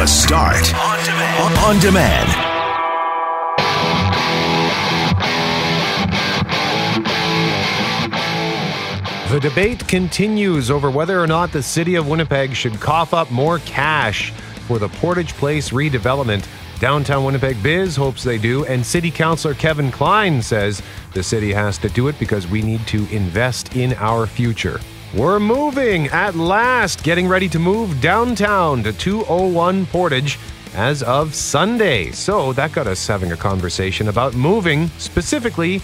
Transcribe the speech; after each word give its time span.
The 0.00 0.06
Start 0.06 0.74
on 0.76 1.04
demand. 1.04 1.58
On 1.58 1.78
demand. 1.78 2.28
The 9.30 9.40
debate 9.40 9.86
continues 9.86 10.70
over 10.70 10.90
whether 10.90 11.20
or 11.20 11.26
not 11.26 11.52
the 11.52 11.62
city 11.62 11.96
of 11.96 12.08
Winnipeg 12.08 12.54
should 12.54 12.80
cough 12.80 13.12
up 13.12 13.30
more 13.30 13.58
cash 13.58 14.30
for 14.66 14.78
the 14.78 14.88
Portage 14.88 15.34
Place 15.34 15.68
redevelopment. 15.68 16.48
Downtown 16.78 17.22
Winnipeg 17.22 17.62
Biz 17.62 17.94
hopes 17.94 18.24
they 18.24 18.38
do, 18.38 18.64
and 18.64 18.86
City 18.86 19.10
Councilor 19.10 19.52
Kevin 19.52 19.92
Klein 19.92 20.40
says 20.40 20.80
the 21.12 21.22
city 21.22 21.52
has 21.52 21.76
to 21.76 21.90
do 21.90 22.08
it 22.08 22.18
because 22.18 22.46
we 22.46 22.62
need 22.62 22.86
to 22.86 23.06
invest 23.14 23.76
in 23.76 23.92
our 23.98 24.26
future. 24.26 24.80
We're 25.12 25.40
moving 25.40 26.06
at 26.06 26.36
last, 26.36 27.02
getting 27.02 27.26
ready 27.26 27.48
to 27.48 27.58
move 27.58 28.00
downtown 28.00 28.84
to 28.84 28.92
201 28.92 29.86
Portage 29.86 30.38
as 30.72 31.02
of 31.02 31.34
Sunday. 31.34 32.12
So 32.12 32.52
that 32.52 32.70
got 32.70 32.86
us 32.86 33.04
having 33.08 33.32
a 33.32 33.36
conversation 33.36 34.06
about 34.06 34.34
moving. 34.34 34.86
Specifically, 34.98 35.78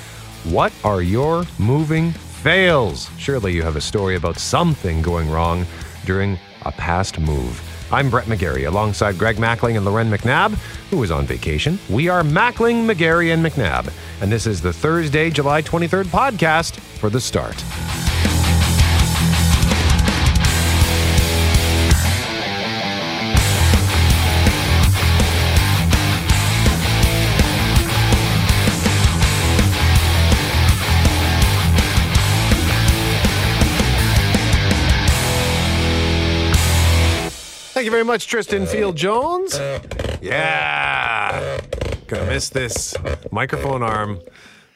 what 0.45 0.73
are 0.85 1.03
your 1.03 1.45
moving 1.59 2.13
fails? 2.13 3.11
Surely 3.19 3.53
you 3.53 3.65
have 3.65 3.75
a 3.75 3.81
story 3.81 4.15
about 4.15 4.39
something 4.39 5.03
going 5.03 5.29
wrong 5.29 5.67
during 6.05 6.39
a 6.65 6.71
past 6.71 7.19
move. 7.19 7.61
I'm 7.93 8.09
Brett 8.11 8.27
McGarry 8.27 8.69
alongside 8.69 9.19
Greg 9.19 9.39
Mackling 9.39 9.77
and 9.77 9.85
Lauren 9.85 10.09
McNabb, 10.09 10.53
who 10.91 11.03
is 11.03 11.11
on 11.11 11.27
vacation. 11.27 11.81
We 11.91 12.09
are 12.09 12.23
Mackling, 12.23 12.87
McGarry, 12.87 13.35
and 13.35 13.45
McNabb, 13.45 13.93
and 14.21 14.31
this 14.31 14.47
is 14.47 14.61
the 14.61 14.73
Thursday, 14.73 15.31
July 15.31 15.63
23rd 15.63 16.05
podcast 16.05 16.77
for 16.79 17.11
the 17.11 17.21
start. 17.21 17.61
Very 37.97 38.05
much, 38.05 38.27
Tristan 38.27 38.65
uh, 38.65 38.67
Field 38.67 38.95
Jones. 38.95 39.55
Uh, 39.55 39.81
yeah. 40.21 41.59
Gonna 42.09 42.27
miss 42.27 42.51
this 42.51 42.95
microphone 43.33 43.83
arm. 43.83 44.21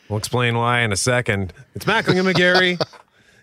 We'll 0.08 0.16
explain 0.16 0.56
why 0.56 0.80
in 0.80 0.90
a 0.90 0.96
second. 0.96 1.52
It's 1.74 1.84
Mackling 1.84 2.18
and 2.18 2.27
McGarry. 2.27 2.80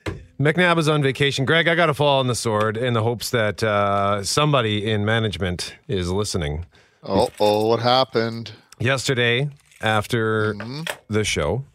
McNabb 0.39 0.79
is 0.79 0.89
on 0.89 1.03
vacation. 1.03 1.45
Greg, 1.45 1.67
I 1.67 1.75
got 1.75 1.85
to 1.85 1.93
fall 1.93 2.19
on 2.19 2.25
the 2.25 2.33
sword 2.33 2.75
in 2.75 2.93
the 2.93 3.03
hopes 3.03 3.29
that 3.29 3.61
uh, 3.61 4.23
somebody 4.23 4.89
in 4.89 5.05
management 5.05 5.75
is 5.87 6.09
listening. 6.09 6.65
Oh, 7.03 7.29
oh, 7.39 7.67
what 7.67 7.79
happened? 7.79 8.53
Yesterday, 8.79 9.47
after 9.79 10.55
mm-hmm. 10.55 10.81
the 11.07 11.23
show, 11.23 11.65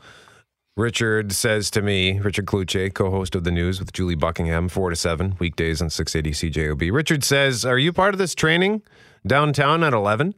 Richard 0.77 1.33
says 1.33 1.71
to 1.73 1.83
me, 1.83 2.19
Richard 2.19 2.47
Cloutier, 2.47 2.93
co-host 2.93 3.35
of 3.35 3.45
the 3.45 3.51
news 3.51 3.79
with 3.79 3.93
Julie 3.93 4.15
Buckingham, 4.15 4.71
four 4.71 4.89
to 4.89 4.97
seven 4.97 5.37
weekdays 5.39 5.83
on 5.83 5.91
six 5.91 6.17
eighty 6.17 6.31
CJOB. 6.31 6.91
Richard 6.91 7.25
says, 7.25 7.67
"Are 7.67 7.79
you 7.79 7.93
part 7.93 8.15
of 8.15 8.19
this 8.19 8.35
training 8.35 8.81
downtown 9.27 9.85
at 9.85 9.93
11? 9.93 10.35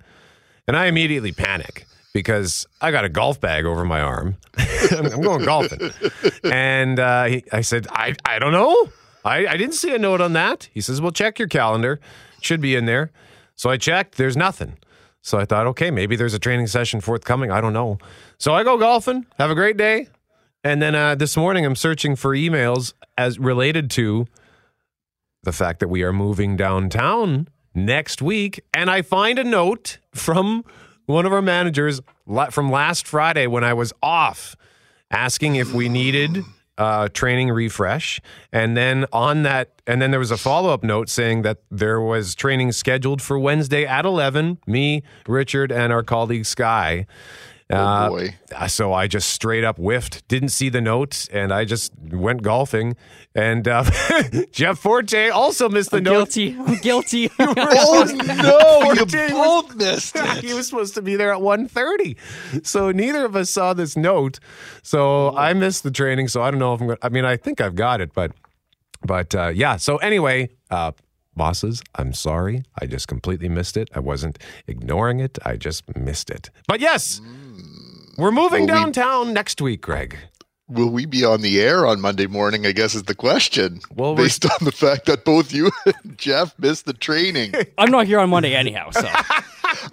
And 0.67 0.77
I 0.77 0.87
immediately 0.87 1.31
panic 1.31 1.87
because 2.13 2.67
I 2.81 2.91
got 2.91 3.05
a 3.05 3.09
golf 3.09 3.41
bag 3.41 3.65
over 3.65 3.85
my 3.85 4.01
arm. 4.01 4.37
I'm 4.91 5.07
I'm 5.13 5.21
going 5.21 5.45
golfing, 5.45 5.93
and 6.43 6.99
uh, 6.99 7.25
he, 7.27 7.45
I 7.53 7.61
said, 7.61 7.87
"I 7.91 8.17
I 8.25 8.41
don't 8.41 8.53
know. 8.53 8.89
I, 9.25 9.47
I 9.47 9.57
didn't 9.57 9.75
see 9.75 9.95
a 9.95 9.99
note 9.99 10.21
on 10.21 10.33
that." 10.33 10.69
He 10.75 10.81
says, 10.81 11.01
"Well, 11.01 11.13
check 11.13 11.39
your 11.39 11.49
calendar. 11.49 12.01
It 12.39 12.45
should 12.45 12.61
be 12.61 12.75
in 12.75 12.87
there." 12.87 13.13
So 13.55 13.71
I 13.71 13.77
checked. 13.77 14.17
There's 14.17 14.37
nothing. 14.37 14.79
So 15.23 15.39
I 15.39 15.45
thought, 15.45 15.67
okay, 15.69 15.91
maybe 15.93 16.17
there's 16.17 16.35
a 16.35 16.39
training 16.41 16.67
session 16.67 17.01
forthcoming. 17.01 17.51
I 17.53 17.61
don't 17.61 17.73
know. 17.73 17.99
So 18.37 18.53
I 18.53 18.65
go 18.65 18.77
golfing. 18.77 19.25
Have 19.39 19.51
a 19.51 19.55
great 19.55 19.77
day. 19.77 20.09
And 20.65 20.81
then 20.81 20.95
uh, 20.95 21.15
this 21.15 21.37
morning, 21.37 21.67
I'm 21.67 21.77
searching 21.77 22.17
for 22.17 22.31
emails 22.35 22.95
as 23.19 23.39
related 23.39 23.91
to 23.93 24.27
the 25.43 25.53
fact 25.53 25.79
that 25.81 25.89
we 25.89 26.03
are 26.03 26.13
moving 26.13 26.57
downtown 26.57 27.49
next 27.75 28.23
week, 28.23 28.65
and 28.73 28.91
I 28.91 29.03
find 29.03 29.39
a 29.39 29.45
note 29.45 29.99
from 30.15 30.65
one 31.05 31.27
of 31.27 31.35
our 31.35 31.43
managers 31.43 32.01
from 32.51 32.71
last 32.71 33.07
Friday 33.07 33.47
when 33.47 33.63
I 33.63 33.75
was 33.75 33.93
off, 34.03 34.57
asking 35.11 35.57
if 35.57 35.75
we 35.75 35.91
needed 35.91 36.43
uh, 36.79 37.09
training 37.09 37.51
refresh, 37.51 38.23
and 38.51 38.75
then 38.75 39.05
on 39.13 39.43
that, 39.43 39.83
and 39.87 40.01
then 40.01 40.11
there 40.13 40.19
was 40.19 40.31
a 40.31 40.37
follow 40.39 40.71
up 40.71 40.83
note 40.83 41.11
saying 41.11 41.43
that 41.43 41.59
there 41.71 42.01
was 42.01 42.35
training 42.35 42.73
scheduled 42.73 43.21
for 43.21 43.39
Wednesday 43.39 43.85
at 43.85 44.07
11. 44.07 44.59
Me, 44.67 45.03
Richard, 45.29 45.71
and 45.71 45.93
our 45.93 46.03
colleague 46.03 46.47
Sky. 46.47 47.07
Uh, 47.71 48.09
boy. 48.11 48.35
uh, 48.55 48.69
so 48.69 48.93
I 48.93 49.07
just 49.07 49.31
straight 49.31 49.65
up 49.65 49.79
whiffed, 49.79 50.27
didn't 50.29 50.51
see 50.51 50.69
the 50.69 50.83
note, 50.83 51.27
and 51.33 51.51
I 51.53 51.65
just 51.65 51.93
went 51.99 52.43
golfing. 52.43 52.95
And 53.35 53.67
uh, 53.67 53.85
Jeff 54.53 54.79
Forte 54.79 55.31
also 55.31 55.69
missed 55.71 55.91
the 55.91 55.97
I'm 55.97 56.05
note. 56.05 56.35
guilty. 56.35 56.57
I'm 56.59 56.77
guilty. 56.83 57.31
Oh 57.39 58.05
no, 58.15 58.93
you 58.93 58.97
Forte 59.07 59.31
both 59.31 59.75
missed 59.77 60.17
he 60.43 60.53
was 60.55 60.69
supposed 60.69 60.95
to 60.95 61.03
be 61.03 61.17
there 61.17 61.33
at 61.33 61.41
1.30. 61.41 62.67
So 62.67 62.93
neither 62.93 63.25
of 63.25 63.35
us 63.35 63.51
saw 63.51 63.73
this 63.75 63.97
note. 63.97 64.39
So 64.83 65.35
I 65.37 65.53
missed 65.55 65.83
the 65.85 65.91
training. 65.91 66.29
So 66.29 66.43
I 66.43 66.51
don't 66.51 66.61
know 66.61 66.75
if 66.75 66.81
I'm 66.81 66.87
going 66.89 66.99
to, 66.99 67.07
I 67.07 67.09
mean, 67.09 67.25
I 67.25 67.37
think 67.37 67.61
I've 67.61 67.75
got 67.75 68.01
it, 68.01 68.13
but, 68.13 68.33
but 69.05 69.35
uh, 69.35 69.49
yeah. 69.49 69.77
So 69.77 69.97
anyway, 69.99 70.51
uh, 70.71 70.93
bosses, 71.35 71.83
I'm 71.97 72.13
sorry. 72.13 72.63
I 72.81 72.87
just 72.87 73.09
completely 73.09 73.49
missed 73.49 73.77
it. 73.77 73.89
I 73.95 74.01
wasn't 74.01 74.39
ignoring 74.69 75.19
it. 75.21 75.39
I 75.45 75.57
just 75.57 75.83
missed 75.97 76.31
it. 76.31 76.51
But 76.69 76.81
yes, 76.81 77.21
we're 78.17 78.31
moving 78.33 78.67
Well, 78.67 78.77
we- 78.77 78.81
downtown 78.85 79.33
next 79.33 79.61
week, 79.61 79.81
Greg. 79.83 80.17
Will 80.67 80.89
we 80.89 81.05
be 81.05 81.25
on 81.27 81.43
the 81.43 81.61
air 81.61 81.87
on 81.87 82.01
Monday 82.01 82.27
morning? 82.27 82.65
I 82.65 82.73
guess 82.73 82.95
is 82.95 83.03
the 83.03 83.15
question. 83.15 83.81
Well, 83.95 84.15
based 84.15 84.47
on 84.47 84.57
the 84.65 84.73
fact 84.73 85.05
that 85.07 85.25
both 85.27 85.53
you 85.53 85.71
and 85.87 86.17
Jeff 86.17 86.59
missed 86.59 86.87
the 86.87 86.95
training. 86.95 87.53
I'm 87.79 87.91
not 87.91 88.07
here 88.07 88.19
on 88.19 88.31
Monday 88.31 88.55
anyhow, 88.55 88.89
so 88.91 89.07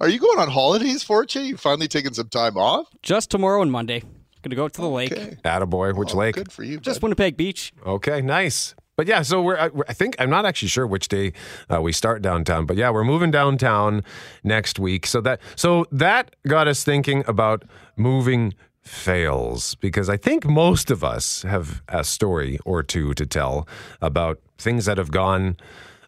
Are 0.00 0.08
you 0.08 0.18
going 0.18 0.38
on 0.38 0.48
holidays, 0.50 1.02
Forte? 1.02 1.40
You 1.42 1.56
finally 1.56 1.88
taking 1.88 2.12
some 2.12 2.28
time 2.28 2.56
off? 2.58 2.86
just 3.02 3.30
tomorrow 3.30 3.62
and 3.62 3.72
Monday. 3.72 4.02
Gonna 4.42 4.56
go 4.56 4.64
out 4.64 4.74
to 4.74 4.80
the 4.82 4.88
lake. 4.88 5.10
Attaboy, 5.44 5.96
which 5.96 6.14
Oh, 6.14 6.18
lake? 6.18 6.34
Good 6.34 6.52
for 6.52 6.62
you. 6.62 6.78
Just 6.78 7.00
bud. 7.00 7.06
Winnipeg 7.06 7.36
Beach. 7.36 7.72
Okay, 7.84 8.20
nice. 8.20 8.74
But 8.96 9.06
yeah, 9.06 9.22
so 9.22 9.42
we're, 9.42 9.58
I 9.58 9.70
I 9.88 9.92
think, 9.92 10.16
I'm 10.18 10.30
not 10.30 10.46
actually 10.46 10.68
sure 10.68 10.86
which 10.86 11.08
day 11.08 11.32
uh, 11.72 11.80
we 11.82 11.92
start 11.92 12.22
downtown, 12.22 12.66
but 12.66 12.76
yeah, 12.76 12.90
we're 12.90 13.04
moving 13.04 13.30
downtown 13.30 14.02
next 14.42 14.78
week. 14.78 15.06
So 15.06 15.20
that, 15.20 15.40
so 15.54 15.84
that 15.92 16.34
got 16.48 16.66
us 16.66 16.82
thinking 16.82 17.22
about 17.26 17.64
moving 17.96 18.54
fails 18.82 19.74
because 19.76 20.08
I 20.08 20.16
think 20.16 20.46
most 20.46 20.90
of 20.90 21.04
us 21.04 21.42
have 21.42 21.82
a 21.88 22.02
story 22.04 22.58
or 22.64 22.82
two 22.82 23.12
to 23.14 23.26
tell 23.26 23.68
about 24.00 24.40
things 24.58 24.86
that 24.86 24.96
have 24.96 25.10
gone 25.10 25.56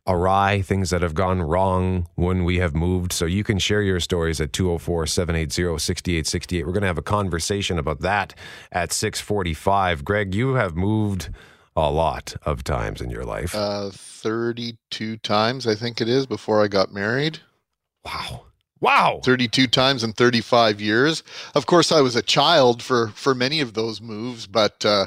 awry, 0.06 0.62
things 0.62 0.88
that 0.90 1.02
have 1.02 1.14
gone 1.14 1.42
wrong 1.42 2.06
when 2.14 2.44
we 2.44 2.58
have 2.58 2.74
moved. 2.74 3.12
So 3.12 3.26
you 3.26 3.44
can 3.44 3.58
share 3.58 3.82
your 3.82 4.00
stories 4.00 4.40
at 4.40 4.52
204-780-6868. 4.52 6.64
We're 6.64 6.72
going 6.72 6.80
to 6.80 6.86
have 6.86 6.96
a 6.96 7.02
conversation 7.02 7.78
about 7.78 8.00
that 8.00 8.34
at 8.72 8.90
645. 8.92 10.02
Greg, 10.04 10.34
you 10.34 10.54
have 10.54 10.74
moved 10.74 11.28
a 11.78 11.90
lot 11.90 12.34
of 12.42 12.64
times 12.64 13.00
in 13.00 13.10
your 13.10 13.24
life. 13.24 13.54
uh, 13.54 13.90
32 13.92 15.16
times, 15.18 15.66
I 15.66 15.74
think 15.74 16.00
it 16.00 16.08
is, 16.08 16.26
before 16.26 16.62
I 16.62 16.68
got 16.68 16.92
married. 16.92 17.38
wow. 18.04 18.44
Wow. 18.80 19.20
32 19.24 19.66
times 19.66 20.04
in 20.04 20.12
35 20.12 20.80
years. 20.80 21.24
Of 21.56 21.66
course, 21.66 21.90
I 21.90 22.00
was 22.00 22.14
a 22.14 22.22
child 22.22 22.80
for 22.80 23.08
for 23.08 23.34
many 23.34 23.60
of 23.60 23.74
those 23.74 24.00
moves, 24.00 24.46
but 24.46 24.84
uh, 24.86 25.06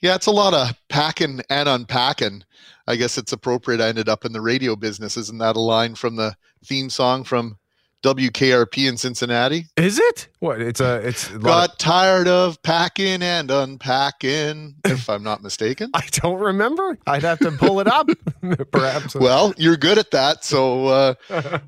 yeah, 0.00 0.16
it's 0.16 0.26
a 0.26 0.32
lot 0.32 0.54
of 0.54 0.74
packing 0.88 1.40
and 1.48 1.68
unpacking. 1.68 2.42
I 2.88 2.96
guess 2.96 3.16
it's 3.18 3.32
appropriate. 3.32 3.80
I 3.80 3.86
ended 3.88 4.08
up 4.08 4.24
in 4.24 4.32
the 4.32 4.40
radio 4.40 4.74
business. 4.74 5.16
Isn't 5.16 5.38
that 5.38 5.54
a 5.54 5.60
line 5.60 5.94
from 5.94 6.16
the 6.16 6.34
theme 6.64 6.90
song 6.90 7.22
from 7.22 7.58
WKRP 8.02 8.88
in 8.88 8.96
Cincinnati? 8.96 9.66
Is 9.76 9.98
it? 9.98 10.28
What? 10.40 10.60
It's 10.60 10.80
a 10.80 10.96
it's 11.06 11.30
a 11.30 11.34
lot 11.34 11.36
of- 11.36 11.42
Got 11.42 11.78
tired 11.78 12.28
of 12.28 12.60
packing 12.62 13.22
and 13.22 13.50
unpacking, 13.50 14.74
if 14.84 15.08
I'm 15.08 15.22
not 15.22 15.42
mistaken. 15.42 15.90
I 15.94 16.04
don't 16.12 16.40
remember. 16.40 16.98
I'd 17.06 17.22
have 17.22 17.38
to 17.40 17.52
pull 17.52 17.78
it 17.80 17.86
up 17.86 18.08
perhaps. 18.72 19.14
Well, 19.14 19.54
you're 19.56 19.76
good 19.76 19.98
at 19.98 20.10
that, 20.10 20.44
so 20.44 20.86
uh, 20.88 21.14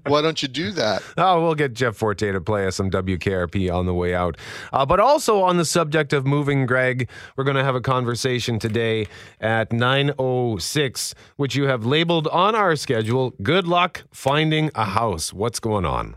why 0.07 0.23
don't 0.23 0.43
you 0.43 0.49
do 0.49 0.71
that? 0.73 1.03
Oh, 1.17 1.43
we'll 1.43 1.55
get 1.55 1.73
Jeff 1.75 1.97
Forte 1.97 2.33
to 2.33 2.41
play 2.41 2.67
us 2.67 2.77
some 2.77 2.91
WKRP 2.91 3.73
on 3.73 3.87
the 3.87 3.95
way 3.95 4.15
out. 4.15 4.37
Uh, 4.73 4.85
but 4.85 4.99
also 5.01 5.41
on 5.43 5.57
the 5.57 5.65
subject 5.65 6.13
of 6.13 6.27
moving, 6.27 6.67
Greg, 6.67 7.09
we're 7.37 7.45
going 7.45 7.57
to 7.57 7.65
have 7.65 7.75
a 7.77 7.81
conversation 7.81 8.59
today 8.59 9.07
at 9.41 9.71
9.06, 9.71 11.15
which 11.37 11.55
you 11.55 11.65
have 11.65 11.87
labeled 11.87 12.27
on 12.29 12.55
our 12.55 12.77
schedule, 12.77 13.33
Good 13.43 13.67
Luck 13.67 14.03
Finding 14.13 14.71
a 14.75 14.85
House. 14.85 15.33
What's 15.33 15.61
going 15.61 15.85
on? 15.87 16.17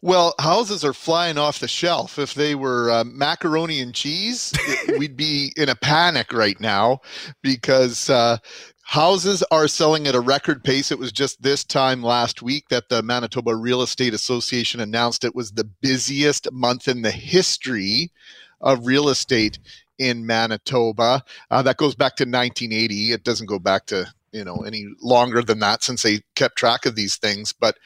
Well, 0.00 0.34
houses 0.38 0.84
are 0.84 0.92
flying 0.92 1.38
off 1.38 1.60
the 1.60 1.68
shelf. 1.68 2.18
If 2.18 2.34
they 2.34 2.54
were 2.54 2.90
uh, 2.90 3.04
macaroni 3.04 3.80
and 3.80 3.94
cheese, 3.94 4.52
we'd 4.98 5.16
be 5.16 5.52
in 5.56 5.68
a 5.68 5.76
panic 5.76 6.32
right 6.32 6.60
now 6.60 7.00
because 7.42 8.10
uh, 8.10 8.38
Houses 8.92 9.42
are 9.50 9.68
selling 9.68 10.06
at 10.06 10.14
a 10.14 10.20
record 10.20 10.62
pace. 10.64 10.90
It 10.90 10.98
was 10.98 11.12
just 11.12 11.40
this 11.40 11.64
time 11.64 12.02
last 12.02 12.42
week 12.42 12.68
that 12.68 12.90
the 12.90 13.02
Manitoba 13.02 13.56
Real 13.56 13.80
Estate 13.80 14.12
Association 14.12 14.80
announced 14.80 15.24
it 15.24 15.34
was 15.34 15.52
the 15.52 15.64
busiest 15.64 16.52
month 16.52 16.88
in 16.88 17.00
the 17.00 17.10
history 17.10 18.10
of 18.60 18.86
real 18.86 19.08
estate 19.08 19.58
in 19.98 20.26
Manitoba. 20.26 21.24
Uh, 21.50 21.62
that 21.62 21.78
goes 21.78 21.94
back 21.94 22.16
to 22.16 22.24
1980. 22.24 23.12
It 23.12 23.24
doesn't 23.24 23.46
go 23.46 23.58
back 23.58 23.86
to 23.86 24.12
you 24.32 24.44
know 24.44 24.56
any 24.66 24.86
longer 25.00 25.42
than 25.42 25.60
that 25.60 25.82
since 25.82 26.02
they 26.02 26.20
kept 26.34 26.56
track 26.56 26.86
of 26.86 26.96
these 26.96 27.16
things, 27.16 27.52
but 27.52 27.76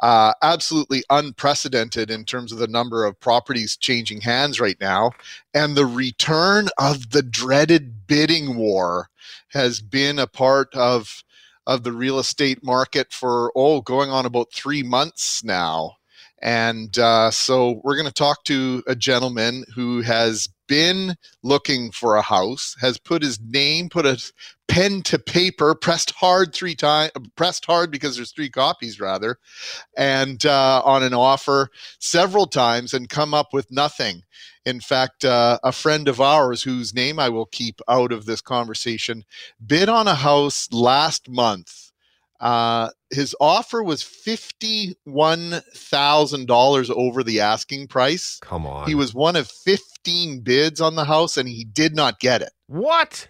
uh, 0.00 0.32
absolutely 0.42 1.02
unprecedented 1.10 2.10
in 2.10 2.24
terms 2.24 2.52
of 2.52 2.58
the 2.58 2.68
number 2.68 3.04
of 3.04 3.18
properties 3.18 3.76
changing 3.76 4.20
hands 4.20 4.60
right 4.60 4.80
now, 4.80 5.10
and 5.54 5.76
the 5.76 5.86
return 5.86 6.68
of 6.78 7.10
the 7.10 7.22
dreaded 7.22 8.06
bidding 8.06 8.56
war 8.56 9.08
has 9.48 9.80
been 9.80 10.18
a 10.18 10.26
part 10.26 10.74
of 10.74 11.22
of 11.66 11.82
the 11.82 11.92
real 11.92 12.18
estate 12.18 12.64
market 12.64 13.12
for 13.12 13.52
oh 13.54 13.80
going 13.80 14.10
on 14.10 14.24
about 14.24 14.52
three 14.52 14.82
months 14.82 15.44
now. 15.44 15.92
And 16.40 16.96
uh, 16.98 17.30
so 17.30 17.80
we're 17.82 17.96
going 17.96 18.06
to 18.06 18.12
talk 18.12 18.44
to 18.44 18.82
a 18.86 18.94
gentleman 18.94 19.64
who 19.74 20.02
has 20.02 20.48
been 20.68 21.16
looking 21.42 21.90
for 21.90 22.14
a 22.14 22.22
house, 22.22 22.76
has 22.80 22.98
put 22.98 23.22
his 23.22 23.40
name, 23.40 23.88
put 23.88 24.06
a 24.06 24.22
pen 24.68 25.02
to 25.02 25.18
paper, 25.18 25.74
pressed 25.74 26.12
hard 26.12 26.54
three 26.54 26.76
times, 26.76 27.10
pressed 27.34 27.64
hard 27.64 27.90
because 27.90 28.14
there's 28.14 28.32
three 28.32 28.50
copies 28.50 29.00
rather, 29.00 29.38
and 29.96 30.46
uh, 30.46 30.82
on 30.84 31.02
an 31.02 31.14
offer 31.14 31.70
several 31.98 32.46
times 32.46 32.94
and 32.94 33.08
come 33.08 33.34
up 33.34 33.52
with 33.52 33.70
nothing. 33.72 34.22
In 34.64 34.80
fact, 34.80 35.24
uh, 35.24 35.58
a 35.64 35.72
friend 35.72 36.06
of 36.08 36.20
ours, 36.20 36.62
whose 36.62 36.94
name 36.94 37.18
I 37.18 37.30
will 37.30 37.46
keep 37.46 37.80
out 37.88 38.12
of 38.12 38.26
this 38.26 38.42
conversation, 38.42 39.24
bid 39.66 39.88
on 39.88 40.06
a 40.06 40.14
house 40.14 40.68
last 40.70 41.28
month 41.28 41.87
uh, 42.40 42.90
his 43.10 43.34
offer 43.40 43.82
was 43.82 44.02
fifty-one 44.02 45.60
thousand 45.74 46.46
dollars 46.46 46.90
over 46.90 47.22
the 47.22 47.40
asking 47.40 47.88
price. 47.88 48.38
Come 48.40 48.66
on. 48.66 48.86
He 48.86 48.94
was 48.94 49.14
one 49.14 49.36
of 49.36 49.48
fifteen 49.48 50.40
bids 50.40 50.80
on 50.80 50.94
the 50.94 51.04
house, 51.04 51.36
and 51.36 51.48
he 51.48 51.64
did 51.64 51.94
not 51.94 52.20
get 52.20 52.42
it. 52.42 52.50
what? 52.66 53.28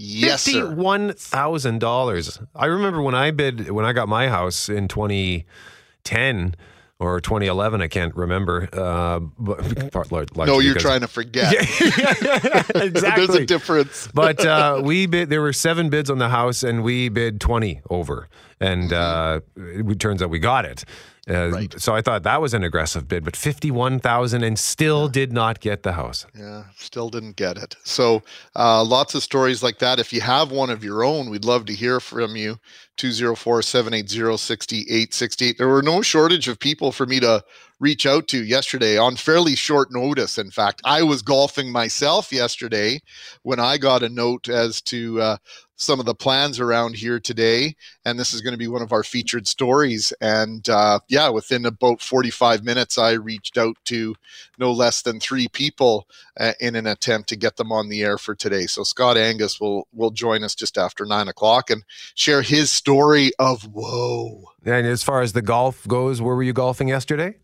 Yes, 0.00 0.44
sir. 0.44 0.68
Fifty-one 0.68 1.14
thousand 1.14 1.80
dollars. 1.80 2.38
I 2.54 2.66
remember 2.66 3.02
when 3.02 3.16
I 3.16 3.32
bid 3.32 3.70
when 3.70 3.84
I 3.84 3.92
got 3.92 4.08
my 4.08 4.28
house 4.28 4.68
in 4.68 4.86
2010 4.86 6.54
or 7.00 7.20
2011. 7.20 7.80
I 7.80 7.88
can't 7.88 8.14
remember. 8.16 8.68
Uh, 8.72 9.20
but 9.38 9.92
part, 9.92 10.10
largely 10.10 10.46
No, 10.46 10.58
you're 10.58 10.74
because- 10.74 10.82
trying 10.82 11.00
to 11.02 11.08
forget. 11.08 11.52
exactly. 12.74 13.26
There's 13.26 13.34
a 13.34 13.46
difference. 13.46 14.08
but 14.12 14.44
uh, 14.44 14.80
we 14.84 15.06
bid. 15.06 15.30
There 15.30 15.40
were 15.42 15.52
seven 15.52 15.90
bids 15.90 16.10
on 16.10 16.18
the 16.18 16.28
house, 16.28 16.62
and 16.62 16.82
we 16.82 17.08
bid 17.08 17.40
twenty 17.40 17.80
over, 17.90 18.28
and 18.60 18.92
uh, 18.92 19.40
it 19.56 20.00
turns 20.00 20.22
out 20.22 20.30
we 20.30 20.38
got 20.38 20.64
it. 20.64 20.84
Uh. 21.28 21.50
Right. 21.50 21.80
So 21.80 21.94
I 21.94 22.02
thought 22.02 22.22
that 22.22 22.40
was 22.40 22.54
an 22.54 22.64
aggressive 22.64 23.08
bid, 23.08 23.24
but 23.24 23.36
fifty-one 23.36 24.00
thousand, 24.00 24.42
and 24.44 24.58
still 24.58 25.08
did 25.08 25.32
not 25.32 25.60
get 25.60 25.82
the 25.82 25.92
house. 25.92 26.26
Yeah, 26.36 26.64
still 26.76 27.10
didn't 27.10 27.36
get 27.36 27.56
it. 27.56 27.76
So, 27.84 28.22
uh, 28.56 28.84
lots 28.84 29.14
of 29.14 29.22
stories 29.22 29.62
like 29.62 29.78
that. 29.78 29.98
If 29.98 30.12
you 30.12 30.20
have 30.20 30.50
one 30.50 30.70
of 30.70 30.82
your 30.82 31.04
own, 31.04 31.30
we'd 31.30 31.44
love 31.44 31.66
to 31.66 31.74
hear 31.74 32.00
from 32.00 32.36
you. 32.36 32.58
204 32.96 33.62
780 33.62 34.36
6868. 34.36 35.56
There 35.56 35.68
were 35.68 35.82
no 35.82 36.02
shortage 36.02 36.48
of 36.48 36.58
people 36.58 36.92
for 36.92 37.06
me 37.06 37.20
to 37.20 37.42
reach 37.80 38.06
out 38.06 38.26
to 38.28 38.44
yesterday 38.44 38.98
on 38.98 39.16
fairly 39.16 39.54
short 39.54 39.92
notice. 39.92 40.36
In 40.36 40.50
fact, 40.50 40.82
I 40.84 41.02
was 41.02 41.22
golfing 41.22 41.70
myself 41.70 42.32
yesterday 42.32 43.00
when 43.42 43.60
I 43.60 43.78
got 43.78 44.02
a 44.02 44.08
note 44.08 44.48
as 44.48 44.80
to 44.82 45.20
uh, 45.20 45.36
some 45.78 46.00
of 46.00 46.06
the 46.06 46.14
plans 46.14 46.58
around 46.58 46.96
here 46.96 47.20
today. 47.20 47.76
And 48.04 48.18
this 48.18 48.34
is 48.34 48.42
going 48.42 48.52
to 48.52 48.58
be 48.58 48.66
one 48.66 48.82
of 48.82 48.92
our 48.92 49.04
featured 49.04 49.46
stories. 49.46 50.12
And 50.20 50.68
uh, 50.68 50.98
yeah, 51.08 51.28
within 51.30 51.64
about 51.64 52.02
45 52.02 52.64
minutes, 52.64 52.98
I 52.98 53.12
reached 53.12 53.56
out 53.56 53.76
to 53.86 54.14
no 54.58 54.72
less 54.72 55.02
than 55.02 55.20
three 55.20 55.48
people 55.48 56.08
uh, 56.38 56.52
in 56.60 56.74
an 56.74 56.86
attempt 56.86 57.28
to 57.30 57.36
get 57.36 57.56
them 57.56 57.70
on 57.70 57.88
the 57.88 58.02
air 58.02 58.18
for 58.18 58.34
today. 58.34 58.66
So 58.66 58.82
Scott 58.82 59.16
Angus 59.16 59.60
will 59.60 59.86
will 59.94 60.10
join 60.10 60.42
us 60.42 60.54
just 60.54 60.76
after 60.76 61.06
nine 61.06 61.28
o'clock 61.28 61.70
and 61.70 61.84
share 62.14 62.42
his 62.42 62.70
story 62.70 63.30
of 63.38 63.62
whoa. 63.72 64.42
And 64.64 64.86
as 64.86 65.04
far 65.04 65.22
as 65.22 65.32
the 65.32 65.42
golf 65.42 65.86
goes, 65.86 66.20
where 66.20 66.34
were 66.34 66.42
you 66.42 66.52
golfing 66.52 66.88
yesterday? 66.88 67.36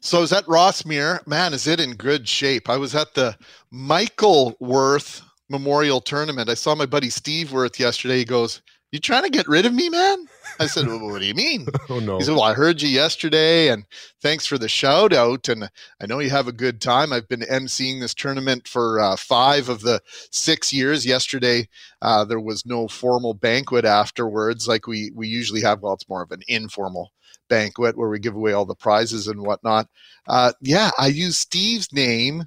So 0.00 0.18
I 0.18 0.20
was 0.20 0.32
at 0.32 0.44
Rossmere. 0.44 1.26
Man, 1.26 1.54
is 1.54 1.66
it 1.66 1.80
in 1.80 1.94
good 1.94 2.28
shape? 2.28 2.68
I 2.68 2.76
was 2.76 2.94
at 2.94 3.14
the 3.14 3.36
Michael 3.70 4.56
Worth 4.60 5.22
Memorial 5.48 6.00
Tournament. 6.00 6.48
I 6.50 6.54
saw 6.54 6.74
my 6.74 6.86
buddy 6.86 7.10
Steve 7.10 7.52
Worth 7.52 7.80
yesterday. 7.80 8.18
He 8.18 8.24
goes, 8.24 8.62
"You 8.92 8.98
trying 8.98 9.24
to 9.24 9.30
get 9.30 9.48
rid 9.48 9.66
of 9.66 9.74
me, 9.74 9.88
man?" 9.88 10.26
I 10.60 10.66
said, 10.66 10.86
well, 10.86 10.98
"What 11.00 11.20
do 11.20 11.26
you 11.26 11.34
mean?" 11.34 11.66
Oh 11.90 12.00
no! 12.00 12.18
He 12.18 12.24
said, 12.24 12.32
Well, 12.34 12.42
I 12.42 12.52
heard 12.52 12.82
you 12.82 12.88
yesterday 12.88 13.68
and 13.68 13.86
thanks 14.20 14.44
for 14.46 14.58
the 14.58 14.68
shout 14.68 15.12
out. 15.14 15.48
And 15.48 15.70
I 16.02 16.06
know 16.06 16.18
you 16.18 16.30
have 16.30 16.48
a 16.48 16.52
good 16.52 16.80
time. 16.82 17.12
I've 17.12 17.28
been 17.28 17.40
emceeing 17.40 18.00
this 18.00 18.12
tournament 18.14 18.68
for 18.68 19.00
uh, 19.00 19.16
five 19.16 19.68
of 19.70 19.80
the 19.80 20.02
six 20.30 20.72
years. 20.72 21.06
Yesterday, 21.06 21.68
uh, 22.02 22.24
there 22.24 22.40
was 22.40 22.66
no 22.66 22.88
formal 22.88 23.32
banquet 23.32 23.86
afterwards 23.86 24.68
like 24.68 24.86
we, 24.86 25.10
we 25.14 25.28
usually 25.28 25.62
have. 25.62 25.80
Well, 25.80 25.94
it's 25.94 26.08
more 26.08 26.22
of 26.22 26.30
an 26.30 26.42
informal 26.46 27.12
banquet 27.48 27.96
where 27.96 28.10
we 28.10 28.18
give 28.18 28.34
away 28.34 28.52
all 28.52 28.66
the 28.66 28.74
prizes 28.74 29.26
and 29.28 29.40
whatnot. 29.40 29.88
Uh, 30.26 30.52
yeah, 30.60 30.90
I 30.98 31.06
used 31.06 31.36
Steve's 31.36 31.92
name 31.92 32.44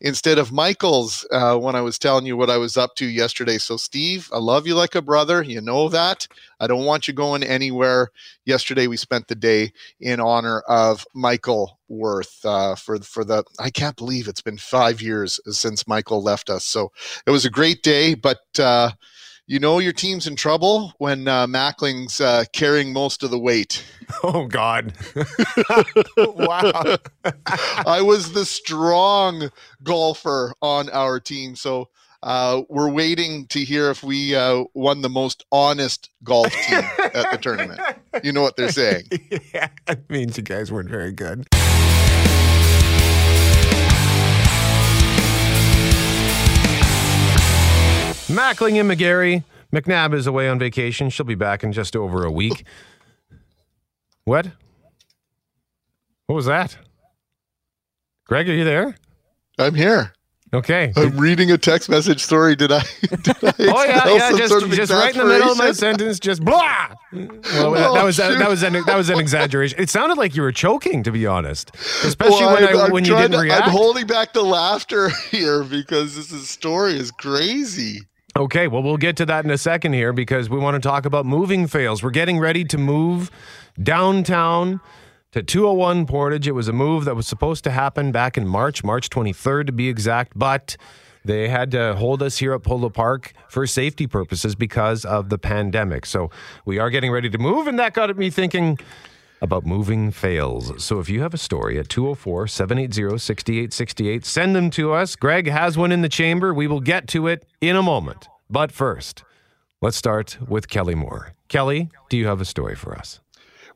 instead 0.00 0.38
of 0.38 0.52
Michael's 0.52 1.26
uh, 1.30 1.56
when 1.56 1.74
I 1.74 1.80
was 1.80 1.98
telling 1.98 2.26
you 2.26 2.36
what 2.36 2.50
I 2.50 2.56
was 2.56 2.76
up 2.76 2.94
to 2.96 3.06
yesterday. 3.06 3.58
So, 3.58 3.76
Steve, 3.76 4.28
I 4.32 4.38
love 4.38 4.66
you 4.66 4.74
like 4.74 4.94
a 4.94 5.02
brother. 5.02 5.42
You 5.42 5.60
know 5.60 5.88
that. 5.88 6.26
I 6.58 6.66
don't 6.66 6.84
want 6.84 7.08
you 7.08 7.14
going 7.14 7.42
anywhere. 7.42 8.10
Yesterday, 8.44 8.86
we 8.86 8.96
spent 8.96 9.28
the 9.28 9.34
day 9.34 9.72
in 10.00 10.20
honor 10.20 10.60
of 10.68 11.06
Michael 11.14 11.78
Worth 11.88 12.44
uh, 12.44 12.74
for 12.76 12.98
for 13.00 13.24
the. 13.24 13.44
I 13.58 13.70
can't 13.70 13.96
believe 13.96 14.28
it's 14.28 14.42
been 14.42 14.58
five 14.58 15.02
years 15.02 15.40
since 15.46 15.88
Michael 15.88 16.22
left 16.22 16.50
us. 16.50 16.64
So 16.64 16.92
it 17.26 17.30
was 17.30 17.44
a 17.44 17.50
great 17.50 17.82
day, 17.82 18.14
but. 18.14 18.40
Uh, 18.58 18.92
you 19.50 19.58
know 19.58 19.80
your 19.80 19.92
team's 19.92 20.28
in 20.28 20.36
trouble 20.36 20.94
when 20.98 21.26
uh, 21.26 21.44
Mackling's 21.44 22.20
uh, 22.20 22.44
carrying 22.52 22.92
most 22.92 23.24
of 23.24 23.30
the 23.30 23.38
weight. 23.38 23.84
Oh 24.24 24.46
God! 24.46 24.92
wow! 26.16 26.96
I 27.86 28.02
was 28.02 28.32
the 28.32 28.44
strong 28.44 29.50
golfer 29.84 30.52
on 30.60 30.90
our 30.90 31.20
team, 31.20 31.54
so 31.54 31.90
uh, 32.24 32.62
we're 32.68 32.90
waiting 32.90 33.46
to 33.50 33.60
hear 33.60 33.88
if 33.88 34.02
we 34.02 34.34
uh, 34.34 34.64
won 34.74 35.02
the 35.02 35.08
most 35.08 35.44
honest 35.52 36.10
golf 36.24 36.50
team 36.50 36.82
at 36.98 37.30
the 37.30 37.38
tournament. 37.40 37.80
You 38.24 38.32
know 38.32 38.42
what 38.42 38.56
they're 38.56 38.72
saying. 38.72 39.04
yeah, 39.54 39.68
that 39.86 40.10
means 40.10 40.36
you 40.36 40.42
guys 40.42 40.72
weren't 40.72 40.90
very 40.90 41.12
good. 41.12 41.46
Mackling 48.30 48.78
and 48.80 48.88
McGarry. 48.88 49.42
McNabb 49.72 50.14
is 50.14 50.26
away 50.26 50.48
on 50.48 50.58
vacation. 50.58 51.10
She'll 51.10 51.26
be 51.26 51.34
back 51.34 51.62
in 51.62 51.72
just 51.72 51.94
over 51.94 52.24
a 52.24 52.30
week. 52.30 52.64
What? 54.24 54.50
What 56.26 56.36
was 56.36 56.46
that? 56.46 56.76
Greg, 58.26 58.48
are 58.48 58.54
you 58.54 58.64
there? 58.64 58.94
I'm 59.58 59.74
here. 59.74 60.12
Okay. 60.52 60.92
I'm 60.96 61.16
reading 61.16 61.52
a 61.52 61.58
text 61.58 61.88
message. 61.88 62.20
story. 62.22 62.56
did 62.56 62.72
I? 62.72 62.80
Did 63.00 63.28
I 63.28 63.52
Oh 63.60 63.84
yeah, 63.84 64.08
yeah. 64.08 64.36
Just, 64.36 64.48
sort 64.48 64.64
of 64.64 64.70
just 64.70 64.90
right 64.90 65.14
in 65.14 65.18
the 65.18 65.24
middle 65.24 65.52
of 65.52 65.58
my 65.58 65.70
sentence, 65.70 66.18
just 66.18 66.44
blah. 66.44 66.88
Well, 67.12 67.22
that, 67.22 67.72
that 67.72 67.88
oh, 67.90 68.04
was 68.04 68.16
that, 68.16 68.36
that 68.38 68.48
was 68.48 68.64
an, 68.64 68.72
that 68.72 68.96
was 68.96 69.10
an 69.10 69.20
exaggeration. 69.20 69.80
It 69.80 69.90
sounded 69.90 70.18
like 70.18 70.34
you 70.34 70.42
were 70.42 70.50
choking, 70.50 71.04
to 71.04 71.12
be 71.12 71.24
honest, 71.24 71.72
especially 72.02 72.46
Well, 72.46 72.54
when 72.54 72.64
I'm- 72.64 72.78
I, 72.78 72.82
I'm 72.86 72.90
when 72.90 73.04
you 73.04 73.14
didn't 73.14 73.32
to- 73.32 73.38
react. 73.38 73.66
I'm 73.66 73.70
holding 73.70 74.08
back 74.08 74.32
the 74.32 74.42
laughter 74.42 75.10
here 75.30 75.62
because 75.62 76.16
this 76.16 76.32
is, 76.32 76.48
story 76.48 76.94
is 76.94 77.12
crazy. 77.12 78.00
Okay, 78.36 78.68
well, 78.68 78.80
we'll 78.80 78.96
get 78.96 79.16
to 79.16 79.26
that 79.26 79.44
in 79.44 79.50
a 79.50 79.58
second 79.58 79.92
here 79.92 80.12
because 80.12 80.48
we 80.48 80.56
want 80.56 80.80
to 80.80 80.88
talk 80.88 81.04
about 81.04 81.26
moving 81.26 81.66
fails. 81.66 82.00
We're 82.00 82.10
getting 82.10 82.38
ready 82.38 82.64
to 82.66 82.78
move 82.78 83.28
downtown 83.82 84.80
to 85.32 85.42
201 85.42 86.06
Portage. 86.06 86.46
It 86.46 86.52
was 86.52 86.68
a 86.68 86.72
move 86.72 87.06
that 87.06 87.16
was 87.16 87.26
supposed 87.26 87.64
to 87.64 87.72
happen 87.72 88.12
back 88.12 88.38
in 88.38 88.46
March, 88.46 88.84
March 88.84 89.10
23rd 89.10 89.66
to 89.66 89.72
be 89.72 89.88
exact, 89.88 90.38
but 90.38 90.76
they 91.24 91.48
had 91.48 91.72
to 91.72 91.96
hold 91.96 92.22
us 92.22 92.38
here 92.38 92.54
at 92.54 92.62
Polo 92.62 92.88
Park 92.88 93.32
for 93.48 93.66
safety 93.66 94.06
purposes 94.06 94.54
because 94.54 95.04
of 95.04 95.28
the 95.28 95.36
pandemic. 95.36 96.06
So 96.06 96.30
we 96.64 96.78
are 96.78 96.88
getting 96.88 97.10
ready 97.10 97.30
to 97.30 97.38
move, 97.38 97.66
and 97.66 97.80
that 97.80 97.94
got 97.94 98.16
me 98.16 98.30
thinking 98.30 98.78
about 99.40 99.64
moving 99.64 100.10
fails. 100.10 100.82
So 100.82 100.98
if 101.00 101.08
you 101.08 101.22
have 101.22 101.34
a 101.34 101.38
story 101.38 101.78
at 101.78 101.88
204 101.88 102.46
780 102.46 103.18
6868, 103.18 104.24
send 104.24 104.54
them 104.54 104.70
to 104.70 104.92
us. 104.92 105.16
Greg 105.16 105.48
has 105.48 105.76
one 105.78 105.92
in 105.92 106.02
the 106.02 106.08
chamber. 106.08 106.52
We 106.52 106.66
will 106.66 106.80
get 106.80 107.08
to 107.08 107.26
it 107.26 107.46
in 107.60 107.76
a 107.76 107.82
moment. 107.82 108.28
But 108.48 108.72
first, 108.72 109.24
let's 109.80 109.96
start 109.96 110.38
with 110.48 110.68
Kelly 110.68 110.94
Moore. 110.94 111.34
Kelly, 111.48 111.90
do 112.08 112.16
you 112.16 112.26
have 112.26 112.40
a 112.40 112.44
story 112.44 112.74
for 112.74 112.94
us? 112.94 113.20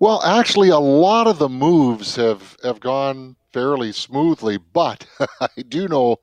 Well, 0.01 0.23
actually, 0.25 0.71
a 0.71 0.79
lot 0.79 1.27
of 1.27 1.39
the 1.39 1.49
moves 1.49 2.17
have, 2.17 2.57
have 2.63 2.81
gone 2.81 3.37
fairly 3.53 3.93
smoothly, 3.93 4.59
but 4.59 5.07
I 5.41 5.49
do 5.69 5.87
know 5.89 6.17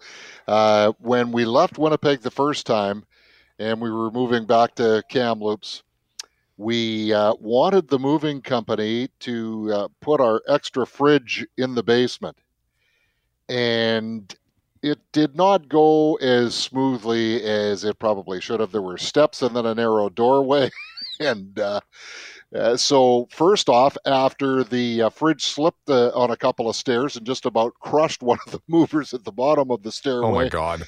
uh, 0.48 0.92
when 1.00 1.32
we 1.32 1.46
left 1.46 1.78
Winnipeg 1.78 2.22
the 2.22 2.32
first 2.32 2.66
time 2.66 3.06
and 3.58 3.80
we 3.80 3.90
were 3.90 4.12
moving 4.12 4.46
back 4.46 4.76
to 4.76 5.04
Kamloops. 5.08 5.84
We 6.62 7.12
uh, 7.12 7.34
wanted 7.40 7.88
the 7.88 7.98
moving 7.98 8.40
company 8.40 9.10
to 9.22 9.74
uh, 9.74 9.88
put 10.00 10.22
our 10.22 10.44
extra 10.48 10.86
fridge 10.86 11.44
in 11.58 11.74
the 11.74 11.82
basement, 11.82 12.38
and 13.50 14.32
it 14.84 15.00
did 15.12 15.36
not 15.36 15.68
go 15.68 16.18
as 16.18 16.54
smoothly 16.54 17.44
as 17.44 17.84
it 17.84 17.98
probably 17.98 18.40
should 18.40 18.60
have. 18.60 18.72
There 18.72 18.84
were 18.84 19.00
steps 19.00 19.42
and 19.42 19.56
then 19.56 19.66
a 19.66 19.74
narrow 19.74 20.08
doorway, 20.10 20.70
and 21.20 21.58
uh, 21.58 21.82
uh, 22.56 22.78
so 22.78 23.28
first 23.32 23.68
off, 23.68 23.98
after 24.06 24.64
the 24.64 25.02
uh, 25.02 25.10
fridge 25.10 25.44
slipped 25.44 25.90
uh, 25.90 26.10
on 26.10 26.30
a 26.30 26.38
couple 26.38 26.70
of 26.70 26.76
stairs 26.76 27.16
and 27.16 27.26
just 27.26 27.48
about 27.48 27.74
crushed 27.80 28.22
one 28.22 28.38
of 28.46 28.52
the 28.52 28.62
movers 28.68 29.16
at 29.16 29.24
the 29.24 29.32
bottom 29.32 29.72
of 29.72 29.82
the 29.82 29.92
stairway. 29.92 30.28
Oh 30.28 30.32
my 30.32 30.48
god. 30.48 30.84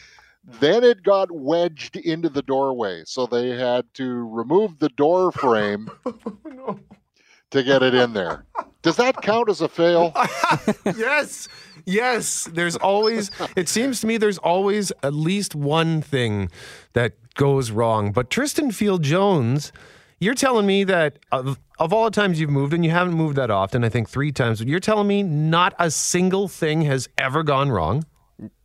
Then 0.46 0.84
it 0.84 1.04
got 1.04 1.32
wedged 1.32 1.96
into 1.96 2.30
the 2.30 2.42
doorway, 2.42 3.04
so 3.06 3.26
they 3.26 3.50
had 3.50 3.86
to 3.96 4.28
remove 4.28 4.80
the 4.80 4.90
door 4.90 5.32
frame 5.32 5.90
to 7.52 7.64
get 7.64 7.82
it 7.82 7.94
in 7.94 8.14
there. 8.14 8.46
Does 8.82 8.98
that 8.98 9.22
count 9.22 9.50
as 9.50 9.62
a 9.62 9.70
fail? 9.70 10.12
yes. 10.86 11.48
Yes. 11.86 12.50
There's 12.52 12.76
always, 12.76 13.32
it 13.56 13.70
seems 13.70 14.02
to 14.02 14.08
me 14.08 14.18
there's 14.18 14.38
always 14.38 14.92
at 15.02 15.14
least 15.14 15.56
one 15.56 16.02
thing 16.02 16.52
that 16.92 17.14
goes 17.36 17.72
wrong. 17.72 18.12
But 18.12 18.30
Tristan 18.30 18.72
Field 18.72 19.02
Jones, 19.02 19.72
you're 20.20 20.34
telling 20.34 20.66
me 20.66 20.84
that 20.84 21.20
of, 21.32 21.58
of 21.80 21.94
all 21.94 22.04
the 22.06 22.12
times 22.12 22.42
you've 22.42 22.50
moved, 22.50 22.74
and 22.74 22.84
you 22.84 22.92
haven't 22.92 23.14
moved 23.14 23.38
that 23.38 23.50
often, 23.50 23.86
I 23.86 23.90
think 23.90 24.10
three 24.10 24.34
times, 24.34 24.62
you're 24.62 24.82
telling 24.82 25.08
me 25.08 25.24
not 25.24 25.74
a 25.80 25.90
single 25.90 26.50
thing 26.50 26.82
has 26.82 27.08
ever 27.18 27.44
gone 27.44 27.72
wrong? 27.72 28.04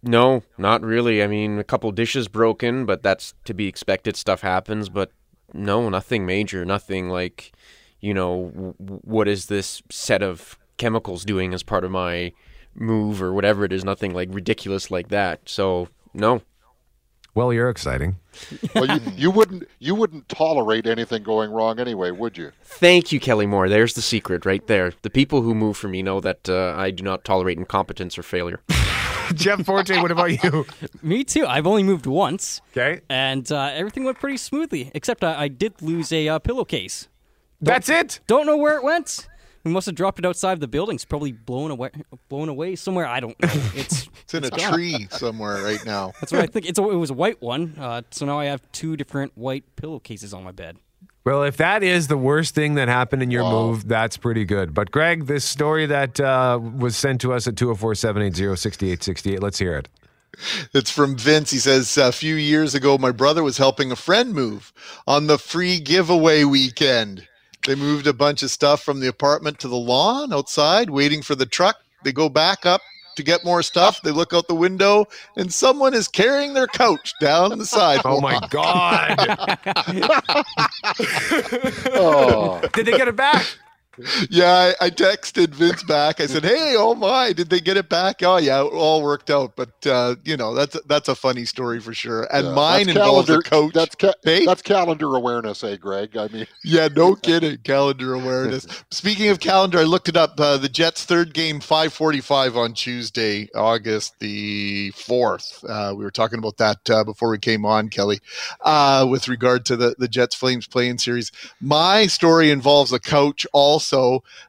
No, 0.02 0.42
not 0.56 0.82
really. 0.82 1.22
I 1.22 1.26
mean, 1.26 1.58
a 1.58 1.64
couple 1.64 1.90
dishes 1.92 2.28
broken, 2.28 2.86
but 2.86 3.02
that's 3.02 3.34
to 3.44 3.54
be 3.54 3.66
expected. 3.66 4.16
Stuff 4.16 4.40
happens, 4.40 4.88
but 4.88 5.12
no, 5.52 5.88
nothing 5.88 6.26
major. 6.26 6.64
Nothing 6.64 7.08
like, 7.08 7.52
you 8.00 8.14
know, 8.14 8.50
w- 8.54 8.74
what 8.78 9.28
is 9.28 9.46
this 9.46 9.82
set 9.90 10.22
of 10.22 10.58
chemicals 10.78 11.24
doing 11.24 11.52
as 11.54 11.62
part 11.62 11.84
of 11.84 11.90
my 11.90 12.32
move 12.74 13.22
or 13.22 13.32
whatever 13.32 13.64
it 13.64 13.72
is? 13.72 13.84
Nothing 13.84 14.14
like 14.14 14.28
ridiculous 14.32 14.90
like 14.90 15.08
that. 15.08 15.40
So, 15.48 15.88
no. 16.14 16.42
Well, 17.34 17.52
you're 17.52 17.70
exciting. 17.70 18.16
well, 18.74 18.86
you, 18.86 19.00
you 19.16 19.30
wouldn't 19.30 19.68
you 19.78 19.94
wouldn't 19.94 20.28
tolerate 20.28 20.86
anything 20.86 21.22
going 21.22 21.52
wrong 21.52 21.78
anyway, 21.78 22.10
would 22.10 22.36
you? 22.36 22.50
Thank 22.64 23.12
you, 23.12 23.20
Kelly 23.20 23.46
Moore. 23.46 23.68
There's 23.68 23.94
the 23.94 24.02
secret 24.02 24.44
right 24.44 24.66
there. 24.66 24.92
The 25.02 25.10
people 25.10 25.42
who 25.42 25.54
move 25.54 25.76
for 25.76 25.86
me 25.88 26.02
know 26.02 26.20
that 26.20 26.48
uh, 26.48 26.74
I 26.76 26.90
do 26.90 27.04
not 27.04 27.24
tolerate 27.24 27.58
incompetence 27.58 28.18
or 28.18 28.22
failure. 28.24 28.60
Jeff 29.34 29.64
Forte, 29.64 29.96
what 30.00 30.10
about 30.10 30.42
you? 30.42 30.66
Me 31.02 31.24
too. 31.24 31.46
I've 31.46 31.66
only 31.66 31.82
moved 31.82 32.06
once, 32.06 32.60
Okay. 32.76 33.00
and 33.08 33.50
uh, 33.50 33.70
everything 33.74 34.04
went 34.04 34.18
pretty 34.18 34.36
smoothly. 34.36 34.90
Except 34.94 35.22
I, 35.24 35.42
I 35.42 35.48
did 35.48 35.80
lose 35.82 36.12
a 36.12 36.28
uh, 36.28 36.38
pillowcase. 36.38 37.08
That's 37.60 37.88
it. 37.88 38.20
Don't 38.26 38.46
know 38.46 38.56
where 38.56 38.76
it 38.76 38.84
went. 38.84 39.26
We 39.64 39.72
must 39.72 39.86
have 39.86 39.96
dropped 39.96 40.18
it 40.20 40.24
outside 40.24 40.60
the 40.60 40.68
building. 40.68 40.94
It's 40.94 41.04
probably 41.04 41.32
blown 41.32 41.70
away, 41.72 41.90
blown 42.28 42.48
away 42.48 42.76
somewhere. 42.76 43.06
I 43.06 43.20
don't 43.20 43.38
know. 43.42 43.48
It's 43.74 44.08
It's 44.22 44.34
in 44.34 44.44
a 44.44 44.50
gone. 44.50 44.72
tree 44.72 45.08
somewhere 45.10 45.62
right 45.62 45.84
now. 45.84 46.12
That's 46.20 46.32
what 46.32 46.42
I 46.42 46.46
think. 46.46 46.66
It's 46.66 46.78
a, 46.78 46.82
it 46.88 46.94
was 46.94 47.10
a 47.10 47.14
white 47.14 47.42
one, 47.42 47.74
uh, 47.78 48.02
so 48.10 48.24
now 48.26 48.38
I 48.38 48.46
have 48.46 48.62
two 48.72 48.96
different 48.96 49.36
white 49.36 49.64
pillowcases 49.76 50.32
on 50.32 50.44
my 50.44 50.52
bed. 50.52 50.76
Well, 51.28 51.42
if 51.42 51.58
that 51.58 51.82
is 51.82 52.08
the 52.08 52.16
worst 52.16 52.54
thing 52.54 52.76
that 52.76 52.88
happened 52.88 53.22
in 53.22 53.30
your 53.30 53.42
move, 53.42 53.86
that's 53.86 54.16
pretty 54.16 54.46
good. 54.46 54.72
But, 54.72 54.90
Greg, 54.90 55.26
this 55.26 55.44
story 55.44 55.84
that 55.84 56.18
uh, 56.18 56.58
was 56.58 56.96
sent 56.96 57.20
to 57.20 57.34
us 57.34 57.46
at 57.46 57.54
204 57.54 57.96
780 57.96 58.56
6868, 58.56 59.42
let's 59.42 59.58
hear 59.58 59.76
it. 59.76 59.90
It's 60.72 60.90
from 60.90 61.18
Vince. 61.18 61.50
He 61.50 61.58
says, 61.58 61.98
A 61.98 62.12
few 62.12 62.34
years 62.34 62.74
ago, 62.74 62.96
my 62.96 63.10
brother 63.10 63.42
was 63.42 63.58
helping 63.58 63.92
a 63.92 63.96
friend 63.96 64.32
move 64.32 64.72
on 65.06 65.26
the 65.26 65.36
free 65.36 65.80
giveaway 65.80 66.44
weekend. 66.44 67.28
They 67.66 67.74
moved 67.74 68.06
a 68.06 68.14
bunch 68.14 68.42
of 68.42 68.50
stuff 68.50 68.82
from 68.82 69.00
the 69.00 69.08
apartment 69.08 69.58
to 69.58 69.68
the 69.68 69.76
lawn 69.76 70.32
outside, 70.32 70.88
waiting 70.88 71.20
for 71.20 71.34
the 71.34 71.44
truck. 71.44 71.76
They 72.04 72.12
go 72.12 72.30
back 72.30 72.64
up 72.64 72.80
to 73.18 73.22
get 73.22 73.44
more 73.44 73.62
stuff. 73.62 74.00
They 74.00 74.10
look 74.10 74.32
out 74.32 74.48
the 74.48 74.54
window, 74.54 75.06
and 75.36 75.52
someone 75.52 75.92
is 75.92 76.08
carrying 76.08 76.54
their 76.54 76.66
couch 76.66 77.12
down 77.20 77.58
the 77.58 77.66
sidewalk. 77.66 78.06
Oh, 78.06 78.20
my 78.20 78.40
God. 78.48 79.18
Oh, 82.00 82.60
Did 82.72 82.86
they 82.86 82.96
get 82.96 83.08
it 83.08 83.16
back? 83.16 83.44
Yeah, 84.30 84.72
I, 84.80 84.86
I 84.86 84.90
texted 84.90 85.48
Vince 85.48 85.82
back. 85.82 86.20
I 86.20 86.26
said, 86.26 86.44
"Hey, 86.44 86.74
oh 86.76 86.94
my, 86.94 87.32
did 87.32 87.50
they 87.50 87.60
get 87.60 87.76
it 87.76 87.88
back? 87.88 88.22
Oh 88.22 88.36
yeah, 88.36 88.60
it 88.60 88.72
all 88.72 89.02
worked 89.02 89.30
out." 89.30 89.56
But 89.56 89.86
uh, 89.86 90.16
you 90.24 90.36
know, 90.36 90.54
that's 90.54 90.80
that's 90.86 91.08
a 91.08 91.14
funny 91.14 91.44
story 91.44 91.80
for 91.80 91.94
sure. 91.94 92.28
And 92.32 92.48
yeah, 92.48 92.54
mine 92.54 92.88
involves 92.88 93.28
calendar, 93.28 93.38
a 93.46 93.50
coach. 93.50 93.74
That's 93.74 93.94
ca- 93.94 94.12
Hey? 94.24 94.44
that's 94.44 94.62
calendar 94.62 95.14
awareness, 95.14 95.62
eh, 95.64 95.76
Greg? 95.76 96.16
I 96.16 96.28
mean, 96.28 96.46
Yeah, 96.64 96.88
no 96.94 97.14
kidding. 97.14 97.58
Calendar 97.58 98.14
awareness. 98.14 98.66
Speaking 98.90 99.28
of 99.28 99.40
calendar, 99.40 99.78
I 99.78 99.84
looked 99.84 100.08
it 100.08 100.16
up. 100.16 100.38
Uh, 100.38 100.56
the 100.56 100.68
Jets' 100.68 101.04
third 101.04 101.34
game, 101.34 101.60
five 101.60 101.92
forty-five 101.92 102.56
on 102.56 102.74
Tuesday, 102.74 103.48
August 103.54 104.18
the 104.20 104.90
fourth. 104.92 105.64
Uh, 105.68 105.94
we 105.96 106.04
were 106.04 106.10
talking 106.10 106.38
about 106.38 106.56
that 106.58 106.90
uh, 106.90 107.04
before 107.04 107.30
we 107.30 107.38
came 107.38 107.64
on, 107.64 107.88
Kelly, 107.88 108.20
uh, 108.62 109.06
with 109.08 109.28
regard 109.28 109.64
to 109.66 109.76
the 109.76 109.94
the 109.98 110.08
Jets 110.08 110.34
Flames 110.34 110.66
playing 110.66 110.98
series. 110.98 111.32
My 111.60 112.06
story 112.06 112.50
involves 112.50 112.92
a 112.92 112.98
coach. 113.00 113.46
Also, 113.52 113.87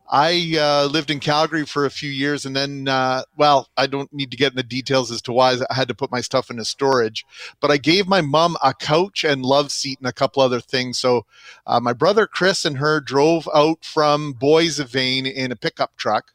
I 0.09 0.55
uh, 0.59 0.85
lived 0.91 1.11
in 1.11 1.19
Calgary 1.19 1.65
for 1.65 1.85
a 1.85 1.89
few 1.91 2.09
years, 2.09 2.45
and 2.45 2.55
then, 2.55 2.87
uh, 2.87 3.23
well, 3.37 3.69
I 3.77 3.87
don't 3.87 4.11
need 4.11 4.31
to 4.31 4.37
get 4.37 4.51
in 4.51 4.57
the 4.57 4.63
details 4.63 5.11
as 5.11 5.21
to 5.23 5.31
why 5.31 5.57
I 5.69 5.73
had 5.73 5.87
to 5.87 5.95
put 5.95 6.11
my 6.11 6.21
stuff 6.21 6.49
into 6.49 6.65
storage. 6.65 7.25
But 7.59 7.71
I 7.71 7.77
gave 7.77 8.07
my 8.07 8.21
mom 8.21 8.57
a 8.63 8.73
couch 8.73 9.23
and 9.23 9.43
love 9.43 9.71
seat 9.71 9.99
and 9.99 10.07
a 10.07 10.13
couple 10.13 10.41
other 10.41 10.59
things. 10.59 10.99
So 10.99 11.25
uh, 11.67 11.79
my 11.79 11.93
brother 11.93 12.27
Chris 12.27 12.65
and 12.65 12.77
her 12.77 12.99
drove 12.99 13.47
out 13.53 13.85
from 13.85 14.33
Boissevain 14.33 15.31
in 15.31 15.51
a 15.51 15.55
pickup 15.55 15.95
truck. 15.95 16.33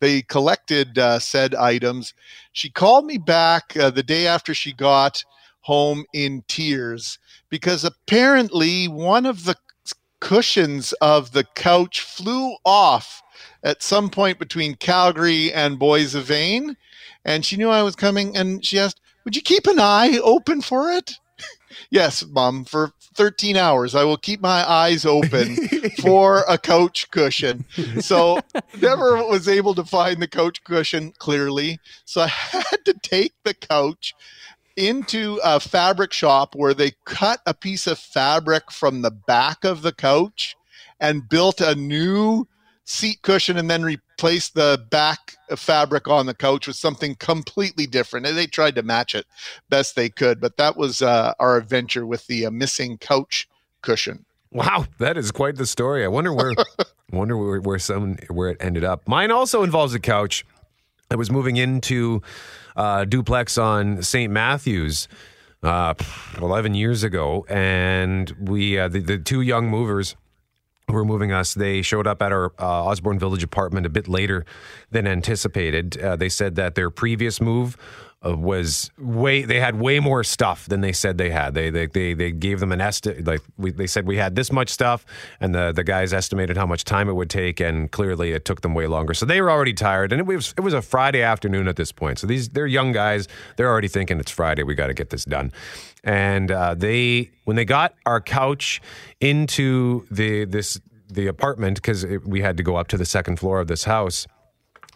They 0.00 0.22
collected 0.22 0.98
uh, 0.98 1.18
said 1.18 1.54
items. 1.54 2.14
She 2.52 2.70
called 2.70 3.04
me 3.04 3.18
back 3.18 3.76
uh, 3.76 3.90
the 3.90 4.02
day 4.02 4.26
after 4.26 4.54
she 4.54 4.72
got 4.72 5.24
home 5.62 6.04
in 6.12 6.42
tears 6.48 7.18
because 7.50 7.84
apparently 7.84 8.88
one 8.88 9.26
of 9.26 9.44
the 9.44 9.54
cushions 10.20 10.92
of 11.00 11.32
the 11.32 11.44
couch 11.44 12.00
flew 12.00 12.56
off 12.64 13.22
at 13.62 13.82
some 13.82 14.10
point 14.10 14.38
between 14.38 14.74
Calgary 14.74 15.52
and 15.52 15.78
Boissevain. 15.78 16.76
And 17.24 17.44
she 17.44 17.56
knew 17.56 17.68
I 17.68 17.82
was 17.82 17.96
coming 17.96 18.36
and 18.36 18.64
she 18.64 18.78
asked, 18.78 19.00
Would 19.24 19.36
you 19.36 19.42
keep 19.42 19.66
an 19.66 19.78
eye 19.78 20.18
open 20.22 20.62
for 20.62 20.90
it? 20.90 21.18
yes, 21.90 22.24
mom, 22.26 22.64
for 22.64 22.92
13 23.14 23.56
hours. 23.56 23.94
I 23.94 24.04
will 24.04 24.16
keep 24.16 24.40
my 24.40 24.68
eyes 24.70 25.04
open 25.04 25.56
for 26.00 26.44
a 26.48 26.56
couch 26.56 27.10
cushion. 27.10 27.64
So 28.00 28.40
never 28.80 29.16
was 29.26 29.48
able 29.48 29.74
to 29.74 29.84
find 29.84 30.22
the 30.22 30.28
couch 30.28 30.62
cushion 30.64 31.12
clearly. 31.18 31.80
So 32.04 32.22
I 32.22 32.26
had 32.28 32.84
to 32.84 32.94
take 32.94 33.34
the 33.44 33.54
couch 33.54 34.14
into 34.76 35.38
a 35.44 35.60
fabric 35.60 36.12
shop 36.12 36.54
where 36.54 36.74
they 36.74 36.92
cut 37.04 37.40
a 37.46 37.54
piece 37.54 37.86
of 37.86 37.98
fabric 37.98 38.70
from 38.70 39.02
the 39.02 39.10
back 39.10 39.64
of 39.64 39.82
the 39.82 39.92
couch 39.92 40.56
and 41.00 41.28
built 41.28 41.60
a 41.60 41.74
new 41.74 42.46
seat 42.84 43.22
cushion 43.22 43.56
and 43.56 43.70
then 43.70 43.82
replaced 43.82 44.54
the 44.54 44.84
back 44.90 45.36
fabric 45.56 46.08
on 46.08 46.26
the 46.26 46.34
couch 46.34 46.66
with 46.66 46.76
something 46.76 47.14
completely 47.16 47.86
different. 47.86 48.26
And 48.26 48.36
they 48.36 48.46
tried 48.46 48.74
to 48.74 48.82
match 48.82 49.14
it 49.14 49.26
best 49.68 49.94
they 49.94 50.08
could, 50.08 50.40
but 50.40 50.56
that 50.56 50.76
was 50.76 51.00
uh, 51.00 51.34
our 51.38 51.56
adventure 51.56 52.04
with 52.04 52.26
the 52.26 52.46
uh, 52.46 52.50
missing 52.50 52.98
couch 52.98 53.48
cushion. 53.82 54.24
Wow, 54.52 54.86
that 54.98 55.16
is 55.16 55.30
quite 55.30 55.56
the 55.56 55.66
story. 55.66 56.04
I 56.04 56.08
wonder 56.08 56.32
where, 56.32 56.52
wonder 57.12 57.36
where, 57.36 57.60
where 57.60 57.78
some 57.78 58.16
where 58.28 58.50
it 58.50 58.56
ended 58.60 58.82
up. 58.82 59.06
Mine 59.06 59.30
also 59.30 59.62
involves 59.62 59.94
a 59.94 60.00
couch. 60.00 60.44
I 61.10 61.14
was 61.14 61.30
moving 61.30 61.56
into 61.56 62.22
uh, 62.76 63.04
duplex 63.04 63.58
on 63.58 64.02
St. 64.02 64.32
Matthews 64.32 65.08
uh, 65.62 65.94
11 66.38 66.74
years 66.74 67.02
ago, 67.02 67.44
and 67.48 68.34
we 68.40 68.78
uh, 68.78 68.88
the, 68.88 69.00
the 69.00 69.18
two 69.18 69.40
young 69.40 69.68
movers 69.68 70.16
who 70.86 70.94
were 70.94 71.04
moving 71.04 71.32
us. 71.32 71.54
They 71.54 71.82
showed 71.82 72.06
up 72.06 72.22
at 72.22 72.32
our 72.32 72.52
uh, 72.58 72.84
Osborne 72.84 73.18
Village 73.18 73.42
apartment 73.42 73.86
a 73.86 73.90
bit 73.90 74.08
later 74.08 74.44
than 74.90 75.06
anticipated. 75.06 76.00
Uh, 76.00 76.16
they 76.16 76.28
said 76.28 76.56
that 76.56 76.74
their 76.74 76.90
previous 76.90 77.40
move 77.40 77.76
uh, 78.24 78.36
was 78.36 78.90
way 78.98 79.42
they 79.44 79.58
had 79.60 79.80
way 79.80 79.98
more 79.98 80.22
stuff 80.22 80.66
than 80.66 80.82
they 80.82 80.92
said 80.92 81.16
they 81.16 81.30
had. 81.30 81.54
They 81.54 81.70
they 81.70 81.86
they, 81.86 82.14
they 82.14 82.30
gave 82.32 82.60
them 82.60 82.70
an 82.70 82.80
estimate. 82.80 83.26
Like 83.26 83.40
we, 83.56 83.70
they 83.70 83.86
said 83.86 84.06
we 84.06 84.16
had 84.16 84.36
this 84.36 84.52
much 84.52 84.68
stuff, 84.68 85.06
and 85.40 85.54
the 85.54 85.72
the 85.72 85.84
guys 85.84 86.12
estimated 86.12 86.56
how 86.56 86.66
much 86.66 86.84
time 86.84 87.08
it 87.08 87.14
would 87.14 87.30
take, 87.30 87.60
and 87.60 87.90
clearly 87.90 88.32
it 88.32 88.44
took 88.44 88.60
them 88.60 88.74
way 88.74 88.86
longer. 88.86 89.14
So 89.14 89.24
they 89.24 89.40
were 89.40 89.50
already 89.50 89.72
tired, 89.72 90.12
and 90.12 90.20
it 90.20 90.26
was 90.26 90.54
it 90.58 90.60
was 90.60 90.74
a 90.74 90.82
Friday 90.82 91.22
afternoon 91.22 91.66
at 91.66 91.76
this 91.76 91.92
point. 91.92 92.18
So 92.18 92.26
these 92.26 92.50
they're 92.50 92.66
young 92.66 92.92
guys. 92.92 93.26
They're 93.56 93.70
already 93.70 93.88
thinking 93.88 94.20
it's 94.20 94.30
Friday. 94.30 94.64
We 94.64 94.74
got 94.74 94.88
to 94.88 94.94
get 94.94 95.10
this 95.10 95.24
done. 95.24 95.52
And 96.04 96.50
uh, 96.50 96.74
they 96.74 97.30
when 97.44 97.56
they 97.56 97.64
got 97.64 97.94
our 98.04 98.20
couch 98.20 98.82
into 99.20 100.06
the 100.10 100.44
this 100.44 100.78
the 101.08 101.26
apartment 101.26 101.76
because 101.76 102.04
we 102.24 102.40
had 102.42 102.56
to 102.58 102.62
go 102.62 102.76
up 102.76 102.88
to 102.88 102.96
the 102.96 103.06
second 103.06 103.38
floor 103.38 103.60
of 103.60 103.66
this 103.66 103.84
house 103.84 104.26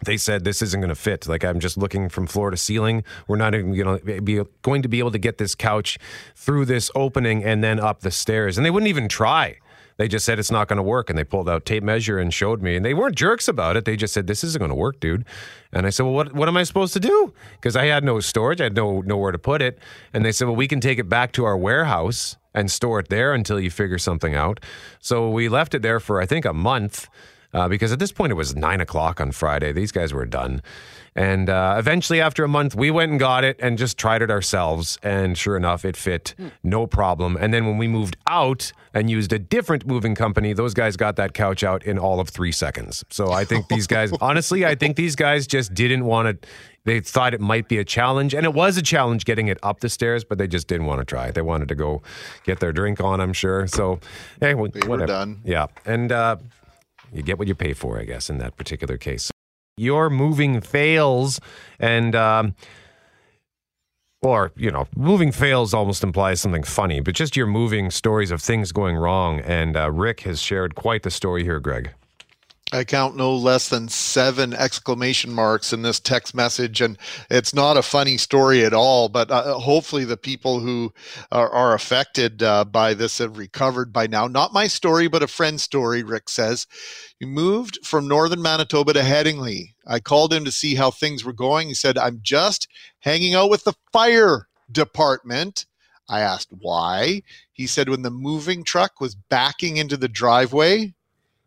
they 0.05 0.17
said 0.17 0.43
this 0.43 0.61
isn't 0.61 0.79
going 0.79 0.89
to 0.89 0.95
fit. 0.95 1.27
Like 1.27 1.43
I'm 1.43 1.59
just 1.59 1.77
looking 1.77 2.09
from 2.09 2.27
floor 2.27 2.51
to 2.51 2.57
ceiling. 2.57 3.03
We're 3.27 3.37
not 3.37 3.53
even 3.53 3.75
going 3.75 3.99
to 3.99 4.21
be 4.21 4.41
going 4.61 4.81
to 4.81 4.89
be 4.89 4.99
able 4.99 5.11
to 5.11 5.19
get 5.19 5.37
this 5.37 5.55
couch 5.55 5.97
through 6.35 6.65
this 6.65 6.91
opening 6.95 7.43
and 7.43 7.63
then 7.63 7.79
up 7.79 8.01
the 8.01 8.11
stairs. 8.11 8.57
And 8.57 8.65
they 8.65 8.71
wouldn't 8.71 8.89
even 8.89 9.07
try. 9.07 9.57
They 9.97 10.09
just 10.09 10.25
said 10.25 10.39
it's 10.39 10.51
not 10.51 10.67
going 10.67 10.77
to 10.77 10.83
work, 10.83 11.09
and 11.09 11.17
they 11.17 11.23
pulled 11.23 11.47
out 11.47 11.65
tape 11.65 11.83
measure 11.83 12.19
and 12.19 12.33
showed 12.33 12.61
me. 12.61 12.75
And 12.75 12.83
they 12.83 12.93
weren't 12.93 13.15
jerks 13.15 13.47
about 13.47 13.77
it. 13.77 13.85
They 13.85 13.95
just 13.95 14.13
said 14.13 14.27
this 14.27 14.43
isn't 14.43 14.59
going 14.59 14.69
to 14.69 14.75
work, 14.75 14.99
dude. 14.99 15.23
And 15.71 15.85
I 15.85 15.89
said, 15.89 16.03
well, 16.03 16.13
what 16.13 16.33
what 16.33 16.49
am 16.49 16.57
I 16.57 16.63
supposed 16.63 16.93
to 16.93 16.99
do? 16.99 17.33
Because 17.53 17.75
I 17.75 17.85
had 17.85 18.03
no 18.03 18.19
storage, 18.19 18.59
I 18.59 18.65
had 18.65 18.75
no 18.75 19.01
nowhere 19.01 19.31
to 19.31 19.39
put 19.39 19.61
it. 19.61 19.79
And 20.13 20.25
they 20.25 20.31
said, 20.31 20.47
well, 20.47 20.57
we 20.57 20.67
can 20.67 20.81
take 20.81 20.99
it 20.99 21.07
back 21.07 21.31
to 21.33 21.45
our 21.45 21.57
warehouse 21.57 22.35
and 22.53 22.69
store 22.69 22.99
it 22.99 23.09
there 23.09 23.33
until 23.33 23.59
you 23.59 23.69
figure 23.69 23.97
something 23.97 24.35
out. 24.35 24.59
So 24.99 25.29
we 25.29 25.49
left 25.49 25.73
it 25.73 25.81
there 25.81 25.99
for 25.99 26.21
I 26.21 26.25
think 26.25 26.45
a 26.45 26.53
month 26.53 27.07
uh, 27.55 27.67
because 27.67 27.91
at 27.91 27.99
this 27.99 28.11
point 28.11 28.31
it 28.31 28.35
was 28.35 28.55
nine 28.55 28.81
o'clock 28.81 29.19
on 29.19 29.31
Friday. 29.31 29.71
These 29.71 29.91
guys 29.91 30.13
were 30.13 30.25
done. 30.25 30.61
And 31.17 31.49
uh, 31.49 31.75
eventually, 31.79 32.19
after 32.19 32.43
a 32.43 32.47
month, 32.49 32.75
we 32.75 32.91
went 32.91 33.09
and 33.09 33.17
got 33.17 33.45
it 33.45 33.55
and 33.61 33.77
just 33.77 33.97
tried 33.97 34.21
it 34.21 34.29
ourselves. 34.29 34.99
And 35.01 35.37
sure 35.37 35.55
enough, 35.55 35.85
it 35.85 35.95
fit 35.95 36.35
no 36.61 36.87
problem. 36.87 37.37
And 37.39 37.53
then 37.53 37.65
when 37.65 37.77
we 37.77 37.87
moved 37.87 38.17
out 38.27 38.73
and 38.93 39.09
used 39.09 39.31
a 39.31 39.39
different 39.39 39.87
moving 39.87 40.13
company, 40.13 40.51
those 40.51 40.73
guys 40.73 40.97
got 40.97 41.15
that 41.15 41.33
couch 41.33 41.63
out 41.63 41.83
in 41.85 41.97
all 41.97 42.19
of 42.19 42.27
three 42.27 42.51
seconds. 42.51 43.05
So 43.09 43.31
I 43.31 43.45
think 43.45 43.67
these 43.69 43.87
guys, 43.87 44.11
honestly, 44.19 44.65
I 44.65 44.75
think 44.75 44.97
these 44.97 45.15
guys 45.15 45.47
just 45.47 45.73
didn't 45.73 46.03
want 46.03 46.41
to. 46.41 46.47
They 46.83 46.99
thought 46.99 47.33
it 47.33 47.39
might 47.41 47.69
be 47.69 47.77
a 47.77 47.85
challenge, 47.85 48.33
and 48.35 48.45
it 48.45 48.53
was 48.53 48.75
a 48.77 48.81
challenge 48.81 49.23
getting 49.23 49.47
it 49.47 49.57
up 49.63 49.79
the 49.79 49.89
stairs, 49.89 50.25
but 50.25 50.37
they 50.37 50.47
just 50.47 50.67
didn't 50.67 50.85
want 50.85 50.99
to 50.99 51.05
try. 51.05 51.27
It. 51.27 51.35
They 51.35 51.41
wanted 51.41 51.69
to 51.69 51.75
go 51.75 52.01
get 52.43 52.59
their 52.59 52.73
drink 52.73 52.99
on, 53.01 53.21
I'm 53.21 53.33
sure. 53.33 53.65
So, 53.67 54.01
hey, 54.41 54.53
well, 54.53 54.69
They 54.69 54.81
were 54.81 54.89
whatever. 54.89 55.07
done. 55.07 55.41
Yeah, 55.45 55.67
and 55.85 56.11
uh, 56.11 56.35
you 57.13 57.21
get 57.21 57.37
what 57.37 57.47
you 57.47 57.55
pay 57.55 57.73
for, 57.73 57.99
I 57.99 58.03
guess, 58.03 58.29
in 58.29 58.37
that 58.39 58.57
particular 58.57 58.97
case. 58.97 59.31
Your 59.77 60.09
moving 60.09 60.61
fails, 60.61 61.39
and 61.79 62.15
um, 62.15 62.55
or 64.21 64.51
you 64.55 64.71
know, 64.71 64.87
moving 64.95 65.31
fails 65.31 65.73
almost 65.73 66.03
implies 66.03 66.41
something 66.41 66.63
funny, 66.63 66.99
but 66.99 67.13
just 67.13 67.35
your 67.35 67.47
moving 67.47 67.91
stories 67.91 68.31
of 68.31 68.41
things 68.41 68.71
going 68.71 68.95
wrong. 68.95 69.39
And 69.41 69.75
uh, 69.75 69.91
Rick 69.91 70.21
has 70.21 70.41
shared 70.41 70.75
quite 70.75 71.03
the 71.03 71.11
story 71.11 71.43
here, 71.43 71.59
Greg. 71.59 71.93
I 72.75 72.83
count 72.83 73.15
no 73.15 73.33
less 73.33 73.69
than 73.69 73.87
seven 73.87 74.53
exclamation 74.53 75.31
marks 75.31 75.71
in 75.71 75.81
this 75.81 75.99
text 75.99 76.35
message, 76.35 76.81
and 76.81 76.97
it's 77.29 77.53
not 77.53 77.77
a 77.77 77.81
funny 77.81 78.17
story 78.17 78.65
at 78.65 78.73
all. 78.73 79.07
But 79.07 79.31
uh, 79.31 79.59
hopefully, 79.59 80.03
the 80.03 80.17
people 80.17 80.59
who 80.59 80.93
are, 81.31 81.49
are 81.49 81.73
affected 81.73 82.43
uh, 82.43 82.65
by 82.65 82.93
this 82.93 83.19
have 83.19 83.37
recovered 83.37 83.93
by 83.93 84.07
now. 84.07 84.27
Not 84.27 84.53
my 84.53 84.67
story, 84.67 85.07
but 85.07 85.23
a 85.23 85.27
friend's 85.27 85.63
story. 85.63 86.03
Rick 86.03 86.27
says, 86.27 86.67
"You 87.17 87.27
moved 87.27 87.79
from 87.83 88.09
northern 88.09 88.41
Manitoba 88.41 88.93
to 88.93 89.01
Headingley. 89.01 89.75
I 89.87 90.01
called 90.01 90.33
him 90.33 90.43
to 90.43 90.51
see 90.51 90.75
how 90.75 90.91
things 90.91 91.23
were 91.23 91.33
going. 91.33 91.69
He 91.69 91.73
said, 91.73 91.97
"I'm 91.97 92.19
just 92.21 92.67
hanging 92.99 93.35
out 93.35 93.49
with 93.49 93.63
the 93.63 93.73
fire 93.93 94.47
department." 94.69 95.65
I 96.09 96.19
asked 96.19 96.49
why. 96.51 97.21
He 97.53 97.67
said, 97.67 97.87
"When 97.87 98.01
the 98.01 98.11
moving 98.11 98.65
truck 98.65 98.99
was 98.99 99.15
backing 99.15 99.77
into 99.77 99.95
the 99.95 100.09
driveway." 100.09 100.94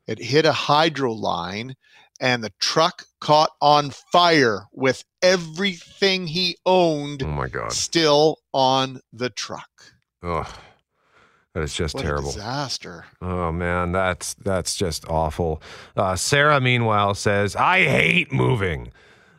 It 0.08 0.18
hit 0.20 0.44
a 0.46 0.52
hydro 0.52 1.12
line 1.12 1.76
and 2.20 2.42
the 2.42 2.52
truck 2.58 3.04
caught 3.20 3.50
on 3.60 3.90
fire 4.10 4.64
with 4.72 5.04
everything 5.22 6.26
he 6.26 6.56
owned 6.66 7.22
Oh 7.22 7.28
my 7.28 7.46
god! 7.48 7.72
still 7.72 8.38
on 8.52 9.00
the 9.12 9.30
truck. 9.30 9.68
Ugh, 10.24 10.48
that 11.54 11.62
is 11.62 11.74
just 11.74 11.94
What 11.94 12.02
terrible. 12.02 12.32
disaster. 12.32 13.04
Oh 13.22 13.52
man, 13.52 13.92
that's 13.92 14.34
that's 14.34 14.74
just 14.74 15.06
awful. 15.08 15.62
Uh, 15.96 16.16
Sarah, 16.16 16.60
meanwhile, 16.60 17.14
says, 17.14 17.54
"I 17.54 17.84
hate 17.84 18.32
moving. 18.32 18.90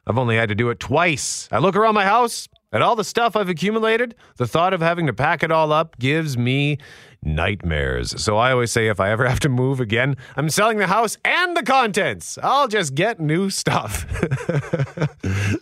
I've 0.07 0.17
only 0.17 0.37
had 0.37 0.49
to 0.49 0.55
do 0.55 0.69
it 0.69 0.79
twice. 0.79 1.49
I 1.51 1.57
look 1.59 1.75
around 1.75 1.95
my 1.95 2.05
house 2.05 2.47
at 2.71 2.81
all 2.81 2.95
the 2.95 3.03
stuff 3.03 3.35
I've 3.35 3.49
accumulated. 3.49 4.15
The 4.37 4.47
thought 4.47 4.73
of 4.73 4.81
having 4.81 5.07
to 5.07 5.13
pack 5.13 5.43
it 5.43 5.51
all 5.51 5.71
up 5.71 5.97
gives 5.99 6.37
me 6.37 6.77
nightmares. 7.23 8.21
So 8.21 8.37
I 8.37 8.51
always 8.51 8.71
say, 8.71 8.87
if 8.87 8.99
I 8.99 9.09
ever 9.11 9.27
have 9.29 9.39
to 9.41 9.49
move 9.49 9.79
again, 9.79 10.15
I'm 10.35 10.49
selling 10.49 10.77
the 10.77 10.87
house 10.87 11.17
and 11.25 11.55
the 11.55 11.63
contents. 11.63 12.37
I'll 12.41 12.67
just 12.67 12.95
get 12.95 13.19
new 13.19 13.49
stuff. 13.49 14.05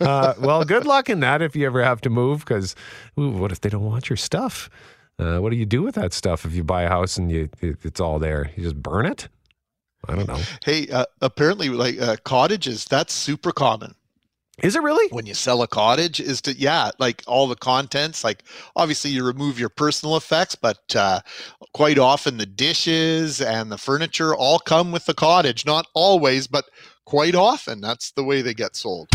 uh, 0.00 0.34
well, 0.40 0.64
good 0.64 0.86
luck 0.86 1.08
in 1.08 1.20
that 1.20 1.42
if 1.42 1.56
you 1.56 1.66
ever 1.66 1.82
have 1.82 2.00
to 2.02 2.10
move, 2.10 2.40
because 2.40 2.74
what 3.14 3.52
if 3.52 3.60
they 3.60 3.68
don't 3.68 3.84
want 3.84 4.10
your 4.10 4.16
stuff?" 4.16 4.70
Uh, 5.18 5.38
what 5.38 5.50
do 5.50 5.56
you 5.56 5.66
do 5.66 5.82
with 5.82 5.96
that 5.96 6.12
stuff 6.12 6.44
if 6.44 6.54
you 6.54 6.62
buy 6.62 6.82
a 6.82 6.88
house 6.88 7.16
and 7.16 7.30
you 7.32 7.48
it, 7.60 7.78
it's 7.82 8.00
all 8.00 8.18
there? 8.20 8.52
You 8.56 8.62
just 8.62 8.80
burn 8.80 9.04
it? 9.04 9.28
I 10.06 10.14
don't 10.14 10.28
know. 10.28 10.40
Hey, 10.64 10.86
uh, 10.88 11.06
apparently, 11.20 11.70
like 11.70 12.00
uh, 12.00 12.16
cottages, 12.24 12.84
that's 12.84 13.12
super 13.12 13.50
common. 13.50 13.94
Is 14.62 14.74
it 14.74 14.82
really? 14.82 15.08
When 15.12 15.26
you 15.26 15.34
sell 15.34 15.62
a 15.62 15.68
cottage, 15.68 16.18
is 16.18 16.40
to 16.42 16.52
yeah, 16.52 16.90
like 16.98 17.22
all 17.28 17.46
the 17.46 17.54
contents. 17.54 18.24
Like 18.24 18.42
obviously, 18.74 19.10
you 19.10 19.24
remove 19.24 19.58
your 19.58 19.68
personal 19.68 20.16
effects, 20.16 20.56
but 20.56 20.96
uh, 20.96 21.20
quite 21.72 21.98
often 21.98 22.38
the 22.38 22.46
dishes 22.46 23.40
and 23.40 23.70
the 23.70 23.78
furniture 23.78 24.34
all 24.34 24.58
come 24.58 24.90
with 24.90 25.06
the 25.06 25.14
cottage. 25.14 25.64
Not 25.64 25.86
always, 25.94 26.48
but 26.48 26.64
quite 27.04 27.36
often. 27.36 27.80
That's 27.80 28.10
the 28.10 28.24
way 28.24 28.42
they 28.42 28.54
get 28.54 28.74
sold. 28.74 29.08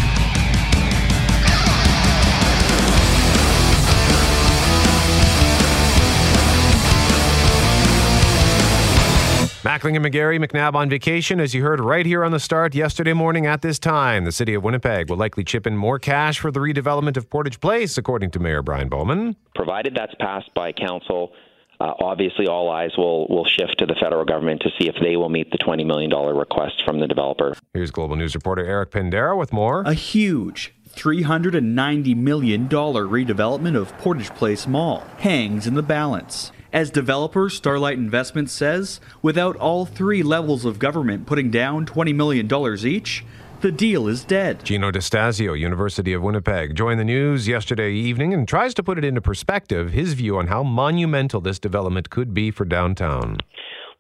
Mackling 9.63 9.95
and 9.95 10.04
McGarry, 10.06 10.45
McNabb 10.45 10.76
on 10.76 10.89
vacation, 10.89 11.39
as 11.39 11.54
you 11.54 11.63
heard 11.63 11.80
right 11.80 12.06
here 12.06 12.26
on 12.26 12.34
the 12.34 12.39
start 12.39 12.76
yesterday 12.76 13.13
morning 13.13 13.45
at 13.45 13.62
this 13.62 13.80
time. 13.80 14.26
The 14.26 14.34
city 14.34 14.54
of 14.56 14.63
Winnipeg 14.65 15.10
will 15.10 15.15
likely 15.15 15.45
chip 15.45 15.65
in 15.65 15.78
more 15.78 15.99
cash 15.99 16.38
for 16.38 16.52
the 16.52 16.60
redevelopment 16.60 17.15
of 17.15 17.30
Portage 17.30 17.62
Place, 17.62 17.97
according 17.97 18.32
to 18.32 18.39
Mayor 18.39 18.62
Brian 18.62 18.89
Bowman. 18.89 19.38
provided 19.56 19.95
that's 19.95 20.13
passed 20.15 20.54
by 20.54 20.73
council, 20.73 21.32
uh, 21.80 21.93
obviously 22.02 22.45
all 22.45 22.69
eyes 22.69 22.91
will, 22.97 23.26
will 23.30 23.45
shift 23.45 23.78
to 23.80 23.86
the 23.86 23.95
federal 23.95 24.26
government 24.26 24.62
to 24.63 24.69
see 24.78 24.89
if 24.89 24.95
they 25.02 25.15
will 25.15 25.30
meet 25.30 25.49
the 25.52 25.58
$20 25.58 25.86
million 25.86 26.12
request 26.12 26.84
from 26.84 26.99
the 26.99 27.08
developer. 27.08 27.56
Here's 27.73 27.89
Global 27.89 28.17
News 28.17 28.36
reporter 28.36 28.65
Erik 28.65 28.91
Pindera 28.91 29.38
with 29.38 29.54
more. 29.54 29.84
A 29.84 29.93
huge 29.93 30.73
$390 30.89 32.17
million 32.17 32.67
redevelopment 32.67 33.78
of 33.78 33.97
Portage 33.99 34.30
Place 34.32 34.67
Mall 34.67 35.06
hangs 35.19 35.67
in 35.67 35.76
the 35.76 35.82
balance. 35.82 36.52
As 36.73 36.89
developer 36.89 37.51
Starlight 37.51 37.99
Investments 37.99 38.51
says, 38.51 38.99
without 39.21 39.55
all 39.57 39.86
three 39.86 40.23
levels 40.23 40.65
of 40.65 40.79
government 40.79 41.27
putting 41.27 41.51
down 41.51 41.86
$20 41.86 42.15
million 42.15 42.49
each, 42.83 43.23
the 43.62 43.71
deal 43.71 44.07
is 44.07 44.25
dead. 44.25 44.62
Jino 44.62 44.91
Distasio, 44.91 45.53
University 45.53 46.13
of 46.13 46.23
Winnipeg, 46.23 46.73
joined 46.73 46.99
the 46.99 47.05
news 47.05 47.47
yesterday 47.47 47.93
evening 47.93 48.33
and 48.33 48.47
tries 48.47 48.73
to 48.73 48.81
put 48.81 48.97
it 48.97 49.05
into 49.05 49.21
perspective 49.21 49.91
his 49.91 50.15
view 50.15 50.39
on 50.39 50.47
how 50.47 50.63
monumental 50.63 51.41
this 51.41 51.59
development 51.59 52.09
could 52.09 52.33
be 52.33 52.49
for 52.49 52.65
downtown. 52.65 53.38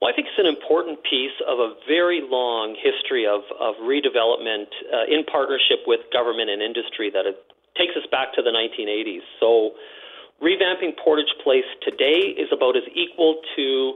Well, 0.01 0.11
I 0.11 0.15
think 0.15 0.29
it's 0.29 0.41
an 0.41 0.49
important 0.49 0.97
piece 1.03 1.37
of 1.47 1.59
a 1.59 1.75
very 1.87 2.21
long 2.27 2.75
history 2.81 3.27
of, 3.27 3.41
of 3.61 3.75
redevelopment 3.85 4.65
uh, 4.89 5.13
in 5.13 5.23
partnership 5.31 5.85
with 5.85 5.99
government 6.11 6.49
and 6.49 6.63
industry 6.63 7.11
that 7.13 7.27
it 7.27 7.37
takes 7.77 7.93
us 7.95 8.09
back 8.09 8.33
to 8.33 8.41
the 8.41 8.49
1980s. 8.49 9.21
So, 9.39 9.77
revamping 10.43 10.91
Portage 11.01 11.33
Place 11.43 11.65
today 11.81 12.35
is 12.35 12.49
about 12.51 12.75
as 12.75 12.83
equal 12.93 13.39
to 13.55 13.95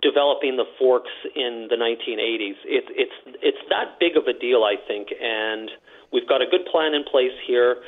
developing 0.00 0.56
the 0.56 0.64
Forks 0.78 1.10
in 1.34 1.66
the 1.68 1.74
1980s. 1.74 2.54
It, 2.64 2.84
it's 2.94 3.18
it's 3.42 3.58
that 3.68 3.98
big 3.98 4.16
of 4.16 4.30
a 4.30 4.32
deal, 4.38 4.62
I 4.62 4.76
think, 4.86 5.08
and 5.10 5.70
we've 6.12 6.28
got 6.28 6.40
a 6.40 6.46
good 6.46 6.64
plan 6.70 6.94
in 6.94 7.02
place 7.02 7.34
here. 7.46 7.82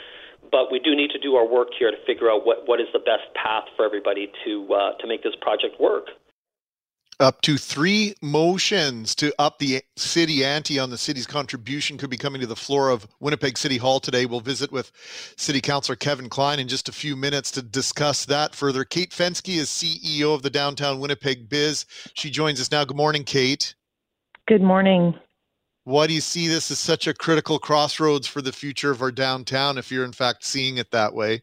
But 0.50 0.72
we 0.72 0.80
do 0.80 0.96
need 0.96 1.10
to 1.10 1.18
do 1.18 1.36
our 1.36 1.46
work 1.46 1.68
here 1.78 1.92
to 1.92 1.96
figure 2.06 2.28
out 2.28 2.44
what, 2.44 2.66
what 2.66 2.80
is 2.80 2.88
the 2.92 2.98
best 2.98 3.30
path 3.34 3.64
for 3.76 3.84
everybody 3.84 4.32
to 4.44 4.74
uh, 4.74 4.92
to 4.98 5.06
make 5.06 5.22
this 5.22 5.36
project 5.40 5.78
work. 5.78 6.10
Up 7.20 7.42
to 7.42 7.58
three 7.58 8.14
motions 8.22 9.14
to 9.16 9.30
up 9.38 9.58
the 9.58 9.82
city 9.94 10.42
ante 10.42 10.78
on 10.78 10.88
the 10.88 10.96
city's 10.96 11.26
contribution 11.26 11.98
could 11.98 12.08
be 12.08 12.16
coming 12.16 12.40
to 12.40 12.46
the 12.46 12.56
floor 12.56 12.88
of 12.88 13.06
Winnipeg 13.20 13.58
City 13.58 13.76
Hall 13.76 14.00
today. 14.00 14.24
We'll 14.24 14.40
visit 14.40 14.72
with 14.72 14.90
City 15.36 15.60
Councilor 15.60 15.96
Kevin 15.96 16.30
Klein 16.30 16.58
in 16.58 16.66
just 16.66 16.88
a 16.88 16.92
few 16.92 17.16
minutes 17.16 17.50
to 17.50 17.62
discuss 17.62 18.24
that 18.24 18.54
further. 18.54 18.86
Kate 18.86 19.10
Fenske 19.10 19.58
is 19.58 19.68
CEO 19.68 20.34
of 20.34 20.40
the 20.40 20.48
Downtown 20.48 20.98
Winnipeg 20.98 21.50
Biz. 21.50 21.84
She 22.14 22.30
joins 22.30 22.58
us 22.58 22.70
now. 22.70 22.86
Good 22.86 22.96
morning, 22.96 23.24
Kate. 23.24 23.74
Good 24.48 24.62
morning. 24.62 25.14
Why 25.84 26.06
do 26.06 26.14
you 26.14 26.22
see 26.22 26.48
this 26.48 26.70
as 26.70 26.78
such 26.78 27.06
a 27.06 27.12
critical 27.12 27.58
crossroads 27.58 28.28
for 28.28 28.40
the 28.40 28.50
future 28.50 28.90
of 28.90 29.02
our 29.02 29.12
downtown 29.12 29.76
if 29.76 29.92
you're 29.92 30.06
in 30.06 30.12
fact 30.12 30.42
seeing 30.42 30.78
it 30.78 30.90
that 30.92 31.12
way? 31.12 31.42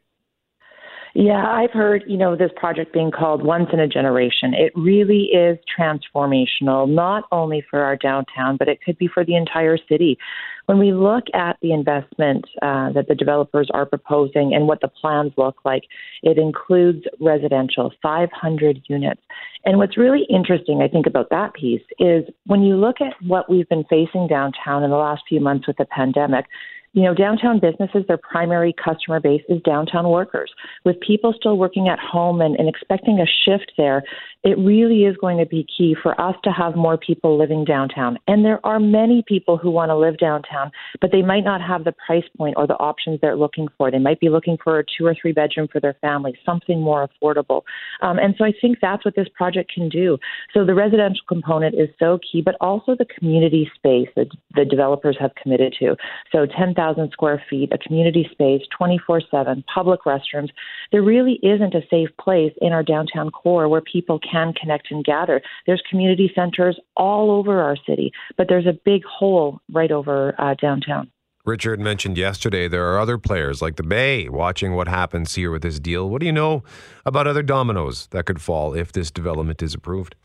Yeah, 1.20 1.48
I've 1.48 1.72
heard, 1.72 2.04
you 2.06 2.16
know, 2.16 2.36
this 2.36 2.52
project 2.56 2.94
being 2.94 3.10
called 3.10 3.44
once 3.44 3.70
in 3.74 3.80
a 3.80 3.88
generation. 3.88 4.54
It 4.54 4.72
really 4.76 5.30
is 5.34 5.58
transformational, 5.76 6.88
not 6.88 7.24
only 7.32 7.66
for 7.68 7.82
our 7.82 7.96
downtown, 7.96 8.56
but 8.56 8.68
it 8.68 8.84
could 8.84 9.00
be 9.00 9.08
for 9.12 9.26
the 9.26 9.36
entire 9.36 9.80
city. 9.90 10.20
When 10.68 10.78
we 10.78 10.94
look 10.94 11.24
at 11.34 11.58
the 11.64 11.72
investment 11.72 12.46
uh, 12.62 12.92
that 12.92 13.08
the 13.08 13.16
developers 13.16 13.68
are 13.74 13.88
proposing 13.88 14.54
and 14.54 14.68
what 14.68 14.82
the 14.82 14.90
plans 14.90 15.32
look 15.38 15.56
like, 15.66 15.86
it 16.22 16.38
includes 16.38 17.06
residential, 17.20 17.92
500 18.04 18.84
units. 18.88 19.22
And 19.66 19.80
what's 19.80 19.98
really 19.98 20.28
interesting, 20.30 20.84
I 20.84 20.88
think, 20.88 21.08
about 21.08 21.32
that 21.32 21.56
piece 21.56 21.82
is 21.98 22.26
when 22.46 22.62
you 22.62 22.76
look 22.76 23.02
at 23.02 23.16
what 23.26 23.50
we've 23.50 23.68
been 23.70 23.86
facing 23.90 24.28
downtown 24.28 24.84
in 24.84 24.92
the 24.92 24.98
last 24.98 25.24
few 25.28 25.40
months 25.40 25.66
with 25.66 25.78
the 25.78 25.86
pandemic, 25.86 26.46
you 26.94 27.04
know, 27.04 27.14
downtown 27.14 27.60
businesses, 27.60 28.04
their 28.08 28.18
primary 28.18 28.74
customer 28.74 29.20
base 29.20 29.44
is 29.50 29.62
downtown 29.62 30.10
workers. 30.10 30.52
With 30.84 31.00
people 31.00 31.34
still 31.38 31.58
working 31.58 31.88
at 31.88 32.00
home 32.00 32.42
and, 32.42 32.56
and 32.56 32.68
expecting 32.68 33.20
a 33.20 33.26
shift 33.46 33.74
there, 33.78 34.04
it 34.44 34.58
really 34.58 35.04
is 35.04 35.16
going 35.18 35.38
to 35.38 35.46
be 35.46 35.68
key 35.78 35.96
for 36.02 36.20
us 36.20 36.36
to 36.44 36.52
have 36.52 36.76
more 36.76 36.98
people 36.98 37.38
living 37.38 37.66
downtown. 37.66 38.18
And 38.28 38.46
there 38.46 38.66
are 38.66 38.80
many 38.80 39.24
people 39.28 39.58
who 39.58 39.70
want 39.70 39.90
to 39.90 39.98
live 39.98 40.18
downtown, 40.18 40.72
but 41.02 41.12
they 41.12 41.22
might 41.22 41.44
not 41.44 41.62
have 41.62 41.84
the 41.84 41.94
price 42.06 42.24
point 42.38 42.56
or 42.58 42.66
the 42.66 42.76
options 42.76 43.20
they're 43.22 43.36
looking 43.36 43.68
for. 43.78 43.92
They 43.92 44.00
might 44.00 44.20
be 44.20 44.30
looking 44.30 44.58
for 44.64 44.80
a 44.80 44.84
two 44.84 45.06
or 45.06 45.16
three 45.20 45.34
bedroom 45.34 45.68
for 45.72 45.82
their 45.82 45.96
family, 46.02 46.38
something 46.46 46.82
more 46.82 47.08
affordable. 47.08 47.64
Um, 48.02 48.20
and 48.20 48.36
so 48.38 48.46
I 48.46 48.54
think 48.60 48.78
that's 48.82 49.04
what 49.04 49.16
this 49.16 49.28
project 49.36 49.72
can 49.74 49.90
do. 49.90 50.18
So 50.54 50.66
the 50.66 50.76
residential 50.76 51.26
component 51.28 51.76
is 51.76 51.90
so 52.00 52.20
key, 52.32 52.42
but 52.42 52.56
also 52.62 52.96
the 52.96 53.06
community 53.06 53.70
space 53.76 54.08
that 54.16 54.28
the 54.56 54.66
developers 54.66 55.18
have 55.20 55.36
committed 55.36 55.76
to. 55.80 55.96
So 56.32 56.46
10,000 56.78 57.12
square 57.12 57.44
feet, 57.50 57.72
a 57.74 57.78
community 57.78 58.28
space, 58.32 58.62
24 58.78 59.22
7, 59.32 59.64
public 59.74 60.02
restrooms. 60.04 60.50
There 60.92 61.02
really 61.02 61.40
isn't 61.44 61.74
a 61.74 61.82
safe 61.90 62.10
place 62.20 62.54
in 62.62 62.72
our 62.72 62.84
downtown 62.84 63.32
core 63.32 63.68
where 63.68 63.82
people 63.82 64.20
can 64.20 64.54
connect 64.54 64.92
and 64.92 65.04
gather. 65.04 65.42
There's 65.66 65.82
community 65.90 66.32
centers 66.36 66.80
all 66.96 67.32
over 67.32 67.62
our 67.62 67.78
city, 67.88 68.12
but 68.38 68.48
there's 68.48 68.68
a 68.68 68.78
big 68.86 69.04
hole 69.06 69.60
right 69.72 69.92
over 69.92 70.40
uh, 70.40 70.56
downtown. 70.62 71.12
Richard 71.46 71.80
mentioned 71.80 72.18
yesterday 72.18 72.68
there 72.68 72.94
are 72.94 73.00
other 73.00 73.18
players 73.18 73.62
like 73.62 73.78
the 73.78 73.84
Bay 73.84 74.28
watching 74.28 74.74
what 74.76 74.90
happens 74.90 75.34
here 75.34 75.50
with 75.50 75.62
this 75.62 75.80
deal. 75.80 76.10
What 76.10 76.20
do 76.20 76.26
you 76.26 76.34
know 76.34 76.62
about 77.06 77.26
other 77.26 77.42
dominoes 77.42 78.08
that 78.08 78.26
could 78.26 78.42
fall 78.42 78.74
if 78.74 78.92
this 78.92 79.10
development 79.10 79.64
is 79.64 79.74
approved? 79.74 80.16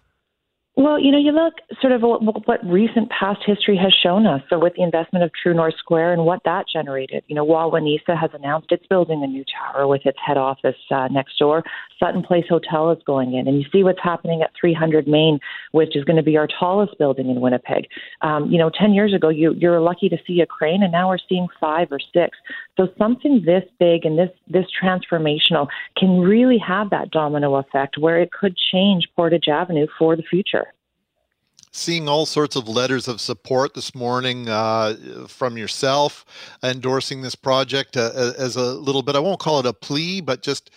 Well, 0.74 0.98
you 0.98 1.12
know, 1.12 1.18
you 1.18 1.32
look 1.32 1.54
sort 1.82 1.92
of 1.92 2.00
what, 2.00 2.48
what 2.48 2.64
recent 2.64 3.10
past 3.10 3.40
history 3.44 3.76
has 3.76 3.92
shown 3.92 4.26
us. 4.26 4.40
So, 4.48 4.58
with 4.58 4.72
the 4.74 4.82
investment 4.82 5.22
of 5.22 5.30
True 5.34 5.52
North 5.52 5.74
Square 5.76 6.14
and 6.14 6.24
what 6.24 6.40
that 6.46 6.64
generated, 6.72 7.24
you 7.26 7.34
know, 7.34 7.44
Wawanesa 7.44 8.18
has 8.18 8.30
announced 8.32 8.68
it's 8.70 8.86
building 8.86 9.22
a 9.22 9.26
new 9.26 9.44
tower 9.44 9.86
with 9.86 10.00
its 10.06 10.16
head 10.24 10.38
office 10.38 10.76
uh, 10.90 11.08
next 11.08 11.38
door. 11.38 11.62
Sutton 12.00 12.22
Place 12.22 12.46
Hotel 12.48 12.90
is 12.90 12.98
going 13.04 13.34
in, 13.34 13.46
and 13.46 13.58
you 13.58 13.66
see 13.70 13.84
what's 13.84 13.98
happening 14.02 14.40
at 14.40 14.50
300 14.58 15.06
Main, 15.06 15.40
which 15.72 15.94
is 15.94 16.04
going 16.04 16.16
to 16.16 16.22
be 16.22 16.38
our 16.38 16.48
tallest 16.58 16.96
building 16.98 17.28
in 17.28 17.42
Winnipeg. 17.42 17.86
Um, 18.22 18.50
you 18.50 18.56
know, 18.56 18.70
10 18.70 18.94
years 18.94 19.12
ago, 19.12 19.28
you 19.28 19.52
you're 19.52 19.78
lucky 19.78 20.08
to 20.08 20.16
see 20.26 20.40
a 20.40 20.46
crane, 20.46 20.82
and 20.82 20.90
now 20.90 21.10
we're 21.10 21.18
seeing 21.28 21.48
five 21.60 21.88
or 21.90 22.00
six. 22.14 22.38
So, 22.78 22.88
something 22.96 23.42
this 23.44 23.64
big 23.78 24.06
and 24.06 24.18
this 24.18 24.30
this 24.48 24.66
transformational 24.82 25.68
can 25.96 26.20
really 26.20 26.58
have 26.58 26.90
that 26.90 27.10
domino 27.10 27.56
effect 27.56 27.98
where 27.98 28.20
it 28.20 28.32
could 28.32 28.56
change 28.56 29.08
Portage 29.14 29.48
Avenue 29.48 29.86
for 29.98 30.16
the 30.16 30.22
future. 30.22 30.72
Seeing 31.74 32.06
all 32.06 32.26
sorts 32.26 32.54
of 32.54 32.68
letters 32.68 33.08
of 33.08 33.18
support 33.20 33.72
this 33.72 33.94
morning 33.94 34.46
uh, 34.48 34.94
from 35.26 35.56
yourself 35.56 36.24
endorsing 36.62 37.22
this 37.22 37.34
project 37.34 37.96
uh, 37.96 38.32
as 38.38 38.56
a 38.56 38.74
little 38.74 39.02
bit, 39.02 39.16
I 39.16 39.20
won't 39.20 39.40
call 39.40 39.58
it 39.60 39.64
a 39.64 39.72
plea, 39.72 40.20
but 40.20 40.42
just 40.42 40.70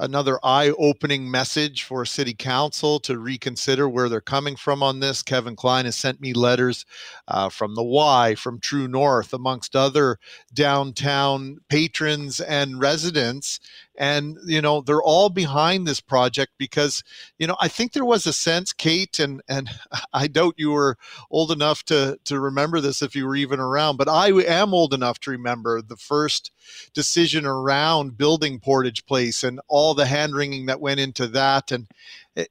another 0.00 0.38
eye 0.42 0.72
opening 0.78 1.30
message 1.30 1.84
for 1.84 2.04
city 2.04 2.34
council 2.34 2.98
to 3.00 3.18
reconsider 3.18 3.88
where 3.88 4.08
they're 4.08 4.20
coming 4.20 4.56
from 4.56 4.82
on 4.82 5.00
this. 5.00 5.22
Kevin 5.22 5.54
Klein 5.54 5.84
has 5.84 5.96
sent 5.96 6.20
me 6.20 6.32
letters 6.32 6.84
uh, 7.28 7.48
from 7.48 7.74
the 7.74 7.84
Y, 7.84 8.34
from 8.34 8.58
True 8.58 8.88
North, 8.88 9.32
amongst 9.32 9.76
other 9.76 10.18
downtown 10.52 11.58
patrons 11.68 12.40
and 12.40 12.80
residents 12.80 13.60
and 14.00 14.38
you 14.46 14.62
know 14.62 14.80
they're 14.80 15.02
all 15.02 15.28
behind 15.28 15.86
this 15.86 16.00
project 16.00 16.52
because 16.56 17.04
you 17.38 17.46
know 17.46 17.56
I 17.60 17.68
think 17.68 17.92
there 17.92 18.04
was 18.04 18.26
a 18.26 18.32
sense, 18.32 18.72
Kate, 18.72 19.20
and 19.20 19.42
and 19.46 19.68
I 20.14 20.26
doubt 20.26 20.54
you 20.56 20.70
were 20.72 20.96
old 21.30 21.52
enough 21.52 21.84
to 21.84 22.18
to 22.24 22.40
remember 22.40 22.80
this 22.80 23.02
if 23.02 23.14
you 23.14 23.26
were 23.26 23.36
even 23.36 23.60
around, 23.60 23.98
but 23.98 24.08
I 24.08 24.28
am 24.28 24.72
old 24.72 24.94
enough 24.94 25.20
to 25.20 25.30
remember 25.30 25.82
the 25.82 25.98
first 25.98 26.50
decision 26.94 27.44
around 27.44 28.16
building 28.16 28.58
Portage 28.58 29.04
Place 29.04 29.44
and 29.44 29.60
all 29.68 29.92
the 29.92 30.06
hand 30.06 30.34
wringing 30.34 30.66
that 30.66 30.80
went 30.80 30.98
into 30.98 31.28
that, 31.28 31.70
and 31.70 31.86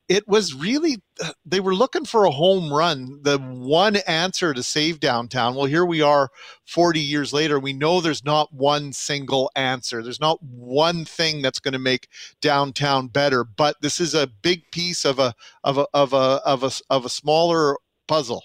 it 0.08 0.28
was 0.28 0.54
really 0.54 0.98
uh, 1.24 1.32
they 1.46 1.60
were 1.60 1.76
looking 1.76 2.06
for 2.06 2.26
a 2.26 2.32
home 2.32 2.72
run 2.72 3.20
the 3.24 3.38
one 3.38 3.98
answer 4.08 4.54
to 4.54 4.64
save 4.64 5.00
downtown. 5.00 5.56
Well 5.56 5.66
here 5.66 5.86
we 5.86 6.02
are 6.02 6.30
40 6.66 7.00
years 7.00 7.34
later 7.34 7.60
we 7.60 7.74
know 7.74 8.02
there's 8.02 8.24
not 8.24 8.54
one 8.54 8.94
single 8.94 9.52
answer. 9.56 10.02
There's 10.02 10.20
not 10.20 10.42
one 10.42 11.06
thing 11.06 11.42
that's 11.42 11.60
going 11.60 11.74
to 11.74 11.80
make 11.80 12.08
downtown 12.42 13.08
better 13.08 13.44
but 13.44 13.76
this 13.82 14.00
is 14.00 14.14
a 14.14 14.28
big 14.28 14.72
piece 14.72 15.06
of 15.06 15.20
a 15.20 15.34
of 15.64 15.78
a 15.78 15.88
of 15.94 16.14
a 16.14 16.42
of 16.46 16.64
a, 16.64 16.72
of 16.90 17.06
a 17.06 17.10
smaller 17.10 17.78
puzzle. 18.08 18.44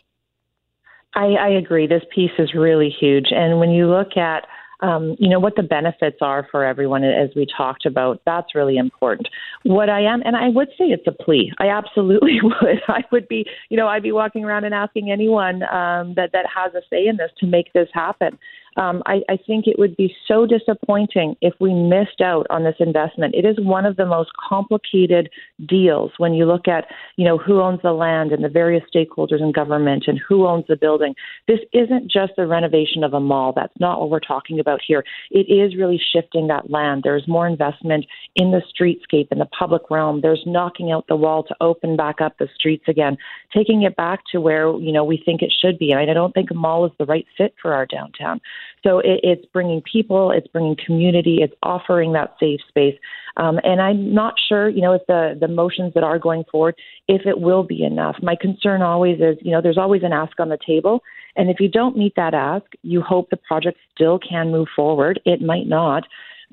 I, 1.15 1.27
I 1.35 1.49
agree. 1.49 1.87
This 1.87 2.03
piece 2.13 2.33
is 2.39 2.55
really 2.55 2.91
huge. 2.91 3.29
And 3.31 3.61
when 3.61 3.71
you 3.71 3.87
look 3.87 4.17
at 4.17 4.47
um, 4.81 5.17
you 5.19 5.29
know, 5.29 5.41
what 5.41 5.57
the 5.57 5.63
benefits 5.63 6.19
are 6.21 6.47
for 6.51 6.65
everyone, 6.65 7.05
as 7.05 7.31
we 7.35 7.47
talked 7.47 7.87
about. 7.87 8.21
That's 8.27 8.55
really 8.55 8.77
important. 8.77 9.29
What 9.63 9.89
I 9.89 10.03
am, 10.03 10.23
and 10.25 10.37
I 10.37 10.49
would 10.49 10.69
say 10.79 10.87
it's 10.87 11.07
a 11.07 11.13
plea. 11.13 11.53
I 11.59 11.69
absolutely 11.69 12.41
would. 12.43 12.83
I 12.89 13.05
would 13.11 13.29
be, 13.29 13.47
you 13.69 13.77
know, 13.77 13.89
I'd 13.89 14.03
be 14.03 14.13
walking 14.13 14.45
around 14.45 14.65
and 14.65 14.75
asking 14.75 15.11
anyone 15.11 15.63
um, 15.65 16.15
that 16.15 16.31
that 16.33 16.47
has 16.55 16.75
a 16.75 16.83
say 16.91 17.07
in 17.07 17.17
this 17.17 17.31
to 17.39 17.47
make 17.47 17.73
this 17.73 17.89
happen. 17.93 18.39
Um, 18.77 19.03
I, 19.07 19.21
I 19.29 19.39
think 19.47 19.67
it 19.67 19.79
would 19.79 19.97
be 19.97 20.15
so 20.27 20.47
disappointing 20.47 21.37
if 21.41 21.55
we 21.61 21.73
missed 21.73 22.21
out 22.21 22.47
on 22.51 22.65
this 22.65 22.77
investment. 22.81 23.35
It 23.35 23.45
is 23.45 23.57
one 23.59 23.87
of 23.87 23.97
the 23.97 24.07
most 24.07 24.31
complicated 24.49 25.31
deals 25.67 26.13
when 26.19 26.35
you 26.35 26.47
look 26.47 26.69
at, 26.69 26.87
you 27.17 27.25
know, 27.25 27.39
who 27.39 27.61
owns 27.61 27.81
the 27.83 27.93
land 27.93 28.33
and 28.33 28.43
the 28.43 28.49
various 28.49 28.85
stakeholders 28.95 29.41
in 29.41 29.53
government 29.53 30.05
and 30.07 30.21
who 30.29 30.47
owns 30.47 30.65
the 30.69 30.77
building. 30.77 31.15
This 31.47 31.61
isn't 31.73 32.11
just 32.11 32.33
the 32.37 32.47
renovation 32.47 33.05
of 33.05 33.15
a 33.15 33.21
mall. 33.21 33.53
That's 33.55 33.73
not 33.79 34.01
what 34.01 34.11
we're 34.11 34.21
talking 34.21 34.59
about 34.59 34.81
here. 34.87 35.05
It 35.31 35.53
is 35.53 35.77
really 35.77 36.01
shifting 36.13 36.49
that 36.49 36.71
land. 36.71 37.03
There's 37.05 37.29
more 37.29 37.47
investment 37.47 38.07
in 38.35 38.51
the 38.51 38.63
streetscape, 38.75 39.29
in 39.31 39.39
the 39.39 39.47
public 39.47 39.91
realm. 39.91 40.21
There's 40.21 40.43
knocking 40.47 40.91
out 40.93 41.07
the 41.09 41.17
wall 41.17 41.45
to 41.45 41.57
open 41.61 41.97
back 41.97 42.21
up 42.21 42.37
the 42.39 42.49
streets 42.55 42.85
again, 42.89 43.17
taking 43.53 43.83
it 43.83 43.97
back 43.97 44.21
to 44.33 44.41
where, 44.41 44.73
you 44.79 44.93
know, 44.93 45.05
we 45.05 45.23
think 45.25 45.43
it 45.43 45.53
should 45.61 45.79
be. 45.79 45.93
And 45.93 46.01
I 46.01 46.15
don't 46.15 46.33
think 46.33 46.51
a 46.51 46.55
mall 46.55 46.85
is 46.87 46.93
the 46.99 47.07
right 47.07 47.27
fit 47.37 47.55
for 47.61 47.73
our 47.73 47.87
downtown. 47.87 48.41
So 48.83 48.99
it, 48.99 49.21
it's 49.23 49.45
bringing 49.53 49.83
people, 49.83 50.31
it's 50.31 50.47
bringing 50.49 50.77
community, 50.85 51.39
it's 51.43 51.55
offering 51.63 52.13
that 52.13 52.35
safe 52.39 52.61
space. 52.69 52.97
Um, 53.37 53.59
and 53.65 53.81
I'm 53.81 54.15
not 54.15 54.35
sure, 54.49 54.69
you 54.69 54.81
know, 54.81 54.93
if 54.93 55.03
the 55.09 55.37
the 55.41 55.49
motions 55.49 55.93
that 55.95 56.05
are 56.05 56.19
going 56.19 56.45
forward, 56.51 56.77
if 57.09 57.27
it 57.27 57.41
will 57.41 57.65
be 57.65 57.83
enough. 57.83 58.17
My 58.23 58.37
concern 58.41 58.83
always 58.83 59.21
is, 59.21 59.37
you 59.41 59.51
know, 59.51 59.61
there's 59.61 59.79
always 59.79 60.03
an 60.03 60.13
ask 60.13 60.39
on 60.39 60.49
the 60.49 60.59
table, 60.65 61.01
and 61.37 61.51
if 61.51 61.59
you 61.59 61.69
don't 61.69 61.97
meet 61.97 62.15
that 62.17 62.35
ask, 62.35 62.67
you 62.83 63.01
hope 63.01 63.31
the 63.31 63.37
project 63.37 63.79
still 63.95 64.19
can 64.19 64.51
move 64.51 64.69
forward. 64.75 65.21
It 65.25 65.41
might 65.41 65.67
not. 65.67 66.05